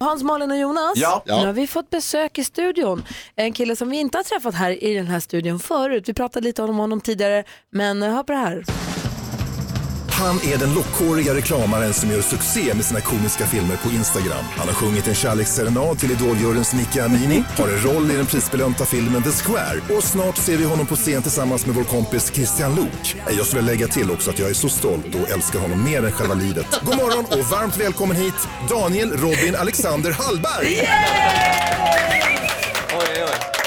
Hans, 0.00 0.22
Malin 0.22 0.50
och 0.50 0.56
Jonas, 0.58 0.92
Ja. 0.96 1.22
Ja. 1.26 1.40
nu 1.40 1.46
har 1.46 1.52
vi 1.52 1.66
fått 1.66 1.90
besök 1.90 2.38
i 2.38 2.44
studion. 2.44 3.04
En 3.36 3.52
kille 3.52 3.76
som 3.76 3.90
vi 3.90 3.96
inte 3.96 4.18
har 4.18 4.22
träffat 4.22 4.54
här 4.54 4.84
i 4.84 4.94
den 4.94 5.06
här 5.06 5.20
studion 5.20 5.58
förut. 5.58 6.08
Vi 6.08 6.14
pratade 6.14 6.44
lite 6.44 6.62
om 6.62 6.76
honom 6.76 7.00
tidigare, 7.00 7.44
men 7.70 8.02
hör 8.02 8.22
på 8.22 8.32
det 8.32 8.38
här. 8.38 8.64
Han 10.24 10.40
är 10.52 10.58
den 10.58 10.74
lockhåriga 10.74 11.34
reklamaren 11.34 11.94
som 11.94 12.10
gör 12.10 12.20
succé 12.20 12.74
med 12.74 12.84
sina 12.84 13.00
komiska 13.00 13.46
filmer 13.46 13.76
på 13.76 13.90
Instagram. 13.90 14.44
Han 14.56 14.68
har 14.68 14.74
sjungit 14.74 15.08
en 15.08 15.14
kärleksserenad 15.14 15.98
till 15.98 16.10
idoljuryns 16.10 16.74
Nicky 16.74 17.00
Amini, 17.00 17.44
har 17.56 17.68
en 17.68 17.82
roll 17.84 18.10
i 18.10 18.16
den 18.16 18.26
prisbelönta 18.26 18.84
filmen 18.84 19.22
The 19.22 19.30
Square 19.30 19.80
och 19.96 20.04
snart 20.04 20.36
ser 20.36 20.56
vi 20.56 20.64
honom 20.64 20.86
på 20.86 20.96
scen 20.96 21.22
tillsammans 21.22 21.66
med 21.66 21.74
vår 21.74 21.84
kompis 21.84 22.32
Christian 22.34 22.74
Luuk. 22.74 23.16
Jag 23.36 23.46
skulle 23.46 23.62
lägga 23.62 23.86
till 23.88 24.10
också 24.10 24.30
att 24.30 24.38
jag 24.38 24.50
är 24.50 24.54
så 24.54 24.68
stolt 24.68 25.14
och 25.14 25.30
älskar 25.30 25.58
honom 25.58 25.84
mer 25.84 26.04
än 26.04 26.12
själva 26.12 26.34
livet. 26.34 26.66
God 26.82 26.96
morgon 26.96 27.24
och 27.24 27.44
varmt 27.50 27.76
välkommen 27.76 28.16
hit, 28.16 28.48
Daniel 28.68 29.12
Robin 29.12 29.56
Alexander 29.56 30.10
Hallberg! 30.12 30.72
Yeah! 30.72 31.33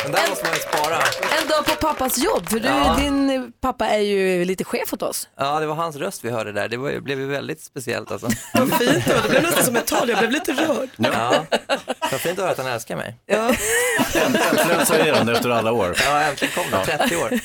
Den 0.07 0.15
där 0.15 0.29
måste 0.29 0.45
man 0.45 0.53
ju 0.53 0.59
spara. 0.59 0.95
En 1.41 1.47
dag 1.47 1.65
på 1.65 1.75
pappas 1.87 2.17
jobb, 2.17 2.49
för 2.49 2.59
du, 2.59 2.67
Ja. 2.67 2.95
din 2.99 3.51
pappa 3.61 3.87
är 3.87 3.99
ju 3.99 4.45
lite 4.45 4.63
chef 4.63 4.93
åt 4.93 5.01
oss. 5.01 5.29
Ja, 5.37 5.59
det 5.59 5.65
var 5.65 5.75
hans 5.75 5.95
röst 5.95 6.25
vi 6.25 6.29
hörde 6.29 6.51
där. 6.51 6.67
Det 6.67 6.77
var, 6.77 6.99
blev 6.99 7.19
ju 7.19 7.25
väldigt 7.25 7.61
speciellt 7.61 8.11
alltså. 8.11 8.27
Vad 8.53 8.73
fint 8.73 9.05
då, 9.07 9.13
det 9.23 9.29
blev 9.29 9.43
nästan 9.43 9.63
som 9.63 9.75
ett 9.75 9.87
tal, 9.87 10.09
jag 10.09 10.19
blev 10.19 10.31
lite 10.31 10.51
rörd. 10.53 10.89
Ja. 10.97 11.45
Vad 12.11 12.21
fint 12.21 12.39
att 12.39 12.43
höra 12.43 12.51
att 12.51 12.57
han 12.57 12.67
älskar 12.67 12.95
mig. 12.95 13.15
Ja. 13.25 13.53
Äntligen 14.15 14.85
säger 14.85 15.13
han 15.13 15.25
det 15.25 15.31
efter 15.33 15.49
alla 15.49 15.71
år. 15.71 15.95
Ja, 16.05 16.21
äntligen 16.21 16.53
kom 16.55 16.79
det. 16.79 16.85
30 16.97 17.15
år. 17.15 17.39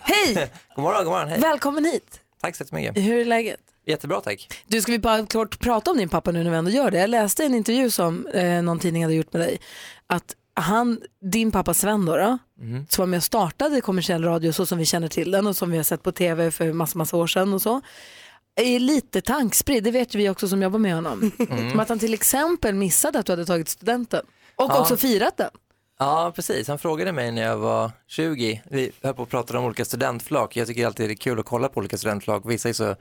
Hej! 0.00 0.50
God 0.74 0.82
morgon, 0.82 1.04
god 1.04 1.12
morgon. 1.12 1.28
Hej. 1.28 1.40
Välkommen 1.40 1.84
hit. 1.84 2.20
Tack 2.42 2.56
så 2.56 2.62
jättemycket. 2.62 2.96
Hur 3.04 3.20
är 3.20 3.24
läget? 3.24 3.60
Jättebra, 3.86 4.20
tack. 4.20 4.48
Du, 4.66 4.80
ska 4.80 4.92
vi 4.92 4.98
bara 4.98 5.26
kort 5.26 5.58
prata 5.60 5.90
om 5.90 5.96
din 5.96 6.08
pappa 6.08 6.30
nu 6.30 6.44
när 6.44 6.50
vi 6.50 6.56
ändå 6.56 6.70
gör 6.70 6.90
det? 6.90 6.98
Jag 6.98 7.10
läste 7.10 7.44
en 7.44 7.54
intervju 7.54 7.90
som 7.90 8.26
eh, 8.26 8.62
någon 8.62 8.78
tidning 8.78 9.02
hade 9.02 9.14
gjort 9.14 9.32
med 9.32 9.42
dig. 9.42 9.60
Att 10.06 10.34
han, 10.60 11.00
din 11.20 11.50
pappa 11.52 11.74
Sven 11.74 12.06
då, 12.06 12.16
då 12.16 12.38
Mhm. 12.60 12.86
som 12.88 13.02
var 13.02 13.06
med 13.06 13.16
och 13.16 13.22
startade 13.24 13.80
kommersiell 13.80 14.24
radio 14.24 14.52
så 14.52 14.66
som 14.66 14.78
vi 14.78 14.84
känner 14.86 15.08
till 15.08 15.30
den 15.30 15.46
och 15.46 15.56
som 15.56 15.70
vi 15.70 15.76
har 15.76 15.84
sett 15.84 16.02
på 16.02 16.12
tv 16.12 16.50
för 16.50 16.72
massa, 16.72 16.98
massa 16.98 17.16
år 17.16 17.26
sedan 17.26 17.52
och 17.54 17.62
så. 17.62 17.80
Är 18.56 18.78
lite 18.80 19.20
tankspridd, 19.20 19.84
det 19.84 19.90
vet 19.90 20.14
vi 20.14 20.28
också 20.28 20.48
som 20.48 20.62
jobbar 20.62 20.78
med 20.78 20.94
honom. 20.94 21.32
Mm. 21.50 21.70
Som 21.70 21.80
att 21.80 21.88
han 21.88 21.98
till 21.98 22.14
exempel 22.14 22.74
missade 22.74 23.18
att 23.18 23.26
du 23.26 23.32
hade 23.32 23.46
tagit 23.46 23.68
studenten. 23.68 24.26
Och 24.56 24.70
Ja. 24.70 24.80
också 24.80 24.96
firat 24.96 25.36
den. 25.36 25.50
Ja, 25.98 26.32
precis. 26.36 26.68
Han 26.68 26.78
frågade 26.78 27.12
mig 27.12 27.32
när 27.32 27.42
jag 27.42 27.56
var 27.56 27.90
20. 28.06 28.62
Vi 28.70 28.92
höll 29.02 29.14
på 29.14 29.22
att 29.22 29.28
prata 29.28 29.58
om 29.58 29.64
olika 29.64 29.84
studentflak. 29.84 30.56
Jag 30.56 30.66
tycker 30.68 30.86
alltid 30.86 31.08
det 31.08 31.12
är 31.12 31.16
kul 31.16 31.38
att 31.40 31.46
kolla 31.46 31.68
på 31.68 31.78
olika 31.80 31.98
studentflak. 31.98 32.42
Vissa 32.46 32.68
är 32.68 32.72
så 32.72 32.96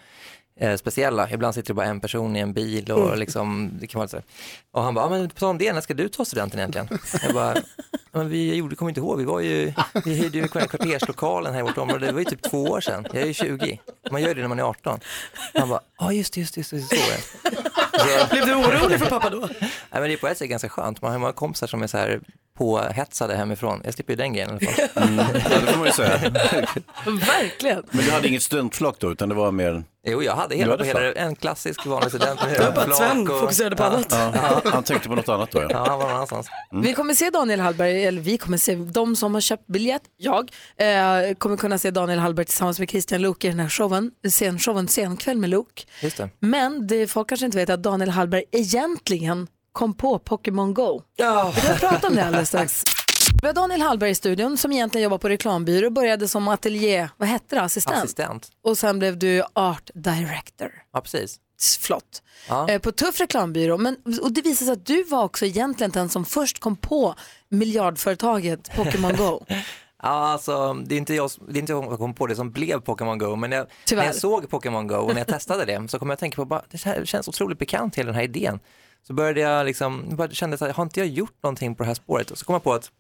eh, 0.60 0.76
speciella. 0.76 1.30
Ibland 1.30 1.56
sitter 1.56 1.67
det 1.67 1.74
bara 1.74 1.86
en 1.86 2.00
person 2.00 2.36
i 2.36 2.39
en 2.39 2.54
bil 2.54 2.91
och 2.91 3.08
Mm. 3.08 3.19
liksom, 3.19 3.72
det 3.80 3.88
kan 3.88 4.00
vara 4.00 4.08
så. 4.08 4.22
Och 4.72 4.84
han 4.84 4.93
bara, 4.93 5.06
ja, 5.06 5.10
men 5.10 5.30
på 5.30 5.36
tal 5.36 5.50
om 5.50 5.58
det, 5.58 5.74
när 5.74 5.82
ska 5.82 5.93
du 5.93 6.10
ta 6.10 6.26
studenten 6.26 6.60
egentligen? 6.60 6.88
Jag 7.24 7.34
bara, 7.34 7.56
"Ja, 8.09 8.09
men 8.12 8.30
vi 8.30 8.56
gjorde, 8.56 8.76
kommer 8.76 8.89
inte 8.89 9.00
ihåg, 9.02 9.17
vi 9.17 9.26
var 9.26 9.39
ju, 9.39 9.74
vi 10.06 10.13
hyrde 10.13 10.38
ju 10.38 10.48
kvarterslokalen 10.48 11.54
här 11.54 11.60
i 11.60 11.63
vårt 11.63 11.78
område, 11.78 12.06
det 12.06 12.12
var 12.12 12.19
ju 12.19 12.26
typ 12.26 12.41
två 12.41 12.63
år 12.63 12.82
sedan. 12.82 13.08
Jag 13.13 13.22
är 13.22 13.28
ju 13.28 13.34
20, 13.34 13.80
man 14.12 14.22
gör 14.22 14.36
det 14.36 14.41
när 14.41 14.48
man 14.48 14.60
är 14.60 14.63
18. 14.63 15.00
Han 15.54 15.69
bara, 15.69 15.80
ja 16.00 16.13
just 16.13 16.34
det, 16.34 16.39
just 16.39 16.56
det, 16.56 16.62
just 16.62 16.72
det, 16.72 16.95
så 16.95 16.95
är 16.95 17.17
det. 17.52 18.30
Blev 18.32 18.45
du 18.45 18.56
orolig 18.56 19.00
för 19.00 19.06
pappa 19.06 19.30
då? 19.30 19.39
Nej, 19.60 19.69
men 19.91 20.02
det 20.04 20.13
är 20.13 20.17
på 20.17 20.28
ett 20.28 20.38
sätt 20.38 20.50
ganska 20.50 20.69
skönt. 20.69 21.02
Man 21.02 21.12
har 21.12 21.19
många 21.19 21.34
kompisar 21.34 21.67
som 21.67 21.84
är 21.84 21.88
så 21.88 21.98
här 21.98 22.19
påhetsade 22.58 23.36
hemifrån. 23.36 23.82
Jag 23.86 23.93
slipper 23.93 24.13
ju 24.13 24.17
den 24.17 24.34
grejen 24.34 24.50
i 24.50 24.67
alla 24.67 24.89
fall. 24.89 25.04
Mm, 25.10 25.26
ja, 25.50 25.60
det 25.60 25.72
får 25.72 25.78
man 25.78 25.86
ju 25.88 25.91
säga. 25.93 26.17
Verkligen. 27.06 27.84
Men 27.91 28.06
du 28.06 28.12
hade 28.12 28.28
inget 28.28 28.43
studentflak 28.43 28.95
då, 29.00 29.12
utan 29.12 29.30
det 29.30 29.36
var 29.36 29.52
mer... 29.52 29.84
Jo, 30.08 30.24
jag 30.24 30.36
hade 30.36 30.56
hela, 30.56 30.72
hade 30.72 30.86
hela 30.86 31.12
en 31.13 31.36
klassisk 31.36 31.86
vanlig 31.86 32.10
student 32.12 32.41
med 32.41 32.54
Det 32.54 32.60
var 32.63 32.72
bara 32.72 32.80
att 32.82 32.86
flak 32.86 32.98
Sven 32.98 33.28
fokuserade 33.28 33.76
på 33.76 33.84
annat. 33.84 34.06
Ja, 34.10 34.62
han 34.65 34.84
tänkte 34.84 35.10
på 35.10 35.15
något 35.15 35.30
annat 35.30 35.52
då. 35.52 35.62
Ja, 35.62 35.67
Ja. 35.72 35.86
han 35.88 35.98
var 36.00 36.06
någon 36.06 36.15
annanstans. 36.15 36.48
Vi 36.72 36.93
kommer 36.93 37.13
se 37.13 37.30
Daniel 37.30 37.60
Hallberg, 37.60 37.98
eller 38.07 38.21
vi 38.21 38.38
kommer 38.38 38.57
se, 38.57 38.75
de 38.75 39.15
som 39.15 39.33
har 39.33 39.41
köpt 39.41 39.67
biljett, 39.67 40.01
jag, 40.17 40.51
eh, 40.77 41.33
kommer 41.38 41.57
kunna 41.57 41.77
se 41.77 41.91
Daniel 41.91 42.19
Hallberg 42.19 42.45
tillsammans 42.45 42.79
med 42.79 42.89
Christian 42.89 43.21
Luuk 43.21 43.43
i 43.43 43.47
den 43.47 43.59
här 43.59 43.69
showen, 43.69 44.12
scenshowen 44.29 44.88
Scenkväll 44.88 45.38
med 45.38 45.49
Luuk. 45.49 45.88
Men 46.39 46.88
det 46.88 47.07
folk 47.07 47.29
kanske 47.29 47.45
inte 47.45 47.57
vet 47.57 47.69
att 47.69 47.83
Daniel 47.83 48.09
Hallberg 48.09 48.43
egentligen 48.51 49.47
kom 49.71 49.93
på 49.93 50.19
Pokémon 50.19 50.73
Go. 50.73 51.01
Ja. 51.15 51.53
Vi 51.55 51.62
kommer 51.62 51.75
prata 51.77 52.07
om 52.07 52.15
det 52.15 52.25
alldeles 52.25 52.47
strax. 52.47 52.83
Vi 53.41 53.47
har 53.47 53.53
Daniel 53.53 53.81
Hallberg 53.81 54.09
i 54.09 54.15
studion 54.15 54.57
som 54.57 54.71
egentligen 54.71 55.03
jobbar 55.03 55.17
på 55.17 55.29
reklambyrå, 55.29 55.89
började 55.89 56.27
som 56.27 56.47
ateljé, 56.47 57.09
vad 57.17 57.29
hette 57.29 57.55
det, 57.55 57.62
assistent? 57.62 57.97
Assistent. 57.97 58.49
Och 58.63 58.77
sen 58.77 58.99
blev 58.99 59.17
du 59.19 59.43
art 59.53 59.89
director. 59.93 60.71
Ja, 60.93 61.01
precis. 61.01 61.39
Flott. 61.82 62.24
Ja. 62.50 62.69
Eh, 62.69 62.82
På 62.82 62.91
Tuff 62.91 63.19
reklambyrå. 63.19 63.78
Men, 63.78 63.98
och 64.22 64.32
det 64.32 64.41
visade 64.41 64.65
sig 64.65 64.74
att 64.74 64.86
du 64.86 65.04
var 65.04 65.24
också 65.24 65.45
egentligen 65.45 65.91
den 65.91 66.10
som 66.10 66.26
först 66.26 66.60
kom 66.60 66.76
på 66.76 67.15
miljardföretaget 67.50 68.72
Pokémon 68.76 69.15
Go. 69.17 69.45
Ja, 70.04 70.10
alltså, 70.10 70.74
det 70.74 70.95
är 70.95 70.98
inte 70.98 71.13
jag, 71.13 71.32
det 71.50 71.58
är 71.58 71.60
inte 71.60 71.72
jag 71.72 71.84
som 71.84 71.98
kom 71.98 72.13
på 72.13 72.28
det 72.28 72.36
som 72.36 72.52
blev 72.52 72.82
Pokémon 72.82 73.17
Go, 73.17 73.36
men 73.36 73.52
jag, 73.52 73.67
när 73.91 74.06
jag 74.06 74.15
såg 74.15 74.50
Pokémon 74.50 74.88
Go 74.88 74.95
och 74.95 75.13
när 75.13 75.17
jag 75.17 75.28
testade 75.28 75.65
det 75.65 75.88
så 75.88 76.00
kom 76.00 76.10
jag 76.10 76.13
att 76.13 76.19
tänka 76.19 76.36
på 76.36 76.45
bara, 76.45 76.62
det 76.72 76.84
här 76.84 77.06
känns 77.06 77.28
otroligt 77.28 77.60
bekant 77.60 77.95
hela 77.95 78.06
den 78.08 78.15
här 78.15 78.24
idén. 78.24 78.60
Så 79.08 79.13
började 79.13 79.39
jag 79.39 79.65
liksom, 79.65 80.15
bara 80.15 80.30
kände 80.30 80.58
att 80.65 80.76
har 80.76 80.84
inte 80.84 81.00
jag 81.00 81.08
gjort 81.10 81.43
någonting 81.43 81.76
på 81.76 81.84
det 81.84 81.88
här 81.88 81.93
spåret? 81.93 82.32
Och 82.32 82.38
så 82.38 82.45
kom 82.45 82.54
jag 82.54 82.63
på 82.63 82.74
att 82.74 82.91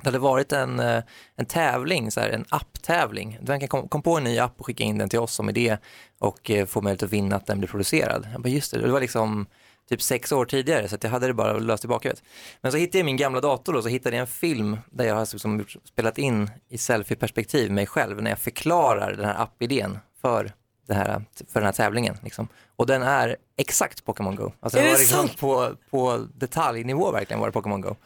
det 0.00 0.08
hade 0.08 0.18
varit 0.18 0.52
en, 0.52 0.80
eh, 0.80 1.02
en 1.36 1.46
tävling, 1.46 2.10
så 2.10 2.20
här, 2.20 2.28
en 2.28 2.44
apptävling. 2.48 3.38
Man 3.48 3.60
kan 3.60 3.68
kom, 3.68 3.88
kom 3.88 4.02
på 4.02 4.16
en 4.16 4.24
ny 4.24 4.38
app 4.38 4.54
och 4.56 4.66
skicka 4.66 4.84
in 4.84 4.98
den 4.98 5.08
till 5.08 5.18
oss 5.18 5.34
som 5.34 5.48
idé 5.48 5.76
och 6.18 6.50
eh, 6.50 6.66
få 6.66 6.80
möjlighet 6.80 7.02
att 7.02 7.12
vinna 7.12 7.36
att 7.36 7.46
den 7.46 7.58
blir 7.58 7.68
producerad. 7.68 8.28
Jag 8.32 8.42
bara, 8.42 8.48
just 8.48 8.72
det, 8.72 8.80
det 8.80 8.92
var 8.92 9.00
liksom 9.00 9.46
typ 9.88 10.02
sex 10.02 10.32
år 10.32 10.44
tidigare 10.44 10.88
så 10.88 10.96
jag 11.00 11.10
hade 11.10 11.26
det 11.26 11.34
bara 11.34 11.58
löst 11.58 11.84
i 11.84 11.88
bakhuvudet. 11.88 12.22
Men 12.60 12.72
så 12.72 12.78
hittade 12.78 12.98
jag 12.98 13.04
min 13.04 13.16
gamla 13.16 13.40
dator 13.40 13.76
och 13.76 13.82
så 13.82 13.88
hittade 13.88 14.16
jag 14.16 14.20
en 14.20 14.26
film 14.26 14.76
där 14.90 15.04
jag 15.04 15.14
har 15.14 15.20
liksom 15.32 15.66
spelat 15.84 16.18
in 16.18 16.50
i 16.68 16.78
selfie-perspektiv 16.78 17.72
mig 17.72 17.86
själv 17.86 18.22
när 18.22 18.30
jag 18.30 18.38
förklarar 18.38 19.12
den 19.12 19.24
här 19.24 19.42
appidén 19.42 19.98
för 20.20 20.52
det 20.86 20.94
här, 20.94 21.24
för 21.52 21.60
den 21.60 21.64
här 21.64 21.72
tävlingen. 21.72 22.16
Liksom. 22.22 22.48
Och 22.76 22.86
den 22.86 23.02
är 23.02 23.36
exakt 23.56 24.04
Pokémon 24.04 24.36
Go. 24.36 24.52
Alltså, 24.60 24.78
Är 24.78 24.82
det 24.82 24.90
var 24.90 24.98
liksom 24.98 25.28
sant? 25.28 25.40
på, 25.40 25.70
på 25.90 26.26
detaljnivå 26.34 27.10
verkligen 27.10 27.40
var 27.40 27.46
det 27.46 27.58
Pokémon 27.58 27.80
Go. 27.80 27.96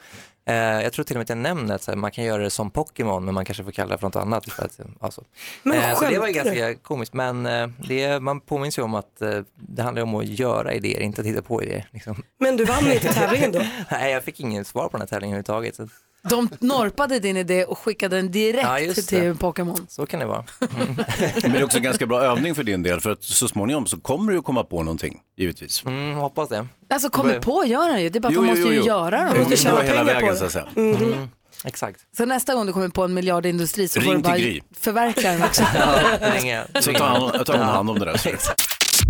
Eh, 0.45 0.55
jag 0.55 0.93
tror 0.93 1.05
till 1.05 1.17
och 1.17 1.19
med 1.19 1.23
att 1.23 1.29
jag 1.29 1.39
nämner 1.39 1.75
att 1.75 1.99
man 1.99 2.11
kan 2.11 2.25
göra 2.25 2.43
det 2.43 2.51
som 2.51 2.71
Pokémon 2.71 3.25
men 3.25 3.35
man 3.35 3.45
kanske 3.45 3.65
får 3.65 3.71
kalla 3.71 3.91
det 3.91 3.99
för 3.99 4.07
något 4.07 4.17
annat. 4.17 4.53
För 4.53 4.65
att, 4.65 4.81
alltså. 5.01 5.25
Men 5.63 5.79
eh, 5.79 5.99
så 5.99 6.05
det 6.05 6.19
var 6.19 6.29
ganska 6.29 6.75
komiskt 6.75 7.15
men 7.15 7.47
eh, 7.47 7.69
det, 7.89 8.21
man 8.21 8.41
påminns 8.41 8.79
ju 8.79 8.83
om 8.83 8.95
att 8.95 9.23
det 9.55 9.83
handlar 9.83 10.03
om 10.03 10.15
att 10.15 10.27
göra 10.27 10.75
idéer, 10.75 11.01
inte 11.01 11.21
att 11.21 11.27
hitta 11.27 11.43
på 11.43 11.63
idéer. 11.63 11.89
Liksom. 11.91 12.23
Men 12.39 12.57
du 12.57 12.65
vann 12.65 12.93
inte 12.93 13.13
tävlingen 13.13 13.53
då? 13.53 13.59
Nej, 13.91 14.13
jag 14.13 14.25
fick 14.25 14.41
ingen 14.41 14.65
svar 14.65 14.89
på 14.89 14.91
den 14.93 15.01
här 15.01 15.07
tävlingen 15.07 15.37
överhuvudtaget. 15.37 15.91
De 16.23 16.49
norpade 16.61 17.19
din 17.19 17.37
idé 17.37 17.65
och 17.65 17.79
skickade 17.79 18.17
den 18.17 18.31
direkt 18.31 18.63
Ja, 18.89 18.95
till 18.95 19.19
det. 19.21 19.35
Pokémon. 19.35 19.87
så 19.89 20.07
kan 20.07 20.21
det 20.21 20.27
vara. 20.27 20.45
Men 21.43 21.53
det 21.53 21.59
är 21.59 21.65
också 21.65 21.77
en 21.77 21.83
ganska 21.83 22.07
bra 22.07 22.23
övning 22.23 22.55
för 22.55 22.63
din 22.63 22.83
del 22.83 23.01
för 23.01 23.11
att 23.11 23.23
så 23.25 23.49
småningom 23.49 23.87
så 23.87 24.01
kommer 24.01 24.33
du 24.33 24.39
att 24.39 24.45
komma 24.45 24.65
på 24.65 24.83
någonting, 24.83 25.21
givetvis. 25.37 25.85
Mm, 25.85 26.15
hoppas 26.15 26.49
det. 26.49 26.67
Alltså 26.91 27.09
kommer 27.11 27.39
på 27.41 27.65
gör 27.65 27.91
han 27.91 28.03
ju, 28.03 28.09
det 28.09 28.19
är 28.19 28.21
bara 28.21 28.29
att 28.29 28.35
Jo, 28.35 28.41
jo, 28.45 28.47
måste 28.51 28.61
jo, 28.63 28.69
ju 28.73 28.79
jo. 28.79 28.85
göra 28.87 29.25
dem. 29.25 29.35
Du 29.35 29.41
måste 29.41 29.57
tjäna 29.57 29.81
hela 29.83 30.05
vägen 30.05 30.37
så 30.37 30.45
att 30.45 30.53
säga. 30.53 30.69
Mm. 30.77 31.29
Exakt. 31.65 32.01
Så 32.17 32.25
nästa 32.25 32.55
gång 32.55 32.67
du 32.67 32.73
kommer 32.73 32.89
på 32.89 33.05
en 33.05 33.15
miljardindustri 33.15 33.89
så 33.89 34.01
Ring 34.01 34.09
får 34.09 34.15
du 34.15 34.21
bara 34.23 34.39
Gry. 34.39 34.61
förverkliga 34.81 35.33
den 35.33 35.43
också. 35.43 35.63
Så 36.81 36.93
tar 36.93 37.07
han, 37.07 37.45
tar 37.45 37.57
hand 37.59 37.91
om 37.91 37.99
det 37.99 38.05
där. 38.05 38.21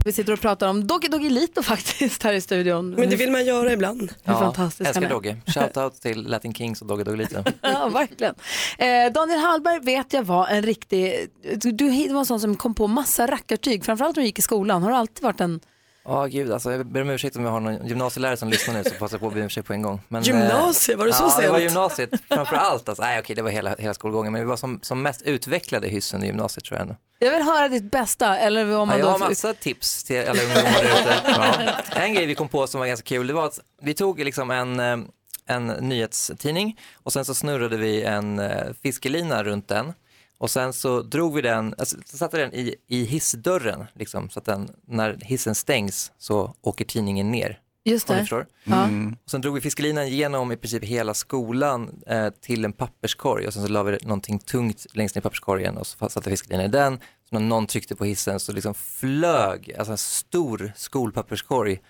Vi 0.04 0.12
sitter 0.12 0.32
och 0.32 0.40
pratar 0.40 0.68
om 0.68 0.86
Doggy 0.86 1.08
Doggelito 1.08 1.62
faktiskt 1.72 2.22
här 2.22 2.32
i 2.32 2.40
studion. 2.40 2.90
Men 2.90 3.10
det 3.10 3.16
vill 3.16 3.30
man 3.30 3.44
göra 3.44 3.72
ibland. 3.72 4.12
Hur 4.24 4.34
fantastisk 4.34 4.88
älskar 4.88 5.02
han 5.02 5.10
är. 5.10 5.14
Dogge. 5.14 5.36
Shoutout 5.46 6.00
till 6.00 6.26
Latin 6.26 6.54
Kings 6.54 6.82
och 6.82 6.88
Dogge 6.88 7.04
Doggelito. 7.04 7.44
Ja, 7.62 7.88
verkligen. 7.88 8.34
Eh, 8.78 9.12
Daniel 9.12 9.38
Hallberg 9.38 9.80
vet 9.80 10.12
jag 10.12 10.22
var 10.22 10.46
en 10.46 10.62
riktig, 10.62 11.30
du, 11.56 11.72
du 11.72 12.08
var 12.08 12.20
en 12.20 12.26
sån 12.26 12.40
som 12.40 12.56
kom 12.56 12.74
på 12.74 12.86
massa 12.86 13.26
rackartyg, 13.26 13.84
framförallt 13.84 14.16
när 14.16 14.22
du 14.22 14.26
gick 14.26 14.38
i 14.38 14.42
skolan. 14.42 14.82
Har 14.82 14.90
du 14.90 14.96
alltid 14.96 15.22
varit 15.22 15.40
en, 15.40 15.60
Ja, 16.04 16.26
gud 16.26 16.52
alltså. 16.52 16.72
Jag 16.72 16.86
ber 16.86 17.02
om 17.02 17.10
ursäkt 17.10 17.36
om 17.36 17.44
jag 17.44 17.50
har 17.50 17.60
någon 17.60 17.86
gymnasielärare 17.86 18.36
som 18.36 18.48
lyssnar 18.48 18.74
nu 18.74 18.84
så 18.84 18.90
passar 18.90 19.14
jag 19.16 19.20
på 19.20 19.26
att 19.28 19.34
be 19.34 19.40
om 19.40 19.46
ursäkt 19.46 19.66
på 19.66 19.72
en 19.72 19.82
gång. 19.82 20.00
Men, 20.08 20.22
Gymnasiet, 20.22 20.98
var 20.98 21.06
det 21.06 21.12
så 21.12 21.24
ja, 21.24 21.40
det 21.40 21.48
var 21.48 21.58
sent? 21.58 21.70
gymnasiet 21.70 22.10
framför 22.28 22.56
allt. 22.56 22.88
Alltså. 22.88 23.02
Nej, 23.02 23.20
okej, 23.20 23.36
det 23.36 23.42
var 23.42 23.50
hela, 23.50 23.74
hela 23.78 23.94
skolgången. 23.94 24.32
Men 24.32 24.42
vi 24.42 24.46
var 24.48 24.56
som, 24.56 24.80
som 24.82 25.02
mest 25.02 25.22
utvecklade 25.22 25.88
hyssen 25.88 26.22
i 26.22 26.26
gymnasiet 26.26 26.64
tror 26.64 26.76
jag 26.78 26.82
ändå. 26.82 26.96
jag 27.18 27.30
vill 27.30 27.42
höra 27.42 27.68
ditt 27.68 27.90
bästa, 27.90 28.38
eller 28.38 28.64
om 28.64 28.70
Ja, 28.70 28.84
man 28.84 28.98
jag 28.98 29.06
då... 29.06 29.10
har 29.10 29.18
massa 29.18 29.54
tips 29.54 30.04
till 30.04 30.18
alla 30.28 30.42
ungdomar 30.42 30.82
ute. 30.84 31.14
Ja. 31.26 31.54
En 32.00 32.14
grej 32.14 32.26
vi 32.26 32.34
kom 32.34 32.48
på 32.48 32.66
som 32.66 32.80
var 32.80 32.86
ganska 32.86 33.06
kul, 33.06 33.26
det 33.26 33.32
var 33.32 33.46
att 33.46 33.60
vi 33.82 33.94
tog 33.94 34.18
liksom 34.20 34.50
en, 34.50 34.80
eh, 34.80 34.98
en 35.46 35.66
nyhetstidning 35.66 36.80
och 37.02 37.12
sen 37.12 37.24
så 37.24 37.34
snurrade 37.34 37.76
vi 37.76 38.02
en 38.02 38.38
eh, 38.38 38.72
fiskelina 38.82 39.44
runt 39.44 39.68
den 39.68 39.92
och 40.40 40.50
sen 40.50 40.72
så 40.72 41.03
drog 41.03 41.35
vi 41.35 41.42
den, 41.42 41.74
alltså, 41.79 41.96
så 42.05 42.16
satte 42.16 42.37
vi 42.37 42.42
den 42.42 42.55
i, 42.55 42.74
i 42.87 43.05
hissdörren, 43.05 43.87
liksom, 43.94 44.31
så 44.31 44.38
att 44.38 44.44
den, 44.44 44.70
när 44.87 45.18
hissen 45.20 45.55
stängs 45.55 46.12
så 46.18 46.55
åker 46.61 46.85
tidningen 46.85 47.31
ner. 47.31 47.61
Just 47.85 48.09
det. 48.09 48.18
förstår. 48.18 48.46
Ja. 48.64 48.88
Och 49.24 49.31
sen 49.31 49.40
drog 49.40 49.55
vi 49.55 49.61
fiskelinan 49.61 50.09
genom 50.09 50.53
i 50.53 50.57
princip 50.57 50.85
hela 50.85 51.14
skolan 51.14 52.03
eh, 52.07 52.31
till 52.31 52.64
en 52.64 52.72
papperskorg 52.72 53.46
och 53.46 53.53
sen 53.53 53.62
så 53.62 53.68
la 53.68 53.83
vi 53.83 53.98
någonting 54.03 54.38
tungt 54.38 54.87
längst 54.92 55.14
ner 55.14 55.20
i 55.20 55.22
papperskorgen 55.22 55.76
och 55.76 55.87
så 55.87 56.09
satte 56.09 56.31
fiskelinan 56.31 56.66
i 56.66 56.68
den. 56.68 56.98
Så 57.29 57.35
när 57.35 57.40
någon 57.40 57.66
tryckte 57.66 57.96
på 57.96 58.05
hissen 58.05 58.40
så 58.40 58.53
liksom 58.53 58.74
flög 58.74 59.74
alltså 59.79 59.92
en 59.92 59.98
stor 59.98 60.72
skolpapperskorg 60.76 61.81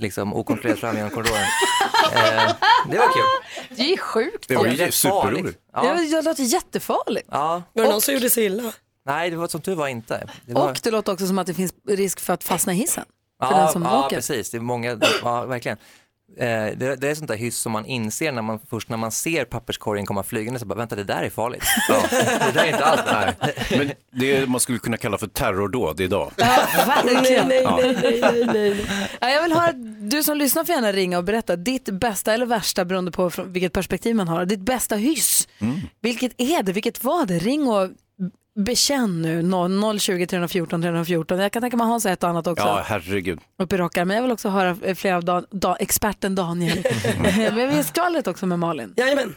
liksom 0.00 0.34
okontrollerat 0.34 0.80
fram 0.80 0.96
genom 0.96 1.10
korridoren. 1.10 1.42
eh, 2.14 2.52
det 2.90 2.98
var 2.98 3.06
kul. 3.14 3.22
Det 3.76 3.92
är 3.92 3.96
sjukt. 3.96 4.48
Det 4.48 4.56
var 4.56 4.66
ju 4.66 4.76
rätt 4.76 4.94
superroligt. 4.94 5.24
farligt. 5.36 5.54
Det, 5.56 5.60
Ja. 5.72 5.82
var- 5.94 6.10
det 6.22 6.22
låter 6.22 6.42
jättefarligt. 6.42 7.28
Ja. 7.30 7.62
Var 7.72 7.84
det 7.84 7.90
någon 7.90 8.00
som 8.00 8.14
gjorde 8.14 8.30
sig 8.30 8.44
illa? 8.44 8.72
Nej, 9.06 9.30
det 9.30 9.36
var 9.36 9.48
som 9.48 9.60
tur 9.60 9.74
var 9.74 9.88
inte. 9.88 10.28
Det 10.46 10.54
var... 10.54 10.70
Och 10.70 10.80
det 10.82 10.90
låter 10.90 11.12
också 11.12 11.26
som 11.26 11.38
att 11.38 11.46
det 11.46 11.54
finns 11.54 11.72
risk 11.88 12.20
för 12.20 12.32
att 12.32 12.44
fastna 12.44 12.72
i 12.72 12.76
hissen. 12.76 13.04
För 13.42 13.50
ja, 13.52 13.56
den 13.58 13.72
som 13.72 13.82
ja, 13.82 14.06
åker. 14.06 14.16
precis. 14.16 14.50
Det 14.50 14.56
är 14.56 14.60
många, 14.60 14.98
ja, 15.22 15.44
verkligen. 15.44 15.78
Eh, 16.36 16.46
det, 16.76 16.96
det 17.00 17.08
är 17.10 17.14
sånt 17.14 17.28
där 17.28 17.36
hyss 17.36 17.56
som 17.58 17.72
man 17.72 17.86
inser 17.86 18.32
när 18.32 18.42
man, 18.42 18.58
först 18.70 18.88
när 18.88 18.96
man 18.96 19.12
ser 19.12 19.44
papperskorgen 19.44 20.06
komma 20.06 20.22
flygande 20.22 20.60
så 20.60 20.66
bara, 20.66 20.74
vänta 20.74 20.96
det 20.96 21.04
där 21.04 21.22
är 21.22 21.30
farligt. 21.30 21.62
det 22.46 22.52
där 22.54 22.64
är 22.64 22.66
inte 22.72 22.84
alls 22.84 23.00
det 23.06 23.10
här. 23.10 23.34
Men 23.78 23.92
det 24.12 24.36
är, 24.36 24.46
man 24.46 24.60
skulle 24.60 24.78
kunna 24.78 24.96
kalla 24.96 25.18
för 25.18 25.26
terrordåd 25.26 26.00
idag. 26.00 26.32
Verkligen. 26.86 27.48
Nej, 27.48 27.62
Ja. 27.62 27.78
nej, 27.82 27.96
nej, 28.02 28.20
nej, 28.22 28.46
nej. 28.52 28.86
Ja, 29.20 29.30
jag 29.30 29.42
vill 29.42 29.52
höra, 29.52 29.72
du 30.00 30.22
som 30.22 30.36
lyssnar 30.38 30.64
får 30.64 30.74
gärna 30.74 30.92
ringa 30.92 31.18
och 31.18 31.24
berätta 31.24 31.56
ditt 31.56 31.84
bästa 31.90 32.34
eller 32.34 32.46
värsta 32.46 32.84
beroende 32.84 33.10
på 33.12 33.30
från 33.30 33.52
vilket 33.52 33.72
perspektiv 33.72 34.16
man 34.16 34.28
har. 34.28 34.44
Ditt 34.44 34.60
bästa 34.60 34.96
hyss. 34.96 35.48
Vilket 36.00 36.32
är 36.40 36.62
det? 36.62 36.72
Vilket 36.72 37.04
var 37.04 37.26
det? 37.26 37.38
Ring 37.38 37.68
och 37.68 37.88
bekänn 38.54 39.22
nu. 39.22 39.42
0 39.42 40.00
020 40.00 40.26
314 40.26 40.82
314. 40.82 41.38
Jag 41.38 41.52
kan 41.52 41.62
tänka 41.62 41.76
mig 41.76 41.86
Hans 41.86 42.06
ett 42.06 42.22
och 42.22 42.30
annat 42.30 42.46
också. 42.46 42.64
Ja, 42.64 42.82
herregud. 42.86 43.40
Uppe 43.58 43.74
i 43.74 43.78
rockar. 43.78 44.04
Men 44.04 44.16
jag 44.16 44.22
vill 44.22 44.32
också 44.32 44.48
höra 44.48 44.94
fler 44.94 45.14
av 45.14 45.24
Dan, 45.24 45.46
Dan, 45.50 45.76
experten 45.80 46.34
Daniel. 46.34 46.78
Men 47.22 47.54
vi 47.54 47.76
har 47.76 47.82
skvallret 47.82 48.26
också 48.26 48.46
med 48.46 48.58
Malin. 48.58 48.94
Jajamän. 48.96 49.34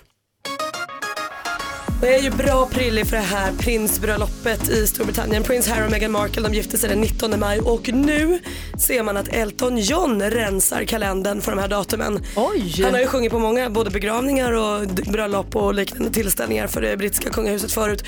Och 2.04 2.10
jag 2.10 2.16
är 2.16 2.22
ju 2.22 2.30
bra 2.30 2.68
prillig 2.72 3.08
för 3.08 3.18
det 3.18 3.24
här 3.24 3.54
prinsbröllopet 3.60 4.70
i 4.70 4.88
Storbritannien. 4.88 5.44
Prins 5.44 5.68
Harry 5.68 5.88
och 5.88 5.92
Meghan 5.92 6.12
Markle 6.12 6.42
de 6.42 6.54
gifte 6.54 6.78
sig 6.78 6.90
den 6.90 7.02
19 7.02 7.40
maj 7.40 7.60
och 7.60 7.90
nu 7.94 8.40
ser 8.88 9.04
man 9.04 9.18
att 9.18 9.28
Elton 9.28 9.78
John 9.78 10.22
rensar 10.22 10.84
kalendern 10.84 11.42
för 11.42 11.52
de 11.52 11.62
här 11.62 11.68
datumen. 11.68 12.26
Oj! 12.36 12.82
Han 12.84 12.94
har 12.94 13.00
ju 13.00 13.08
sjungit 13.08 13.32
på 13.32 13.40
många 13.40 13.70
både 13.70 13.90
begravningar 13.90 14.52
och 14.52 14.88
bröllop 14.88 15.56
och 15.56 15.74
liknande 15.74 16.10
tillställningar 16.10 16.68
för 16.68 16.82
det 16.82 16.98
brittiska 16.98 17.30
kungahuset 17.30 17.72
förut. 17.72 18.04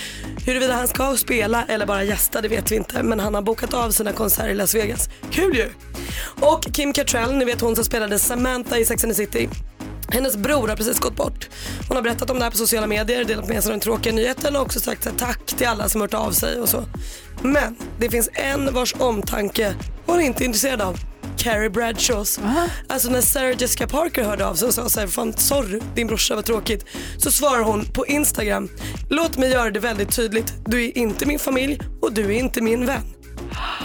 Huruvida 0.45 0.73
han 0.73 0.88
ska 0.88 1.17
spela 1.17 1.65
eller 1.67 1.86
bara 1.86 2.03
gästa 2.03 2.41
det 2.41 2.47
vet 2.47 2.71
vi 2.71 2.75
inte 2.75 3.03
men 3.03 3.19
han 3.19 3.36
har 3.36 3.41
bokat 3.41 3.73
av 3.73 3.91
sina 3.91 4.12
konserter 4.12 4.49
i 4.49 4.55
Las 4.55 4.75
Vegas. 4.75 5.10
Kul 5.31 5.55
ju! 5.55 5.69
Och 6.39 6.67
Kim 6.73 6.93
Cattrall, 6.93 7.36
ni 7.36 7.45
vet 7.45 7.62
hon 7.62 7.75
som 7.75 7.86
spelade 7.86 8.19
Samantha 8.19 8.77
i 8.77 8.86
Sex 8.86 9.03
and 9.03 9.13
the 9.13 9.25
City. 9.25 9.49
Hennes 10.10 10.38
bror 10.38 10.68
har 10.68 10.76
precis 10.76 11.00
gått 11.00 11.15
bort. 11.15 11.50
Hon 11.88 11.96
har 11.98 12.04
berättat 12.04 12.30
om 12.30 12.38
det 12.38 12.44
här 12.44 12.52
på 12.52 12.58
sociala 12.58 12.88
medier, 12.88 13.24
delat 13.24 13.48
med 13.48 13.63
sig 13.63 13.70
av 13.70 13.74
den 13.74 13.80
tråkiga 13.80 14.13
nyheten 14.13 14.56
och 14.56 14.62
också 14.62 14.80
sagt 14.80 15.18
tack 15.18 15.46
till 15.46 15.68
alla 15.68 15.89
som 15.89 16.02
hört 16.02 16.13
av 16.13 16.32
sig 16.32 16.60
och 16.60 16.70
så. 16.70 16.84
Men 17.41 17.76
det 18.00 18.10
finns 18.10 18.30
en 18.34 18.74
vars 18.74 18.96
omtanke 19.00 19.76
hon 20.06 20.20
är 20.20 20.26
inte 20.26 20.46
intresserad 20.46 20.82
av. 20.82 21.00
Carrie 21.38 21.70
Bradshaws. 21.70 22.39
Alltså 22.88 23.10
när 23.10 23.22
Sarah 23.22 23.62
Jessica 23.62 23.88
Parker 23.88 24.24
hörde 24.24 24.48
av 24.48 24.56
sig 24.56 24.68
och 24.68 24.74
sa 24.74 24.89
så 24.89 25.00
här, 25.00 25.08
fan 25.08 25.34
sorry 25.34 25.80
din 25.96 26.08
brorsa 26.08 26.36
var 26.36 26.41
tråkigt. 26.41 26.86
Så 27.18 27.32
svarar 27.32 27.63
hon 27.63 27.86
på 27.86 28.08
Instagram, 28.08 28.70
låt 29.10 29.38
mig 29.38 29.52
göra 29.52 29.72
det 29.72 29.80
väldigt 29.80 30.15
tydligt. 30.15 30.54
Du 30.65 30.86
är 30.86 30.98
inte 30.98 31.26
min 31.26 31.39
familj 31.39 31.80
och 32.02 32.13
du 32.13 32.26
är 32.26 32.39
inte 32.39 32.62
min 32.62 32.86
vän. 32.86 33.14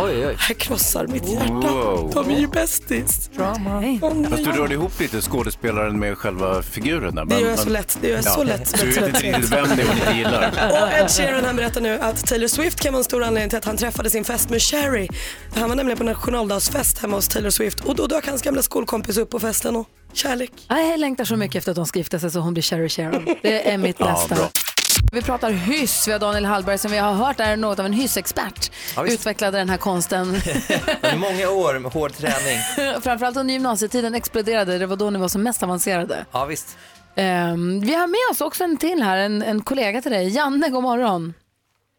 Oj, 0.00 0.26
oj. 0.26 0.36
Det 0.48 0.54
krossar 0.54 1.06
mitt 1.06 1.28
hjärta. 1.28 1.52
Wow. 1.52 2.10
De 2.14 2.30
är 2.30 2.38
ju 2.40 2.46
bästis. 2.46 3.30
Drama. 3.36 3.82
Fast 4.30 4.44
du 4.44 4.50
rörde 4.52 4.74
ihop 4.74 5.00
lite 5.00 5.20
skådespelaren 5.20 5.98
med 5.98 6.18
själva 6.18 6.62
figuren 6.62 7.14
där. 7.14 7.24
Det 7.24 7.34
men- 7.34 7.40
gör 7.42 7.48
jag 7.50 7.58
så 7.58 7.64
men- 7.64 7.72
lätt. 7.72 7.98
Det 8.00 8.08
gör 8.08 8.14
jag 8.16 8.24
så 8.24 8.44
lätt. 8.44 8.68
Så 8.68 8.76
du 8.76 8.90
vet 8.90 9.06
inte 9.06 9.20
riktigt 9.20 9.52
vem 9.52 9.68
det 9.76 9.82
är 9.82 9.86
hon 9.88 9.96
inte 9.96 10.12
gillar. 10.16 10.48
Och 10.82 10.92
Ed 11.00 11.10
Sheeran 11.10 11.44
han 11.44 11.56
berättar 11.56 11.80
nu 11.80 11.98
att 12.00 12.26
Taylor 12.26 12.48
Swift 12.48 12.80
kan 12.80 12.92
vara 12.92 12.98
en 13.00 13.04
stor 13.04 13.22
anledning 13.24 13.48
till 13.50 13.58
att 13.58 13.64
han 13.64 13.76
träffade 13.76 14.10
sin 14.10 14.24
fest 14.24 14.50
med 14.50 14.62
Cherry. 14.62 15.08
Han 15.56 15.68
var 15.68 15.76
nämligen 15.76 15.98
på 15.98 16.04
nationaldagsfest 16.04 16.98
hemma 16.98 17.16
hos 17.16 17.28
Taylor 17.28 17.50
Swift 17.50 17.80
och 17.80 17.96
då 17.96 18.06
dök 18.06 18.26
hans 18.26 18.42
gamla 18.42 18.62
skolkompis 18.62 19.16
upp 19.16 19.30
på 19.30 19.40
festen 19.40 19.76
och 19.76 19.86
kärlek. 20.12 20.50
Jag 20.68 21.00
längtar 21.00 21.24
så 21.24 21.36
mycket 21.36 21.56
efter 21.56 21.70
att 21.72 21.76
de 21.76 21.86
ska 21.86 21.98
gifta 21.98 22.18
sig 22.18 22.30
så 22.30 22.40
hon 22.40 22.52
blir 22.52 22.62
Sherry 22.62 22.88
Sharon. 22.88 23.26
Det 23.42 23.70
är 23.70 23.78
mitt 23.78 23.96
Ja, 23.98 24.12
nästa. 24.12 24.34
bra. 24.34 24.48
Vi 25.12 25.22
pratar 25.22 25.50
hyss. 25.50 26.08
Vi 26.08 26.12
har 26.12 26.18
Daniel 26.18 26.44
Hallberg 26.44 26.78
som 26.78 26.90
vi 26.90 26.98
har 26.98 27.12
hört 27.12 27.40
är 27.40 27.56
något 27.56 27.78
av 27.78 27.86
en 27.86 27.92
hyssexpert. 27.92 28.72
Ja, 28.96 29.02
visst. 29.02 29.14
Utvecklade 29.20 29.58
den 29.58 29.68
här 29.68 29.76
konsten. 29.76 30.20
Under 31.02 31.16
många 31.16 31.50
år 31.50 31.78
med 31.78 31.92
hård 31.92 32.12
träning. 32.12 32.58
Framförallt 33.02 33.36
under 33.36 33.52
gymnasietiden 33.52 34.14
exploderade. 34.14 34.78
Det 34.78 34.86
var 34.86 34.96
då 34.96 35.10
ni 35.10 35.18
var 35.18 35.28
som 35.28 35.42
mest 35.42 35.62
avancerade. 35.62 36.24
Ja, 36.32 36.44
visst. 36.44 36.78
Ehm, 37.16 37.80
vi 37.80 37.94
har 37.94 38.06
med 38.06 38.30
oss 38.30 38.40
också 38.40 38.64
en 38.64 38.76
till 38.76 39.02
här, 39.02 39.16
en, 39.16 39.42
en 39.42 39.60
kollega 39.62 40.02
till 40.02 40.12
dig. 40.12 40.28
Janne, 40.28 40.68
god 40.68 40.82
morgon. 40.82 41.34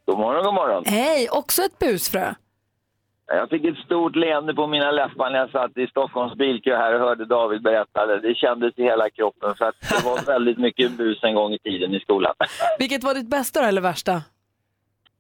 God 0.06 0.18
morgon, 0.18 0.44
god 0.44 0.54
morgon. 0.54 0.84
Hej, 0.86 1.30
också 1.30 1.62
ett 1.64 1.80
busfrö. 1.80 2.34
Jag 3.34 3.50
fick 3.50 3.66
ett 3.66 3.78
stort 3.78 4.16
leende 4.16 4.54
på 4.54 4.68
mina 4.68 4.92
läppar 4.92 5.30
när 5.30 5.40
jag 5.40 5.50
satt 5.50 5.78
i 5.78 5.88
Stockholms 5.88 6.36
bilkö 6.36 6.76
här 6.78 6.94
och 6.94 7.00
hörde 7.00 7.26
David 7.26 7.62
berätta 7.62 8.06
det. 8.06 8.20
Det 8.20 8.36
kändes 8.36 8.78
i 8.78 8.84
hela 8.84 9.10
kroppen 9.10 9.56
för 9.56 9.66
att 9.66 9.76
det 9.80 10.06
var 10.06 10.26
väldigt 10.34 10.58
mycket 10.58 10.98
bus 10.98 11.24
en 11.24 11.36
gång 11.36 11.54
i 11.54 11.60
tiden 11.60 11.94
i 11.94 12.00
skolan. 12.00 12.34
Vilket 12.80 13.04
var 13.04 13.14
ditt 13.14 13.30
bästa 13.30 13.68
eller 13.68 13.82
värsta? 13.82 14.22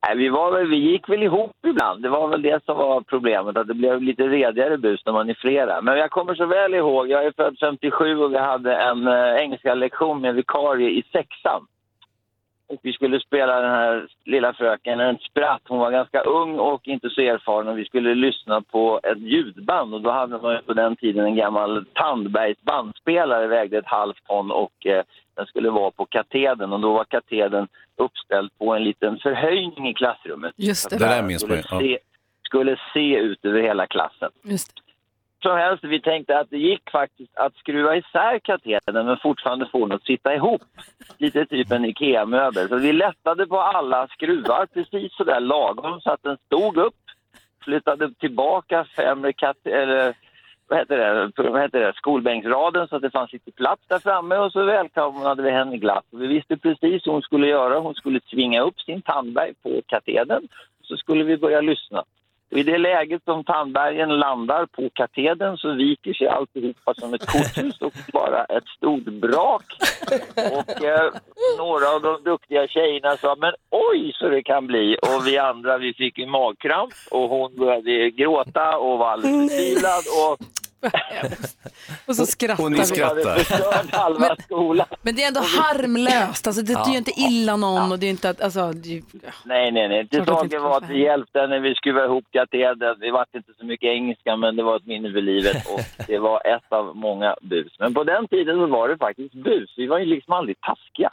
Nej, 0.07 0.17
vi, 0.17 0.29
var 0.29 0.63
vi 0.63 0.77
gick 0.77 1.09
väl 1.09 1.23
ihop 1.23 1.55
ibland. 1.67 2.03
Det 2.03 2.09
var 2.09 2.27
väl 2.27 2.41
det 2.41 2.65
som 2.65 2.77
var 2.77 3.01
problemet, 3.01 3.57
att 3.57 3.67
det 3.67 3.73
blev 3.73 4.01
lite 4.01 4.23
redigare 4.23 4.77
bus 4.77 5.01
när 5.05 5.13
man 5.13 5.29
är 5.29 5.33
flera. 5.33 5.81
Men 5.81 5.97
jag 5.97 6.11
kommer 6.11 6.35
så 6.35 6.45
väl 6.45 6.73
ihåg, 6.73 7.09
jag 7.09 7.25
är 7.25 7.31
född 7.31 7.57
57 7.59 8.17
och 8.17 8.33
vi 8.33 8.37
hade 8.37 8.75
en 8.75 9.07
eh, 9.07 9.35
engelska 9.35 9.73
lektion 9.73 10.21
med 10.21 10.35
vikarie 10.35 10.89
i 10.89 11.03
sexan. 11.11 11.67
Och 12.71 12.79
vi 12.83 12.93
skulle 12.93 13.19
spela 13.19 13.61
den 13.61 13.71
här 13.71 14.07
lilla 14.25 14.53
fröken, 14.53 14.99
en 14.99 15.17
spratt. 15.17 15.61
Hon 15.67 15.79
var 15.79 15.91
ganska 15.91 16.21
ung 16.21 16.59
och 16.59 16.87
inte 16.87 17.09
så 17.09 17.21
erfaren 17.21 17.67
och 17.67 17.77
vi 17.77 17.85
skulle 17.85 18.15
lyssna 18.15 18.61
på 18.61 18.99
ett 19.03 19.19
ljudband 19.19 19.93
och 19.93 20.01
då 20.01 20.11
hade 20.11 20.37
man 20.37 20.59
på 20.65 20.73
den 20.73 20.95
tiden 20.95 21.25
en 21.25 21.35
gammal 21.35 21.85
Tandbergs 21.93 22.61
bandspelare, 22.61 23.47
vägde 23.47 23.77
ett 23.77 23.85
halvt 23.85 24.27
ton 24.27 24.51
och 24.51 24.85
eh, 24.85 25.03
den 25.35 25.45
skulle 25.45 25.69
vara 25.69 25.91
på 25.91 26.05
katedern 26.05 26.73
och 26.73 26.79
då 26.79 26.93
var 26.93 27.03
katedern 27.03 27.67
uppställd 27.95 28.51
på 28.57 28.75
en 28.75 28.83
liten 28.83 29.17
förhöjning 29.17 29.89
i 29.89 29.93
klassrummet. 29.93 30.53
Just 30.55 30.89
det. 30.89 30.97
Det 30.97 31.05
där 31.05 31.23
minns 31.23 31.47
man 31.47 31.57
ju, 31.57 31.63
Skulle 31.63 31.83
ja. 31.83 31.97
se, 31.97 31.99
skulle 32.45 32.77
se 32.93 33.15
ut 33.15 33.45
över 33.45 33.61
hela 33.61 33.87
klassen. 33.87 34.29
Just. 34.43 34.80
Som 35.43 35.57
helst, 35.57 35.83
vi 35.83 36.01
tänkte 36.01 36.39
att 36.39 36.49
det 36.49 36.57
gick 36.57 36.91
faktiskt 36.91 37.37
att 37.37 37.55
skruva 37.55 37.95
isär 37.95 38.39
katedern 38.39 39.05
men 39.05 39.17
fortfarande 39.17 39.69
få 39.71 39.85
den 39.85 39.95
att 39.95 40.03
sitta 40.03 40.35
ihop. 40.35 40.61
Lite 41.17 41.45
typ 41.45 41.71
en 41.71 41.85
IKEA-möbel. 41.85 42.69
Så 42.69 42.77
vi 42.77 42.93
lättade 42.93 43.47
på 43.47 43.59
alla 43.59 44.07
skruvar 44.07 44.65
precis 44.65 45.13
sådär 45.13 45.39
lagom 45.39 46.01
så 46.01 46.11
att 46.11 46.23
den 46.23 46.37
stod 46.37 46.77
upp. 46.77 46.93
Flyttade 47.63 48.13
tillbaka 48.13 48.85
fem 48.95 49.33
kat- 49.33 49.67
eller, 49.67 50.13
vad 50.67 50.79
heter 50.79 50.97
det, 50.97 51.31
vad 51.49 51.61
heter 51.61 51.79
det, 51.79 51.93
skolbänksraden 51.95 52.87
så 52.87 52.95
att 52.95 53.01
det 53.01 53.11
fanns 53.11 53.33
lite 53.33 53.51
plats 53.51 53.81
där 53.87 53.99
framme 53.99 54.37
och 54.37 54.51
så 54.51 54.63
välkomnade 54.63 55.43
vi 55.43 55.51
henne 55.51 55.77
glatt. 55.77 56.05
Vi 56.11 56.27
visste 56.27 56.57
precis 56.57 57.07
hur 57.07 57.11
hon 57.11 57.21
skulle 57.21 57.47
göra. 57.47 57.79
Hon 57.79 57.95
skulle 57.95 58.19
tvinga 58.19 58.61
upp 58.61 58.79
sin 58.79 59.01
tandberg 59.01 59.53
på 59.63 59.81
katedern 59.87 60.47
så 60.83 60.97
skulle 60.97 61.23
vi 61.23 61.37
börja 61.37 61.61
lyssna. 61.61 62.03
Och 62.51 62.57
I 62.57 62.63
det 62.63 62.77
läget 62.77 63.23
som 63.23 63.43
tandbergen 63.43 64.09
landar 64.09 64.65
på 64.65 64.89
katedern 64.93 65.57
så 65.57 65.73
viker 65.73 66.13
sig 66.13 66.27
alltihopa 66.27 66.93
som 66.93 67.13
ett 67.13 67.25
korthus 67.25 67.81
och 67.81 67.93
bara 68.13 68.45
ett 68.45 68.67
stort 68.77 69.03
brak. 69.03 69.65
Och 70.35 70.83
eh, 70.83 71.13
några 71.57 71.89
av 71.89 72.01
de 72.01 72.23
duktiga 72.23 72.67
tjejerna 72.67 73.17
sa 73.17 73.35
men 73.39 73.53
oj 73.69 74.11
så 74.15 74.29
det 74.29 74.43
kan 74.43 74.67
bli. 74.67 74.97
Och 75.01 75.27
vi 75.27 75.37
andra 75.37 75.77
vi 75.77 75.93
fick 75.93 76.19
en 76.19 76.29
magkramp 76.29 76.93
och 77.11 77.29
hon 77.29 77.55
började 77.55 78.09
gråta 78.09 78.77
och 78.77 78.99
var 78.99 79.09
alldeles 79.09 79.51
förtvivlad. 79.51 80.03
Och 80.23 80.37
Och 82.05 82.15
så 82.15 82.25
skrattar 82.25 82.63
Och 82.63 82.71
ni 82.71 82.85
skrattar. 82.85 83.97
halva 83.97 84.35
skolan. 84.43 84.87
Men 85.01 85.15
det 85.15 85.23
är 85.23 85.27
ändå 85.27 85.39
harmlöst, 85.39 86.47
alltså, 86.47 86.61
det, 86.61 86.73
det 86.73 86.79
är 86.79 86.91
ju 86.91 86.97
inte 86.97 87.11
illa 87.11 87.55
någon 87.55 87.91
och 87.91 87.99
det 87.99 88.05
är 88.05 88.09
inte 88.09 88.29
att, 88.29 88.41
alltså, 88.41 88.71
det, 88.71 89.01
Nej, 89.45 89.71
nej, 89.71 89.87
nej. 89.89 90.07
Det 90.11 90.25
saken 90.25 90.61
var 90.61 90.77
att 90.77 90.87
det 90.87 90.97
hjälpte 90.97 91.47
när 91.47 91.59
vi 91.59 91.75
skruvade 91.75 92.05
ihop 92.05 92.25
katedern. 92.31 92.99
Det 92.99 93.11
var 93.11 93.25
inte 93.35 93.51
så 93.59 93.65
mycket 93.65 93.87
engelska, 93.87 94.35
men 94.35 94.55
det 94.55 94.63
var 94.63 94.75
ett 94.75 94.85
minne 94.85 95.11
för 95.11 95.21
livet 95.21 95.67
och 95.73 95.81
det 96.07 96.17
var 96.17 96.47
ett 96.55 96.71
av 96.71 96.95
många 96.95 97.35
bus. 97.41 97.75
Men 97.79 97.93
på 97.93 98.03
den 98.03 98.27
tiden 98.27 98.55
så 98.55 98.67
var 98.67 98.89
det 98.89 98.97
faktiskt 98.97 99.33
bus. 99.33 99.73
Vi 99.77 99.87
var 99.87 99.99
ju 99.99 100.05
liksom 100.05 100.33
aldrig 100.33 100.57
taskiga. 100.61 101.09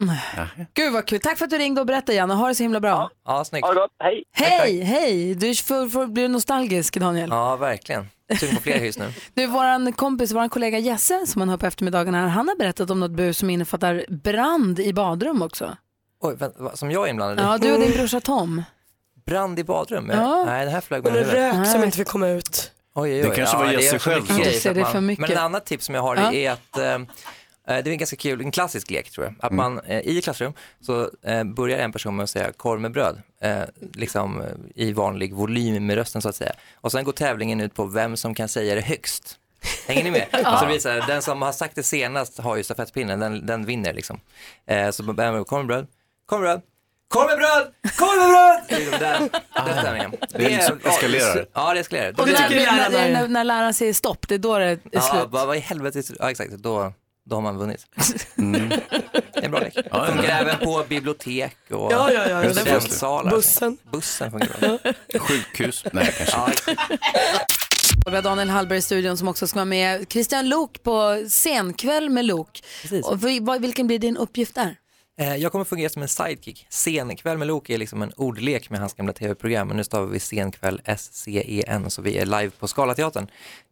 Gud 0.75 0.93
vad 0.93 1.07
kul, 1.07 1.21
tack 1.21 1.39
för 1.39 1.45
att 1.45 1.51
du 1.51 1.59
ringde 1.59 1.81
och 1.81 1.87
berättade 1.87 2.19
Janne, 2.19 2.35
ha 2.35 2.49
det 2.49 2.55
så 2.55 2.63
himla 2.63 2.81
bra. 2.81 3.11
Ja, 3.27 3.45
snyggt. 3.45 3.67
Ha 3.67 3.75
det 3.75 3.81
gott, 3.81 3.91
hej! 3.99 4.25
Hej, 4.33 4.81
hej, 4.81 5.35
du 5.35 5.55
får, 5.55 5.89
får, 5.89 6.07
blir 6.07 6.29
nostalgisk 6.29 6.97
Daniel. 7.01 7.29
Ja, 7.31 7.57
verkligen. 7.57 8.07
Sugen 8.41 8.57
på 8.57 8.63
fler 8.63 8.79
hus 8.79 8.99
nu. 8.99 9.13
Du, 9.35 9.47
våran 9.47 9.93
kompis, 9.93 10.33
våran 10.33 10.49
kollega 10.49 10.79
Jesse 10.79 11.27
som 11.27 11.39
man 11.39 11.49
hör 11.49 11.57
på 11.57 11.67
eftermiddagarna 11.67 12.21
här, 12.21 12.29
han 12.29 12.49
har 12.49 12.57
berättat 12.57 12.91
om 12.91 13.01
något 13.01 13.11
bus 13.11 13.39
som 13.39 13.51
innefattar 13.51 14.05
brand 14.09 14.81
i 14.81 14.93
badrum 14.93 15.43
också. 15.43 15.77
Oj, 16.21 16.37
vänta, 16.39 16.77
som 16.77 16.91
jag 16.91 17.07
är 17.07 17.11
inblandad 17.11 17.39
i? 17.39 17.43
Ja, 17.43 17.59
du 17.59 17.73
och 17.75 17.81
din 17.81 17.93
brorsa 17.93 18.21
Tom. 18.21 18.63
Brand 19.27 19.59
i 19.59 19.65
badrum? 19.65 20.11
Ja. 20.15 20.45
Nej, 20.45 20.65
det 20.65 20.71
här 20.71 20.81
flög 20.81 21.07
en 21.07 21.13
huvudet. 21.13 21.35
rök 21.35 21.67
som 21.67 21.85
inte 21.85 21.97
fick 21.97 22.09
komma 22.09 22.29
ut. 22.29 22.73
Oj, 22.95 23.11
oj, 23.13 23.23
Det 23.23 23.29
oj. 23.31 23.37
kanske 23.37 23.57
var 23.57 23.67
Jesse 23.73 23.99
själv 23.99 24.25
som- 24.27 24.37
att 24.37 24.43
det 24.43 24.67
är 24.81 24.85
för 24.85 25.01
mycket. 25.01 25.21
Men 25.29 25.33
ett 25.33 25.39
annat 25.39 25.67
tips 25.67 25.87
som 25.87 25.95
jag 25.95 26.03
har 26.03 26.17
Ja. 26.17 26.33
är 26.33 26.51
att 26.51 26.79
eh, 26.79 26.99
det 27.75 27.91
är 27.91 27.93
en 27.93 27.99
ganska 27.99 28.17
kul, 28.17 28.41
en 28.41 28.51
klassisk 28.51 28.91
lek 28.91 29.11
tror 29.11 29.27
jag. 29.27 29.35
Att 29.41 29.53
man 29.53 29.81
eh, 29.81 29.99
i 29.99 30.23
klassrum 30.23 30.53
så 30.81 31.11
eh, 31.23 31.45
börjar 31.45 31.79
en 31.79 31.93
person 31.93 32.17
med 32.17 32.25
att 32.25 32.31
säga 32.31 32.53
korv 32.53 32.81
med 32.81 32.93
bröd, 32.93 33.23
eh, 33.41 33.61
liksom 33.93 34.41
eh, 34.41 34.47
i 34.75 34.93
vanlig 34.93 35.35
volym 35.35 35.87
med 35.87 35.97
rösten 35.97 36.23
så 36.23 36.29
att 36.29 36.37
säga. 36.37 36.53
Och 36.75 36.93
sen 36.93 37.05
går 37.05 37.13
tävlingen 37.13 37.61
ut 37.61 37.75
på 37.75 37.85
vem 37.85 38.17
som 38.17 38.35
kan 38.35 38.49
säga 38.49 38.75
det 38.75 38.81
högst. 38.81 39.37
Hänger 39.87 40.05
ni 40.05 40.11
med? 40.11 40.27
Så 40.61 40.67
det 40.67 40.81
så 40.81 40.89
här, 40.89 41.07
den 41.07 41.23
som 41.23 41.43
har 41.43 41.53
sagt 41.53 41.75
det 41.75 41.83
senast 41.83 42.39
har 42.39 42.57
ju 42.57 42.63
stafettpinnen, 42.63 43.21
den, 43.21 43.47
den 43.47 43.65
vinner 43.65 43.93
liksom. 43.95 44.21
Eh, 44.67 44.91
så 44.91 45.03
börjar 45.03 45.31
man 45.33 45.39
med 45.41 45.47
korv 45.47 45.59
med 45.61 45.67
bröd, 45.67 45.87
korv 46.27 46.41
med 46.41 46.49
bröd, 46.49 46.63
korv 47.09 47.27
med 47.29 47.39
bröd, 47.39 47.73
korv 47.99 48.19
med 48.19 48.29
bröd! 48.29 48.61
Det 48.69 48.75
är 48.75 48.79
liksom 48.81 48.99
den, 49.01 49.29
den 49.67 49.79
stämningen. 49.83 50.11
Det 50.31 50.45
är 50.45 50.51
liksom 50.51 50.81
eskalerar. 50.85 51.47
Ja, 51.55 51.75
det 51.75 51.81
eskalerar. 51.81 52.21
Och 52.21 52.27
det 52.27 52.33
när, 52.33 52.91
när, 52.91 52.99
är- 52.99 53.13
när, 53.13 53.29
när 53.29 53.45
läraren 53.45 53.75
säger 53.75 53.93
stopp, 53.93 54.29
det 54.29 54.35
är 54.35 54.39
då 54.39 54.59
det 54.59 54.65
är 54.65 54.79
Ja, 54.93 55.01
slut. 55.01 55.25
vad, 55.31 55.47
vad 55.47 55.57
i 55.57 55.61
helvete, 55.61 56.03
ja 56.19 56.31
exakt, 56.31 56.51
då, 56.53 56.93
då 57.29 57.37
har 57.37 57.43
man 57.43 57.59
vunnit. 57.59 57.87
Mm. 58.39 58.69
Det 58.69 58.75
är 59.35 59.45
en 59.45 59.51
bra 59.51 59.61
lek. 59.61 59.75
Ja, 59.91 60.07
funkar 60.07 60.29
ja. 60.29 60.31
även 60.31 60.59
på 60.59 60.85
bibliotek 60.89 61.57
och 61.71 61.93
Ja, 61.93 62.13
ja, 62.13 62.29
ja. 62.29 62.55
Studentsalar. 62.55 63.31
Bussen. 63.31 63.77
Bussen 63.93 64.31
funkar 64.31 64.61
bra. 64.61 64.93
Sjukhus? 65.21 65.85
Nej, 65.93 66.15
kanske 66.19 66.77
vi 68.11 68.17
har 68.17 68.23
Daniel 68.23 68.49
Hallberg 68.49 68.79
i 68.79 68.83
studion 68.83 69.17
som 69.17 69.29
också 69.29 69.47
ska 69.47 69.57
vara 69.57 69.65
med. 69.65 70.07
Christian 70.13 70.49
Lok 70.49 70.83
på 70.83 71.25
scenkväll 71.29 72.11
med 72.11 72.25
Lok. 72.25 72.63
Precis. 72.83 73.07
Och 73.07 73.25
vilken 73.63 73.87
blir 73.87 73.99
din 73.99 74.17
uppgift 74.17 74.55
där? 74.55 74.77
Eh, 75.21 75.37
Jag 75.37 75.53
kommer 75.53 75.65
fungera 75.65 75.89
som 75.89 76.03
en 76.03 76.09
sidekick. 76.09 76.67
Scenkväll 76.71 77.39
med 77.39 77.49
Loke 77.49 77.75
är 77.75 77.79
liksom 77.79 78.03
en 78.03 78.13
ordlek 78.17 78.71
med 78.71 78.81
hans 78.81 78.95
gamla 78.95 79.13
tv-program, 79.13 79.69
men 79.69 79.77
nu 79.77 79.85
stavar 79.85 80.07
vi 80.07 80.19
scenkväll 80.19 80.81
S-C-E-N, 80.85 81.91
så 81.91 82.03
vi 82.03 82.19
är 82.19 82.27
live 82.27 82.51
på 82.51 82.69
Scalateatern. 82.69 83.27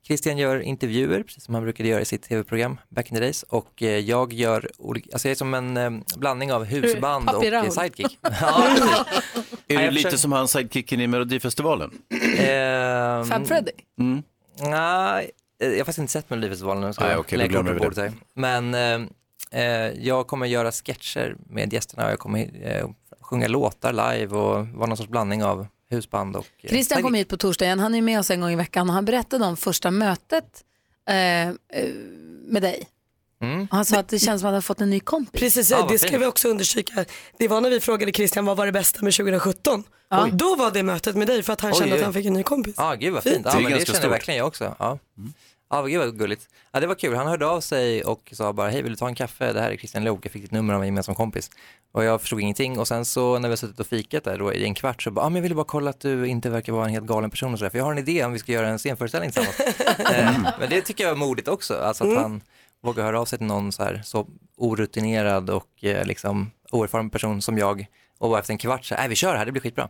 Christian 0.06 0.38
gör 0.38 0.60
intervjuer, 0.60 1.22
precis 1.22 1.44
som 1.44 1.54
han 1.54 1.62
brukade 1.64 1.88
göra 1.88 2.00
i 2.00 2.04
sitt 2.04 2.22
tv-program 2.22 2.76
back 2.88 3.10
in 3.10 3.14
the 3.14 3.20
days, 3.20 3.42
och 3.42 3.82
eh, 3.82 3.98
jag 3.98 4.32
gör 4.32 4.70
olika, 4.78 5.08
alltså 5.12 5.28
jag 5.28 5.30
är 5.30 5.36
som 5.36 5.54
en 5.54 5.76
eh, 5.76 5.90
blandning 6.16 6.52
av 6.52 6.64
husband 6.64 7.30
och 7.30 7.44
eh, 7.44 7.70
sidekick. 7.70 8.18
ja. 8.40 8.76
Är 9.68 9.78
du 9.78 9.90
lite 9.90 10.18
som 10.18 10.32
han 10.32 10.48
sidekicken 10.48 11.00
i 11.00 11.06
Melodifestivalen? 11.06 11.90
Ehm, 12.38 13.24
Fab 13.24 13.46
Freddy? 13.46 13.70
Mm. 14.00 14.22
Nej, 14.60 15.30
eh, 15.62 15.68
jag 15.68 15.72
har 15.72 15.78
faktiskt 15.78 15.98
inte 15.98 16.12
sett 16.12 16.30
Melodifestivalen 16.30 16.94
jag 16.98 17.24
då 17.30 17.36
lägger 17.36 17.48
glömmer 17.48 17.70
kort 17.72 17.78
på 17.78 17.84
bordet 17.84 17.98
här. 17.98 18.12
Men 18.34 18.74
eh, 18.74 18.80
eh, 18.80 19.00
jag 20.00 20.26
kommer 20.26 20.46
göra 20.46 20.72
sketcher 20.72 21.36
med 21.50 21.72
gästerna 21.72 22.04
och 22.06 22.10
jag 22.12 22.18
kommer 22.18 22.50
eh, 22.62 22.88
sjunga 23.20 23.48
låtar 23.48 23.92
live 23.92 24.36
och 24.36 24.66
vara 24.68 24.86
någon 24.86 24.96
sorts 24.96 25.10
blandning 25.10 25.44
av 25.44 25.66
husband 25.90 26.36
och... 26.36 26.46
eh, 26.62 26.68
Christian 26.70 27.02
kom 27.02 27.14
hit 27.14 27.28
på 27.28 27.36
torsdag 27.36 27.64
igen, 27.64 27.78
han 27.78 27.94
är 27.94 28.02
med 28.02 28.18
oss 28.18 28.30
en 28.30 28.40
gång 28.40 28.50
i 28.50 28.56
veckan 28.56 28.88
och 28.88 28.94
han 28.94 29.04
berättade 29.04 29.44
om 29.44 29.56
första 29.56 29.90
mötet 29.90 30.64
eh, 31.08 31.48
eh, 31.48 31.54
med 32.48 32.62
dig. 32.62 32.86
Mm. 33.42 33.62
Och 33.62 33.68
Han 33.76 33.84
sa 33.84 33.98
att 33.98 34.08
det 34.08 34.18
känns 34.18 34.40
som 34.40 34.46
att 34.46 34.50
han 34.50 34.54
har 34.54 34.60
fått 34.60 34.80
en 34.80 34.90
ny 34.90 35.00
kompis. 35.00 35.40
Precis, 35.40 35.70
Ja, 35.70 35.80
vad 35.82 35.90
det 35.90 35.98
ska 35.98 36.08
fint. 36.08 36.22
vi 36.22 36.26
också 36.26 36.48
understryka. 36.48 37.04
Det 37.38 37.48
var 37.48 37.60
när 37.60 37.70
vi 37.70 37.80
frågade 37.80 38.12
Christian 38.12 38.44
vad 38.44 38.56
var 38.56 38.66
det 38.66 38.72
bästa 38.72 39.02
med 39.02 39.14
2017. 39.14 39.84
Ja. 40.08 40.28
Då 40.32 40.56
var 40.56 40.70
det 40.70 40.82
mötet 40.82 41.16
med 41.16 41.26
dig 41.26 41.42
för 41.42 41.52
att 41.52 41.60
han 41.60 41.72
Oj, 41.72 41.78
kände 41.78 41.92
oj. 41.94 41.98
att 41.98 42.04
han 42.04 42.14
fick 42.14 42.26
en 42.26 42.32
ny 42.32 42.42
kompis. 42.42 42.74
Ja, 42.78 42.94
gud 42.94 43.12
vad 43.14 43.22
fint. 43.22 43.44
Det 43.44 43.50
Ja, 43.54 43.58
det 43.60 43.70
ganska 43.70 43.92
känner 43.92 44.08
verkligen 44.08 44.38
jag 44.38 44.46
också. 44.46 44.74
Ja. 44.78 44.98
Ja, 45.70 45.82
gud 45.82 45.98
vad 45.98 46.18
gulligt. 46.18 46.48
Ja, 46.72 46.80
det 46.80 46.86
var 46.86 46.94
kul. 46.94 47.14
Han 47.14 47.26
hörde 47.26 47.46
av 47.46 47.60
sig 47.60 48.04
och 48.04 48.30
sa 48.32 48.52
bara, 48.52 48.70
hej 48.70 48.82
vill 48.82 48.92
du 48.92 48.96
ta 48.96 49.08
en 49.08 49.14
kaffe? 49.14 49.52
Det 49.52 49.60
här 49.60 49.70
är 49.70 49.76
Christian 49.76 50.04
Lok, 50.04 50.24
jag 50.24 50.32
fick 50.32 50.42
ditt 50.42 50.50
nummer 50.50 50.74
av 50.74 50.80
en 50.80 50.86
gemensam 50.86 51.14
kompis. 51.14 51.50
Och 51.92 52.04
jag 52.04 52.20
förstod 52.20 52.40
ingenting 52.40 52.78
och 52.78 52.88
sen 52.88 53.04
så 53.04 53.38
när 53.38 53.48
vi 53.48 53.52
har 53.52 53.56
suttit 53.56 53.80
och 53.80 53.86
fikat 53.86 54.24
där 54.24 54.38
då 54.38 54.52
i 54.52 54.64
en 54.64 54.74
kvart 54.74 55.02
så 55.02 55.10
bara, 55.10 55.26
ah, 55.26 55.28
men 55.28 55.36
jag 55.36 55.42
ville 55.42 55.54
bara 55.54 55.64
kolla 55.64 55.90
att 55.90 56.00
du 56.00 56.26
inte 56.26 56.50
verkar 56.50 56.72
vara 56.72 56.84
en 56.84 56.90
helt 56.90 57.06
galen 57.06 57.30
person 57.30 57.52
och 57.52 57.58
sådär, 57.58 57.70
för 57.70 57.78
jag 57.78 57.84
har 57.84 57.92
en 57.92 57.98
idé 57.98 58.24
om 58.24 58.32
vi 58.32 58.38
ska 58.38 58.52
göra 58.52 58.68
en 58.68 58.78
scenföreställning 58.78 59.30
tillsammans. 59.30 59.60
eh, 60.12 60.30
men 60.60 60.70
det 60.70 60.80
tycker 60.82 61.04
jag 61.04 61.10
är 61.10 61.16
modigt 61.16 61.48
också, 61.48 61.74
alltså 61.74 62.04
att 62.04 62.10
han 62.22 62.40
vågar 62.82 63.04
höra 63.04 63.20
av 63.20 63.24
sig 63.24 63.38
till 63.38 63.46
någon 63.46 63.72
så 63.72 63.82
här 63.82 64.02
så 64.04 64.26
orutinerad 64.56 65.50
och 65.50 65.84
eh, 65.84 66.06
liksom 66.06 66.50
oerfaren 66.72 67.10
person 67.10 67.42
som 67.42 67.58
jag 67.58 67.86
och 68.18 68.30
bara 68.30 68.40
efter 68.40 68.52
en 68.52 68.58
kvart 68.58 68.84
så 68.84 68.94
här, 68.94 69.02
"Nej, 69.02 69.08
vi 69.08 69.14
kör 69.14 69.32
det 69.32 69.38
här, 69.38 69.46
det 69.46 69.52
blir 69.52 69.62
skitbra. 69.62 69.88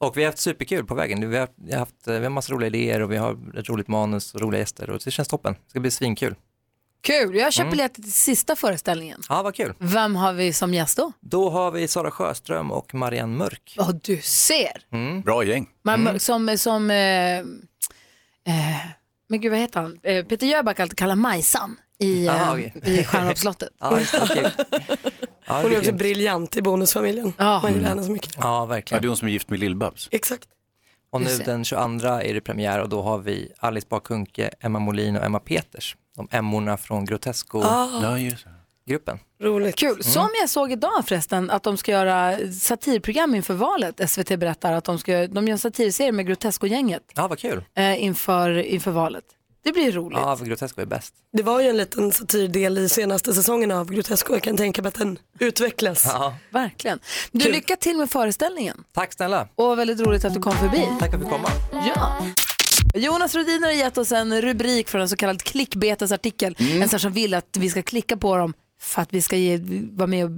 Och 0.00 0.16
vi 0.16 0.22
har 0.22 0.26
haft 0.30 0.38
superkul 0.38 0.84
på 0.84 0.94
vägen. 0.94 1.30
Vi 1.30 1.36
har, 1.36 1.48
vi 1.56 1.72
har 1.72 1.78
haft 1.78 1.94
vi 2.06 2.18
har 2.22 2.28
massa 2.28 2.52
roliga 2.52 2.66
idéer 2.66 3.00
och 3.02 3.12
vi 3.12 3.16
har 3.16 3.58
ett 3.58 3.68
roligt 3.68 3.88
manus 3.88 4.34
och 4.34 4.40
roliga 4.40 4.58
gäster 4.60 4.90
och 4.90 5.00
det 5.04 5.10
känns 5.10 5.28
toppen. 5.28 5.52
Det 5.64 5.70
ska 5.70 5.80
bli 5.80 5.90
svinkul. 5.90 6.34
Kul, 7.02 7.36
jag 7.36 7.52
köper 7.52 7.64
Mm. 7.66 7.70
biljetter 7.70 8.02
till 8.02 8.12
sista 8.12 8.56
föreställningen. 8.56 9.20
Ja, 9.28 9.42
vad 9.42 9.54
kul. 9.54 9.74
Vem 9.78 10.16
har 10.16 10.32
vi 10.32 10.52
som 10.52 10.74
gäst 10.74 10.96
då? 10.96 11.12
Då 11.20 11.50
har 11.50 11.70
vi 11.70 11.88
Sara 11.88 12.10
Sjöström 12.10 12.70
och 12.72 12.94
Marianne 12.94 13.36
Mörk. 13.36 13.74
Vad 13.78 14.00
du 14.04 14.20
ser. 14.22 14.82
Mm. 14.92 15.20
Bra 15.20 15.44
gäng. 15.44 15.68
Man, 15.82 16.20
Som, 16.20 16.58
som 16.58 16.90
eh, 16.90 17.38
eh, 17.38 17.44
men 19.28 19.40
gud 19.40 19.50
vad 19.52 19.60
heter 19.60 19.80
han? 19.80 19.98
Eh, 20.02 20.24
Peter 20.24 20.46
Jöback 20.46 20.80
alltid 20.80 20.98
kallar 20.98 21.14
Majsan 21.16 21.76
i, 22.00 22.26
eh, 22.26 22.48
Ah, 22.50 22.52
okej. 22.52 22.72
i 22.84 23.04
Stjärnor 23.04 23.30
på 23.30 23.36
slottet. 23.36 23.68
Ja, 23.80 23.98
just 24.00 24.12
det, 24.12 24.18
kul. 24.34 24.50
Ja, 25.46 25.54
det 25.56 25.62
Hon 25.62 25.72
är 25.72 25.78
också 25.78 25.92
briljant 25.92 26.56
i 26.56 26.62
Bonusfamiljen. 26.62 27.32
Ja. 27.38 27.60
Man 27.62 27.72
gillar 27.74 27.88
henne 27.88 28.04
så 28.04 28.10
mycket. 28.12 28.34
Ja, 28.36 28.42
Ja, 28.42 28.66
verkligen. 28.66 29.02
det 29.02 29.06
är 29.06 29.08
hon 29.08 29.16
som 29.16 29.28
är 29.28 29.32
gift 29.32 29.50
med 29.50 29.58
Lill-Babs. 29.60 30.08
Exakt. 30.10 30.48
Och 31.12 31.20
nu 31.20 31.38
den 31.38 31.64
22 31.64 31.78
är 32.08 32.34
det 32.34 32.40
premiär 32.40 32.80
och 32.80 32.88
då 32.88 33.02
har 33.02 33.18
vi 33.18 33.52
Alice 33.58 33.86
Bah 33.90 34.00
Kuhnke, 34.00 34.50
Emma 34.60 34.78
Molin 34.78 35.16
och 35.16 35.24
Emma 35.24 35.38
Peters. 35.40 35.96
De 36.16 36.28
emmorna 36.30 36.76
från 36.76 37.04
Grotesco-gruppen. 37.04 37.70
Ah, 37.70 38.16
Ja, 39.40 39.46
roligt. 39.48 39.76
Kul. 39.76 40.02
Som 40.04 40.28
jag 40.40 40.50
såg 40.50 40.72
idag 40.72 41.04
förresten 41.06 41.50
att 41.50 41.62
de 41.62 41.76
ska 41.76 41.92
göra 41.92 42.36
satirprogram 42.52 43.34
inför 43.34 43.54
valet. 43.54 44.10
SVT 44.10 44.28
berättar 44.38 44.72
att 44.72 44.84
de, 44.84 44.98
ska, 44.98 45.26
de 45.26 45.46
gör 45.46 45.52
en 45.52 45.58
satirserie 45.58 46.12
med 46.12 46.26
Grotesco-gänget 46.26 47.02
Ja, 47.14 47.28
vad 47.28 47.38
kul. 47.38 47.64
eh, 47.74 48.02
inför, 48.04 48.58
inför 48.58 48.90
valet. 48.90 49.24
Det 49.62 49.72
blir 49.72 49.92
roligt. 49.92 50.18
Ja, 50.18 50.36
för 50.36 50.44
Grotesco 50.44 50.80
är 50.80 50.86
bäst. 50.86 51.14
Det 51.32 51.42
var 51.42 51.60
ju 51.60 51.68
en 51.68 51.76
liten 51.76 52.12
satirdel 52.12 52.78
i 52.78 52.88
senaste 52.88 53.30
säsäsongen 53.34 53.70
av 53.70 53.92
Grotesco. 53.92 54.32
Jag 54.32 54.42
kan 54.42 54.56
tänka 54.56 54.82
mig 54.82 54.88
att 54.88 54.94
den 54.94 55.18
utvecklas. 55.38 56.04
Ja, 56.06 56.34
Verkligen. 56.50 56.98
Du, 57.32 57.44
Kul. 57.44 57.52
lycka 57.52 57.76
till 57.76 57.96
med 57.96 58.10
föreställningen. 58.10 58.84
tack 58.92 59.12
snälla. 59.12 59.48
Och 59.54 59.78
väldigt 59.78 60.00
roligt 60.00 60.24
att 60.24 60.34
du 60.34 60.40
kom 60.40 60.56
förbi. 60.56 60.88
Tack 61.00 61.10
för 61.10 61.16
att 61.18 61.24
vi 61.24 61.28
komma. 61.28 61.48
Ja. 61.72 62.26
Jonas 62.94 63.34
Rhodin 63.34 63.62
har 63.62 63.70
gett 63.70 63.98
oss 63.98 64.12
en 64.12 64.40
rubrik 64.42 64.88
från 64.88 65.00
en 65.00 65.08
så 65.08 65.16
kallad 65.16 65.42
klickbetesartikel. 65.42 66.56
En 66.58 66.88
sån 66.88 67.00
som 67.00 67.12
vill 67.12 67.34
att 67.34 67.56
vi 67.58 67.70
ska 67.70 67.82
klicka 67.82 68.16
på 68.16 68.36
dem 68.36 68.54
för 68.80 69.02
att 69.02 69.12
vi 69.12 69.22
ska 69.22 69.36
ge, 69.36 69.60
vara 69.92 70.06
med 70.06 70.24
och 70.24 70.30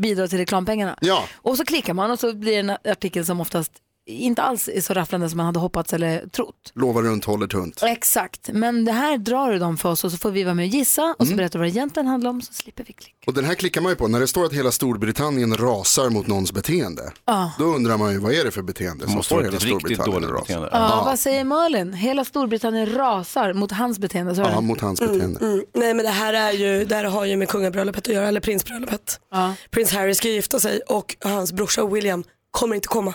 bidra 0.00 0.28
till 0.28 0.38
reklampengarna. 0.38 0.98
Ja. 1.00 1.24
Och 1.34 1.56
så 1.56 1.64
klickar 1.64 1.94
man 1.94 2.10
och 2.10 2.20
så 2.20 2.32
blir 2.34 2.52
det 2.52 2.58
en 2.58 2.70
artikel 2.92 3.26
som 3.26 3.40
oftast 3.40 3.72
inte 4.06 4.42
alls 4.42 4.68
är 4.68 4.80
så 4.80 4.94
rafflande 4.94 5.28
som 5.30 5.36
man 5.36 5.46
hade 5.46 5.58
hoppats 5.58 5.92
eller 5.92 6.26
trott. 6.28 6.72
Lovar 6.74 7.02
runt, 7.02 7.24
håller 7.24 7.46
tunt. 7.46 7.82
Exakt, 7.82 8.50
men 8.52 8.84
det 8.84 8.92
här 8.92 9.18
drar 9.18 9.52
du 9.52 9.58
dem 9.58 9.76
för 9.76 9.90
oss 9.90 10.04
och 10.04 10.12
så 10.12 10.18
får 10.18 10.30
vi 10.30 10.44
vara 10.44 10.54
med 10.54 10.62
och 10.62 10.68
gissa 10.68 11.14
och 11.18 11.26
så 11.28 11.34
berättar 11.34 11.58
du 11.58 11.62
vad 11.64 11.66
det 11.68 11.78
egentligen 11.78 12.06
handlar 12.06 12.30
om 12.30 12.42
så 12.42 12.52
slipper 12.52 12.84
vi 12.86 12.92
klicka. 12.92 13.16
Och 13.26 13.34
den 13.34 13.44
här 13.44 13.54
klickar 13.54 13.80
man 13.80 13.92
ju 13.92 13.96
på. 13.96 14.08
När 14.08 14.20
det 14.20 14.26
står 14.26 14.44
att 14.44 14.52
hela 14.52 14.72
Storbritannien 14.72 15.56
rasar 15.56 16.10
mot 16.10 16.26
någons 16.26 16.52
beteende. 16.52 17.12
Ja. 17.24 17.52
Då 17.58 17.64
undrar 17.64 17.98
man 17.98 18.12
ju 18.12 18.18
vad 18.18 18.32
är 18.32 18.44
det 18.44 18.50
för 18.50 18.62
beteende 18.62 19.06
som 19.06 19.22
vara 19.30 19.44
hela 19.44 19.60
Storbritannien 19.60 20.14
dåligt 20.14 20.28
att 20.28 20.34
rasa. 20.34 20.40
beteende. 20.40 20.68
Ja, 20.72 21.02
vad 21.06 21.18
säger 21.18 21.44
Malin? 21.44 21.92
Hela 21.92 22.24
Storbritannien 22.24 22.94
rasar 22.94 23.52
mot 23.52 23.72
hans 23.72 23.98
beteende. 23.98 24.34
Så 24.34 24.42
är 24.42 24.50
Ja, 24.50 24.60
mot 24.60 24.80
hans 24.80 25.00
beteende. 25.00 25.40
Mm. 25.40 25.64
Nej 25.74 25.94
men 25.94 26.04
det 26.04 26.10
här, 26.10 26.34
är 26.34 26.52
ju, 26.52 26.84
det 26.84 26.94
här 26.94 27.04
har 27.04 27.24
ju 27.24 27.36
med 27.36 27.48
kungabröllopet 27.48 28.08
att 28.08 28.14
göra, 28.14 28.28
eller 28.28 28.40
prinsbröllopet. 28.40 29.20
Ja. 29.30 29.54
Prins 29.70 29.92
Harry 29.92 30.14
ska 30.14 30.28
gifta 30.28 30.60
sig 30.60 30.80
och 30.80 31.16
hans 31.20 31.52
brorsa 31.52 31.86
William 31.86 32.24
kommer 32.50 32.74
inte 32.74 32.88
komma. 32.88 33.14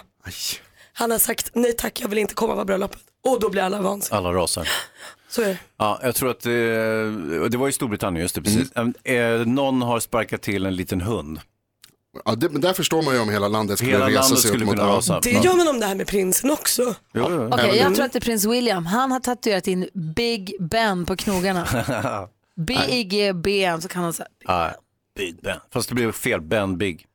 Han 1.00 1.12
har 1.12 1.20
sagt 1.20 1.52
nej 1.54 1.74
tack, 1.74 2.02
jag 2.02 2.08
vill 2.08 2.20
inte 2.20 2.34
komma 2.34 2.56
på 2.56 2.66
bröllopet. 2.66 3.00
Och 3.28 3.40
då 3.40 3.50
blir 3.50 3.62
alla 3.62 3.82
vansinniga. 3.82 4.18
Alla 4.18 4.34
rasar. 4.34 4.68
Så 5.30 5.42
är 5.42 5.48
det. 5.48 5.58
Ja, 5.78 6.00
jag 6.04 6.16
tror 6.16 6.30
att 6.30 6.46
eh, 6.46 6.52
det 7.50 7.58
var 7.58 7.68
i 7.70 7.72
Storbritannien, 7.72 8.22
just 8.22 8.36
det, 8.36 8.42
precis. 8.42 8.72
Eh, 9.04 9.46
någon 9.46 9.82
har 9.82 10.00
sparkat 10.00 10.42
till 10.42 10.66
en 10.66 10.76
liten 10.76 11.02
hund. 11.02 11.40
Ja, 12.26 12.36
det, 12.36 12.50
men 12.50 12.62
där 12.62 12.74
förstår 12.74 13.02
man 13.02 13.14
ju 13.14 13.20
om 13.20 13.30
hela 13.30 13.48
landet 13.48 13.78
skulle 13.78 13.92
Hela 13.92 14.08
resa 14.08 14.20
landet 14.20 14.40
sig 14.40 14.50
skulle 14.50 14.66
upp 14.66 14.72
mot 14.72 14.80
rasa. 14.80 15.20
Det 15.20 15.32
gör 15.32 15.58
man 15.58 15.68
om 15.68 15.80
det 15.80 15.86
här 15.86 15.96
med 15.96 16.08
prinsen 16.08 16.52
också. 16.52 16.96
Jo, 17.14 17.26
jo. 17.30 17.50
Okej, 17.52 17.78
jag 17.78 17.96
tror 17.96 18.06
att 18.06 18.14
det 18.14 18.20
är 18.20 18.22
prins 18.22 18.46
William. 18.46 18.86
Han 18.86 19.12
har 19.12 19.20
tatuerat 19.20 19.68
in 19.68 19.90
Big 20.16 20.56
Ben 20.60 21.06
på 21.06 21.16
knogarna. 21.16 21.68
B-I-G-B-N 22.56 23.82
så 23.82 23.88
kan 23.88 24.04
han 24.04 24.14
säga. 24.14 24.28
Big 25.20 25.42
Ben. 25.44 25.60
Fast 25.74 25.90
det 25.90 25.96
blev 25.96 26.12
fel, 26.12 26.42
Ben 26.42 26.78
Big. 26.78 27.06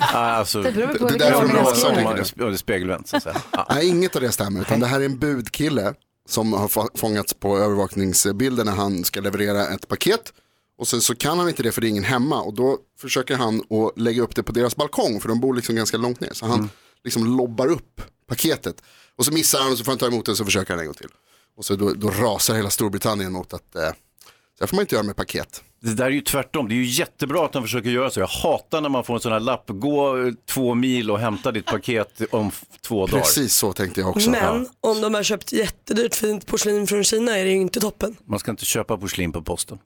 Ja, 0.00 0.06
alltså, 0.12 0.62
Det 0.62 0.72
beror 0.72 0.86
på 0.86 1.08
Det 1.08 1.24
är 1.24 1.42
vilken 1.42 1.74
tänker 1.94 2.04
man, 2.42 2.52
det 2.52 2.58
spegelvänt 2.58 3.08
så 3.08 3.16
att 3.16 3.22
säga. 3.22 3.42
Ja. 3.52 3.66
Nej, 3.70 3.88
inget 3.88 4.16
av 4.16 4.22
det 4.22 4.32
stämmer. 4.32 4.60
Utan 4.60 4.80
det 4.80 4.86
här 4.86 5.00
är 5.00 5.04
en 5.04 5.18
budkille 5.18 5.94
som 6.28 6.52
har 6.52 6.68
få- 6.68 6.90
fångats 6.94 7.34
på 7.34 7.58
övervakningsbilder 7.58 8.64
när 8.64 8.72
han 8.72 9.04
ska 9.04 9.20
leverera 9.20 9.66
ett 9.68 9.88
paket. 9.88 10.32
Och 10.78 10.88
sen 10.88 11.00
så 11.00 11.14
kan 11.14 11.38
han 11.38 11.48
inte 11.48 11.62
det 11.62 11.72
för 11.72 11.80
det 11.80 11.86
är 11.86 11.88
ingen 11.88 12.04
hemma. 12.04 12.42
Och 12.42 12.54
då 12.54 12.78
försöker 13.00 13.36
han 13.36 13.58
att 13.60 13.98
lägga 14.00 14.22
upp 14.22 14.34
det 14.36 14.42
på 14.42 14.52
deras 14.52 14.76
balkong. 14.76 15.20
För 15.20 15.28
de 15.28 15.40
bor 15.40 15.54
liksom 15.54 15.74
ganska 15.76 15.96
långt 15.96 16.20
ner. 16.20 16.32
Så 16.32 16.46
han 16.46 16.70
liksom 17.04 17.36
lobbar 17.36 17.66
upp 17.68 18.00
paketet. 18.28 18.82
Och 19.16 19.24
så 19.24 19.32
missar 19.32 19.60
han 19.60 19.72
och 19.72 19.78
så 19.78 19.84
får 19.84 19.92
han 19.92 19.98
ta 19.98 20.06
emot 20.06 20.24
det 20.26 20.30
och 20.32 20.38
så 20.38 20.44
försöker 20.44 20.72
han 20.72 20.80
en 20.80 20.86
gång 20.86 20.94
till. 20.94 21.08
Och 21.56 21.64
så 21.64 21.76
då, 21.76 21.92
då 21.94 22.10
rasar 22.10 22.54
hela 22.54 22.70
Storbritannien 22.70 23.32
mot 23.32 23.52
att 23.54 23.76
eh, 23.76 23.82
så 23.82 24.60
här 24.60 24.66
får 24.66 24.76
man 24.76 24.82
inte 24.82 24.94
göra 24.94 25.06
med 25.06 25.16
paket. 25.16 25.62
Det 25.84 25.94
där 25.94 26.04
är 26.04 26.10
ju 26.10 26.20
tvärtom. 26.20 26.68
Det 26.68 26.74
är 26.74 26.76
ju 26.76 26.84
jättebra 26.84 27.44
att 27.44 27.52
de 27.52 27.62
försöker 27.62 27.90
göra 27.90 28.10
så. 28.10 28.20
Jag 28.20 28.26
hatar 28.26 28.80
när 28.80 28.88
man 28.88 29.04
får 29.04 29.14
en 29.14 29.20
sån 29.20 29.32
här 29.32 29.40
lapp. 29.40 29.64
Gå 29.66 30.32
två 30.46 30.74
mil 30.74 31.10
och 31.10 31.18
hämta 31.18 31.52
ditt 31.52 31.66
paket 31.66 32.22
om 32.30 32.50
två 32.80 33.06
dagar. 33.06 33.22
Precis 33.22 33.54
så 33.54 33.72
tänkte 33.72 34.00
jag 34.00 34.10
också. 34.10 34.30
Men 34.30 34.68
om 34.80 35.00
de 35.00 35.14
har 35.14 35.22
köpt 35.22 35.52
jättedyrt 35.52 36.14
fint 36.14 36.46
porslin 36.46 36.86
från 36.86 37.04
Kina 37.04 37.38
är 37.38 37.44
det 37.44 37.50
ju 37.50 37.56
inte 37.60 37.80
toppen. 37.80 38.16
Man 38.24 38.38
ska 38.38 38.50
inte 38.50 38.64
köpa 38.64 38.96
porslin 38.96 39.32
på 39.32 39.42
posten. 39.42 39.78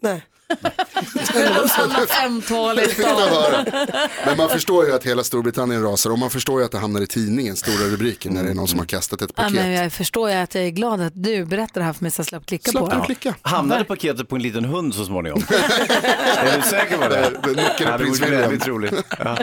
Nej. 0.00 0.22
Men 4.26 4.36
man 4.36 4.48
förstår 4.48 4.86
ju 4.86 4.92
att 4.94 5.04
hela 5.04 5.24
Storbritannien 5.24 5.82
rasar 5.82 6.10
och 6.10 6.18
man 6.18 6.30
förstår 6.30 6.60
ju 6.60 6.64
att 6.64 6.72
det 6.72 6.78
hamnar 6.78 7.00
i 7.00 7.06
tidningen, 7.06 7.56
stora 7.56 7.84
rubriker 7.84 8.30
när 8.30 8.42
det 8.44 8.50
är 8.50 8.54
någon 8.54 8.68
som 8.68 8.78
har 8.78 8.86
kastat 8.86 9.22
ett 9.22 9.30
Ja, 9.36 9.42
paket. 9.42 9.54
men 9.56 9.70
jag 9.72 9.92
förstår 9.92 10.30
ju 10.30 10.36
att 10.36 10.54
jag 10.54 10.64
är 10.64 10.70
glad 10.70 11.00
att 11.00 11.12
du 11.16 11.44
berättar 11.44 11.80
det 11.80 11.84
här 11.86 11.92
för 11.92 12.04
mig 12.04 12.10
så 12.10 12.20
jag 12.20 12.26
slapp 12.26 12.46
klicka 12.46 12.70
Slapp 12.70 12.90
på 12.90 12.96
det. 12.96 13.04
klicka? 13.06 13.34
Hamnade 13.42 13.84
paketet 13.84 14.28
på 14.28 14.36
en 14.36 14.42
liten 14.42 14.64
hund 14.64 14.94
så 14.94 15.04
småningom? 15.04 15.42
är 16.36 16.56
du 16.56 16.62
säker 16.62 16.96
på 16.98 17.08
det? 17.08 17.30
Det- 17.44 17.54
det 17.54 17.62
Ja, 17.80 17.90
det 17.92 17.98
prins 17.98 18.20
vore 18.20 18.30
William. 18.30 18.42
väldigt 18.50 18.68
roligt. 18.68 18.94
Ja. 19.18 19.38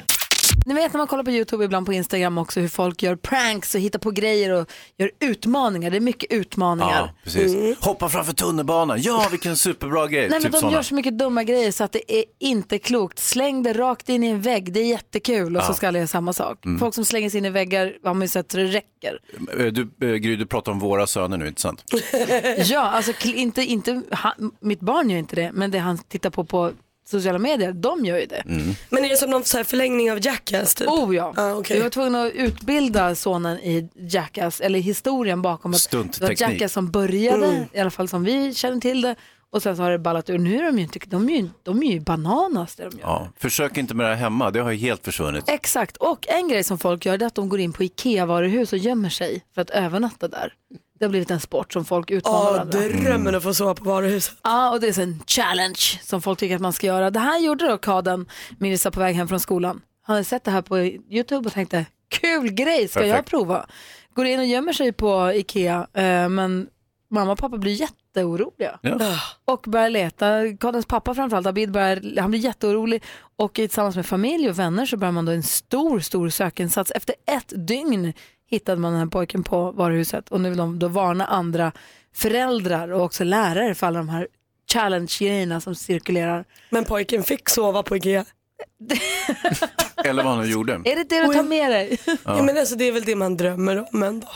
Ni 0.69 0.75
vet 0.75 0.93
när 0.93 0.97
man 0.97 1.07
kollar 1.07 1.23
på 1.23 1.31
YouTube 1.31 1.65
ibland 1.65 1.85
på 1.85 1.93
Instagram 1.93 2.37
också 2.37 2.59
hur 2.59 2.67
folk 2.67 3.03
gör 3.03 3.15
pranks 3.15 3.75
och 3.75 3.81
hittar 3.81 3.99
på 3.99 4.11
grejer 4.11 4.49
och 4.51 4.69
gör 4.97 5.11
utmaningar. 5.19 5.89
Det 5.91 5.97
är 5.97 6.01
mycket 6.01 6.31
utmaningar. 6.31 6.91
Ja, 7.15 7.21
precis. 7.23 7.77
Hoppa 7.79 8.09
framför 8.09 8.33
tunnelbanan. 8.33 9.01
Ja, 9.01 9.27
vilken 9.31 9.57
superbra 9.57 10.07
grej. 10.07 10.21
Nej, 10.21 10.29
men 10.29 10.41
typ 10.41 10.51
de 10.51 10.59
såna. 10.59 10.73
gör 10.73 10.81
så 10.81 10.95
mycket 10.95 11.17
dumma 11.19 11.43
grejer 11.43 11.71
så 11.71 11.83
att 11.83 11.91
det 11.91 12.13
är 12.19 12.23
inte 12.39 12.79
klokt. 12.79 13.19
Släng 13.19 13.63
det 13.63 13.73
rakt 13.73 14.09
in 14.09 14.23
i 14.23 14.27
en 14.27 14.41
vägg, 14.41 14.73
det 14.73 14.79
är 14.79 14.85
jättekul 14.87 15.57
och 15.57 15.63
så 15.63 15.73
ska 15.73 15.87
alla 15.87 15.97
göra 15.97 16.07
samma 16.07 16.33
sak. 16.33 16.65
Mm. 16.65 16.79
Folk 16.79 16.95
som 16.95 17.05
slänger 17.05 17.29
sig 17.29 17.37
in 17.37 17.45
i 17.45 17.49
väggar 17.49 17.93
har 18.03 18.13
man 18.13 18.21
ju 18.21 18.27
sett 18.27 18.51
så 18.51 18.57
det 18.57 18.63
räcker. 18.65 19.19
Eh, 19.59 19.65
Du, 19.65 19.81
eh, 19.81 20.15
Gry, 20.15 20.35
du 20.35 20.45
pratar 20.45 20.71
om 20.71 20.79
våra 20.79 21.07
söner 21.07 21.37
nu, 21.37 21.47
inte 21.47 21.61
sant? 21.61 21.83
ja, 22.65 22.79
alltså 22.81 23.11
kl- 23.11 23.33
inte, 23.33 23.61
inte, 23.61 24.01
han, 24.11 24.51
mitt 24.59 24.79
barn 24.79 25.09
gör 25.09 25.17
inte 25.17 25.35
det, 25.35 25.51
men 25.53 25.71
det 25.71 25.79
han 25.79 25.97
tittar 25.97 26.29
på 26.29 26.43
på 26.43 26.71
sociala 27.09 27.39
medier, 27.39 27.71
de 27.73 28.05
gör 28.05 28.17
ju 28.17 28.25
det. 28.25 28.43
Mm. 28.45 28.75
Men 28.89 29.05
är 29.05 29.09
det 29.09 29.17
som 29.17 29.29
någon 29.29 29.43
så 29.43 29.57
här 29.57 29.63
förlängning 29.63 30.11
av 30.11 30.25
Jackass 30.25 30.75
typ? 30.75 30.87
Oh 30.87 31.15
ja. 31.15 31.33
Ah, 31.37 31.53
okej. 31.53 31.77
Vi 31.77 31.83
var 31.83 31.89
tvungna 31.89 32.23
att 32.23 32.33
utbilda 32.33 33.15
sonen 33.15 33.57
i 33.59 33.89
Jackass, 33.95 34.61
eller 34.61 34.79
historien 34.79 35.41
bakom 35.41 35.73
att 35.73 35.87
det 35.91 36.21
var. 36.21 36.41
Jackass 36.41 36.73
som 36.73 36.91
började, 36.91 37.45
Mm. 37.47 37.63
i 37.73 37.79
alla 37.79 37.89
fall 37.91 38.07
som 38.07 38.23
vi 38.23 38.53
känner 38.53 38.79
till 38.81 39.01
det. 39.01 39.15
Och 39.51 39.63
sen 39.63 39.75
så 39.77 39.83
har 39.83 39.91
det 39.91 39.99
ballat 39.99 40.29
ur. 40.29 40.37
Nu 40.37 40.57
är 40.59 40.63
de 40.63 40.77
ju 40.77 40.83
inte, 40.83 40.99
de 41.05 41.29
är 41.29 41.33
ju, 41.41 41.49
de 41.63 41.83
är 41.83 41.91
ju 41.91 41.99
bananas 41.99 42.75
det 42.75 42.83
de 42.83 42.97
gör. 42.97 43.07
Ja. 43.07 43.27
Försök 43.37 43.77
inte 43.77 43.93
med 43.95 44.05
det 44.05 44.09
här 44.15 44.21
hemma, 44.21 44.51
det 44.51 44.59
har 44.59 44.71
ju 44.71 44.77
helt 44.77 45.05
försvunnit. 45.05 45.43
Exakt, 45.49 45.97
och 45.97 46.27
en 46.29 46.47
grej 46.47 46.63
som 46.63 46.77
folk 46.79 47.05
gör 47.05 47.21
är 47.21 47.25
att 47.25 47.35
de 47.35 47.49
går 47.49 47.59
in 47.59 47.73
på 47.73 47.83
IKEA-varuhus 47.83 48.73
och 48.73 48.77
gömmer 48.79 49.09
sig 49.09 49.43
för 49.55 49.61
att 49.61 49.69
övernatta 49.69 50.27
där. 50.27 50.53
Det 50.99 51.05
har 51.05 51.09
blivit 51.09 51.31
en 51.31 51.39
sport 51.39 51.73
som 51.73 51.85
folk 51.85 52.11
utmanar 52.11 52.37
Ja, 52.39 52.51
varandra. 52.51 52.79
drömmen 52.79 53.35
att 53.35 53.43
få 53.43 53.53
sova 53.53 53.73
på 53.75 53.83
varuhuset. 53.83 54.35
Ja, 54.43 54.71
och 54.71 54.79
det 54.79 54.97
är 54.97 55.01
en 55.01 55.23
challenge 55.27 55.99
som 56.03 56.21
folk 56.21 56.39
tycker 56.39 56.55
att 56.55 56.61
man 56.61 56.73
ska 56.73 56.87
göra. 56.87 57.09
Det 57.11 57.19
här 57.19 57.39
gjorde 57.39 57.67
då 57.67 57.77
Kaden 57.77 58.25
Mirza 58.57 58.91
på 58.91 58.99
väg 58.99 59.15
hem 59.15 59.27
från 59.27 59.39
skolan. 59.39 59.81
Han 60.01 60.13
hade 60.13 60.23
sett 60.23 60.43
det 60.43 60.51
här 60.51 60.61
på 60.61 60.79
YouTube 60.79 61.47
och 61.47 61.53
tänkte, 61.53 61.85
kul 62.09 62.51
grej, 62.51 62.87
ska 62.87 62.99
jag 62.99 63.09
Perfekt. 63.09 63.29
prova? 63.29 63.65
Går 64.15 64.25
in 64.25 64.39
och 64.39 64.45
gömmer 64.45 64.73
sig 64.73 64.91
på 64.93 65.31
Ikea, 65.33 65.87
eh, 65.93 66.29
men 66.29 66.67
mamma 67.11 67.31
och 67.31 67.37
pappa 67.39 67.57
blir 67.57 67.73
jätteoroliga. 67.73 68.79
Ja. 68.81 68.99
Och 69.45 69.61
börjar 69.67 69.89
leta. 69.89 70.27
Kadens 70.59 70.85
pappa 70.85 71.15
framförallt, 71.15 71.47
Abid, 71.47 71.71
börjar, 71.71 72.21
han 72.21 72.31
blir 72.31 72.39
jätteorolig. 72.39 73.03
Och 73.37 73.53
tillsammans 73.53 73.95
med 73.95 74.05
familj 74.05 74.49
och 74.49 74.59
vänner 74.59 74.85
så 74.85 74.97
börjar 74.97 75.11
man 75.11 75.25
då 75.25 75.31
en 75.31 75.43
stor, 75.43 75.99
stor 75.99 76.29
sökinsats. 76.29 76.91
Efter 76.95 77.15
ett 77.31 77.67
dygn 77.67 78.13
hittade 78.49 78.81
man 78.81 78.91
den 78.91 78.99
här 78.99 79.07
pojken 79.07 79.43
på 79.43 79.71
varuhuset 79.71 80.29
och 80.29 80.41
nu 80.41 80.49
vill 80.49 80.57
de 80.57 80.79
då 80.79 80.87
varna 80.87 81.25
andra 81.25 81.71
föräldrar 82.13 82.91
och 82.91 83.03
också 83.03 83.23
lärare 83.23 83.75
för 83.75 83.87
alla 83.87 83.99
de 83.99 84.09
här 84.09 84.27
challenge-grejerna 84.73 85.61
som 85.61 85.75
cirkulerar. 85.75 86.45
Men 86.69 86.85
pojken 86.85 87.23
fick 87.23 87.49
sova 87.49 87.83
på 87.83 87.97
Ikea. 87.97 88.25
Eller 90.05 90.23
vad 90.23 90.33
han 90.33 90.45
nu 90.45 90.51
gjorde. 90.51 90.73
Är 90.73 90.95
det 90.95 91.09
det 91.09 91.27
du 91.27 91.33
tar 91.33 91.43
med 91.43 91.71
dig? 91.71 91.99
Ja. 92.23 92.43
men 92.43 92.57
alltså, 92.57 92.75
det 92.75 92.85
är 92.85 92.91
väl 92.91 93.03
det 93.03 93.15
man 93.15 93.37
drömmer 93.37 93.85
om 93.93 94.03
ändå. 94.03 94.27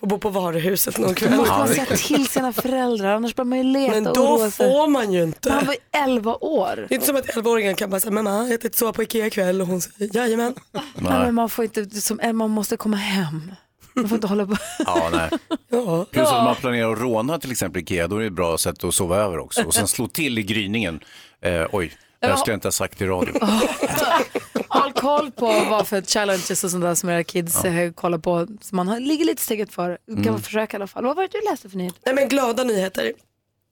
Få 0.00 0.06
bo 0.06 0.18
på 0.18 0.28
varuhuset 0.28 0.98
någon 0.98 1.08
Då 1.08 1.14
kväll. 1.14 1.36
måste 1.36 1.52
man 1.52 1.68
säga 1.68 1.86
till 1.86 2.28
sina 2.28 2.52
föräldrar, 2.52 3.14
annars 3.14 3.34
börjar 3.34 3.46
man 3.46 3.58
ju 3.58 3.64
leta 3.64 3.94
Men 3.94 4.06
och 4.06 4.14
då 4.14 4.50
får 4.50 4.88
man 4.88 5.12
ju 5.12 5.22
inte. 5.22 5.48
Men 5.48 5.58
han 5.58 5.66
var 5.66 5.74
ju 5.74 5.80
11 6.04 6.34
år. 6.34 6.76
Det 6.76 6.82
är 6.82 6.94
inte 6.94 7.06
som 7.06 7.16
att 7.16 7.26
11-åringen 7.26 7.74
kan 7.74 7.90
bara 7.90 8.00
säga, 8.00 8.10
mamma 8.10 8.48
jag 8.48 8.60
tänkte 8.60 8.78
sova 8.78 8.92
på 8.92 9.02
Ikea 9.02 9.26
ikväll 9.26 9.60
och 9.60 9.66
hon 9.66 9.80
säger 9.80 10.16
jajamän. 10.16 10.54
Nej. 10.72 10.82
Men 10.94 11.34
man, 11.34 11.48
får 11.48 11.64
inte, 11.64 11.90
som, 11.90 12.20
man 12.34 12.50
måste 12.50 12.76
komma 12.76 12.96
hem. 12.96 13.52
Man 13.94 14.08
får 14.08 14.16
inte 14.16 14.26
hålla 14.26 14.46
på. 14.46 14.56
Ja, 14.78 15.10
nej. 15.12 15.30
Ja. 15.68 16.06
Plus 16.10 16.28
att 16.28 16.44
man 16.44 16.56
planerar 16.56 16.92
att 16.92 16.98
råna 16.98 17.38
till 17.38 17.50
exempel 17.50 17.82
Ikea, 17.82 18.08
då 18.08 18.16
är 18.16 18.20
det 18.20 18.26
ett 18.26 18.32
bra 18.32 18.58
sätt 18.58 18.84
att 18.84 18.94
sova 18.94 19.16
över 19.16 19.38
också. 19.38 19.64
Och 19.64 19.74
sen 19.74 19.88
slå 19.88 20.08
till 20.08 20.38
i 20.38 20.42
gryningen. 20.42 21.00
Eh, 21.42 21.66
oj, 21.72 21.92
det 22.20 22.26
här 22.26 22.36
skulle 22.36 22.52
jag 22.52 22.56
inte 22.56 22.66
ha 22.66 22.72
sagt 22.72 23.00
i 23.00 23.06
radio. 23.06 23.34
Koll 24.96 25.30
på 25.30 25.46
vad 25.46 25.88
för 25.88 26.02
challenges 26.02 26.64
och 26.64 26.70
sånt 26.70 26.82
där 26.84 26.94
som 26.94 27.08
era 27.08 27.24
kids 27.24 27.64
eh, 27.64 27.92
kollar 27.92 28.18
på. 28.18 28.46
Så 28.60 28.74
man 28.76 28.88
har, 28.88 29.00
ligger 29.00 29.24
lite 29.24 29.42
steget 29.42 29.72
före. 29.74 29.98
Kan 30.06 30.18
Mm. 30.18 30.30
man 30.32 30.42
försöka 30.42 30.74
i 30.74 30.78
alla 30.78 30.86
fall. 30.86 31.04
Vad 31.04 31.16
var 31.16 31.22
det 31.22 31.28
du 31.32 31.50
läste 31.50 31.68
för 31.68 31.76
nyhet? 31.76 31.94
Nej 32.06 32.14
men 32.14 32.28
glada 32.28 32.64
nyheter. 32.64 33.12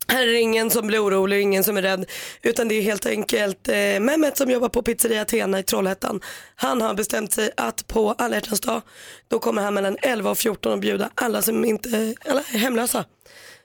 Här 0.09 0.23
är 0.23 0.33
det 0.33 0.41
ingen 0.41 0.71
som 0.71 0.87
blir 0.87 1.05
orolig, 1.05 1.41
ingen 1.43 1.65
som 1.65 1.77
är 1.77 1.83
rädd. 1.83 2.11
Utan 2.43 2.69
det 2.69 2.75
är 2.75 2.83
helt 2.83 3.07
enkelt 3.07 3.69
eh, 3.69 3.75
Mehmet 4.01 4.37
som 4.37 4.51
jobbar 4.51 4.69
på 4.69 4.83
pizzeria 4.83 5.23
Athena 5.23 5.59
i 5.59 5.63
Trollhättan. 5.63 6.21
Han 6.55 6.81
har 6.83 6.95
bestämt 6.95 7.33
sig 7.33 7.51
att 7.57 7.87
på 7.87 8.13
alla 8.19 8.35
hjärtans 8.35 8.61
dag, 8.61 8.83
då 9.29 9.39
kommer 9.39 9.63
han 9.63 9.75
mellan 9.75 9.97
11 10.03 10.31
och 10.31 10.39
14 10.39 10.73
och 10.73 10.79
bjuda 10.79 11.11
alla 11.15 11.43
som 11.43 11.65
inte, 11.65 12.15
alla 12.29 12.41
är 12.41 12.59
hemlösa. 12.59 13.05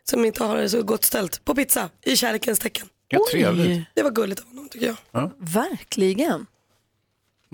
Som 0.10 0.26
inte 0.26 0.44
har 0.44 0.58
det 0.58 0.70
så 0.70 0.84
gott 0.84 1.04
ställt 1.06 1.46
på 1.46 1.56
pizza 1.56 1.90
i 2.06 2.16
kärlekens 2.16 2.60
tecken. 2.60 2.88
Ja, 3.08 3.20
trevligt. 3.32 3.88
Det 3.96 4.04
var 4.04 4.12
gulligt 4.12 4.42
av 4.42 4.48
honom 4.48 4.70
tycker 4.70 4.96
jag. 5.12 5.32
Verkligen. 5.38 6.46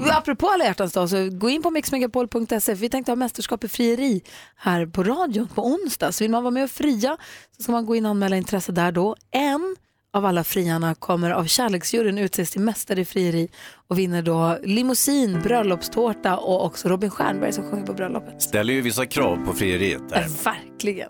Apropå 0.02 0.48
alla 0.50 0.64
hjärtans 0.64 0.93
dag, 0.93 1.10
så 1.10 1.30
gå 1.32 1.50
in 1.50 1.62
på 1.62 1.72
mixmegapol.se. 1.72 2.74
Vi 2.74 2.89
tänkte 2.89 3.12
ha 3.12 3.16
mästerskap 3.16 3.64
i 3.64 3.68
frieri 3.68 4.22
här 4.56 4.86
på 4.86 5.04
radion 5.04 5.48
på 5.48 5.66
onsdag. 5.66 6.12
Så 6.12 6.24
vill 6.24 6.32
man 6.32 6.43
vara 6.43 6.52
med 6.52 6.64
och 6.64 6.70
fria 6.72 7.18
så 7.58 7.64
ska 7.64 7.72
man 7.72 7.86
gå 7.86 7.96
in 7.96 8.06
och 8.06 8.12
anmäla 8.12 8.38
intresse 8.38 8.72
där 8.72 8.91
då. 8.91 9.16
En 9.32 9.76
av 10.14 10.26
alla 10.26 10.43
friarna 10.43 10.96
kommer 10.96 11.32
av 11.32 11.46
kärleksjuryn 11.46 12.18
utses 12.18 12.52
till 12.52 12.62
mästare 12.62 13.02
i 13.02 13.06
frieri 13.06 13.48
och 13.88 14.00
vinner 14.00 14.22
då 14.22 14.58
limousin, 14.64 15.41
bröllopstårta 15.41 16.38
och 16.38 16.66
också 16.66 16.89
Robin 16.89 17.10
Stjernberg 17.10 17.54
som 17.54 17.70
sjunger 17.72 17.86
på 17.86 17.93
bröllopet. 17.93 18.41
Ställer 18.41 18.74
ju 18.74 18.82
vissa 18.82 19.06
krav 19.06 19.46
på 19.46 19.54
frieriet 19.54 20.02
Ja, 20.10 20.16
där. 20.18 20.30
verkligen. 20.43 21.10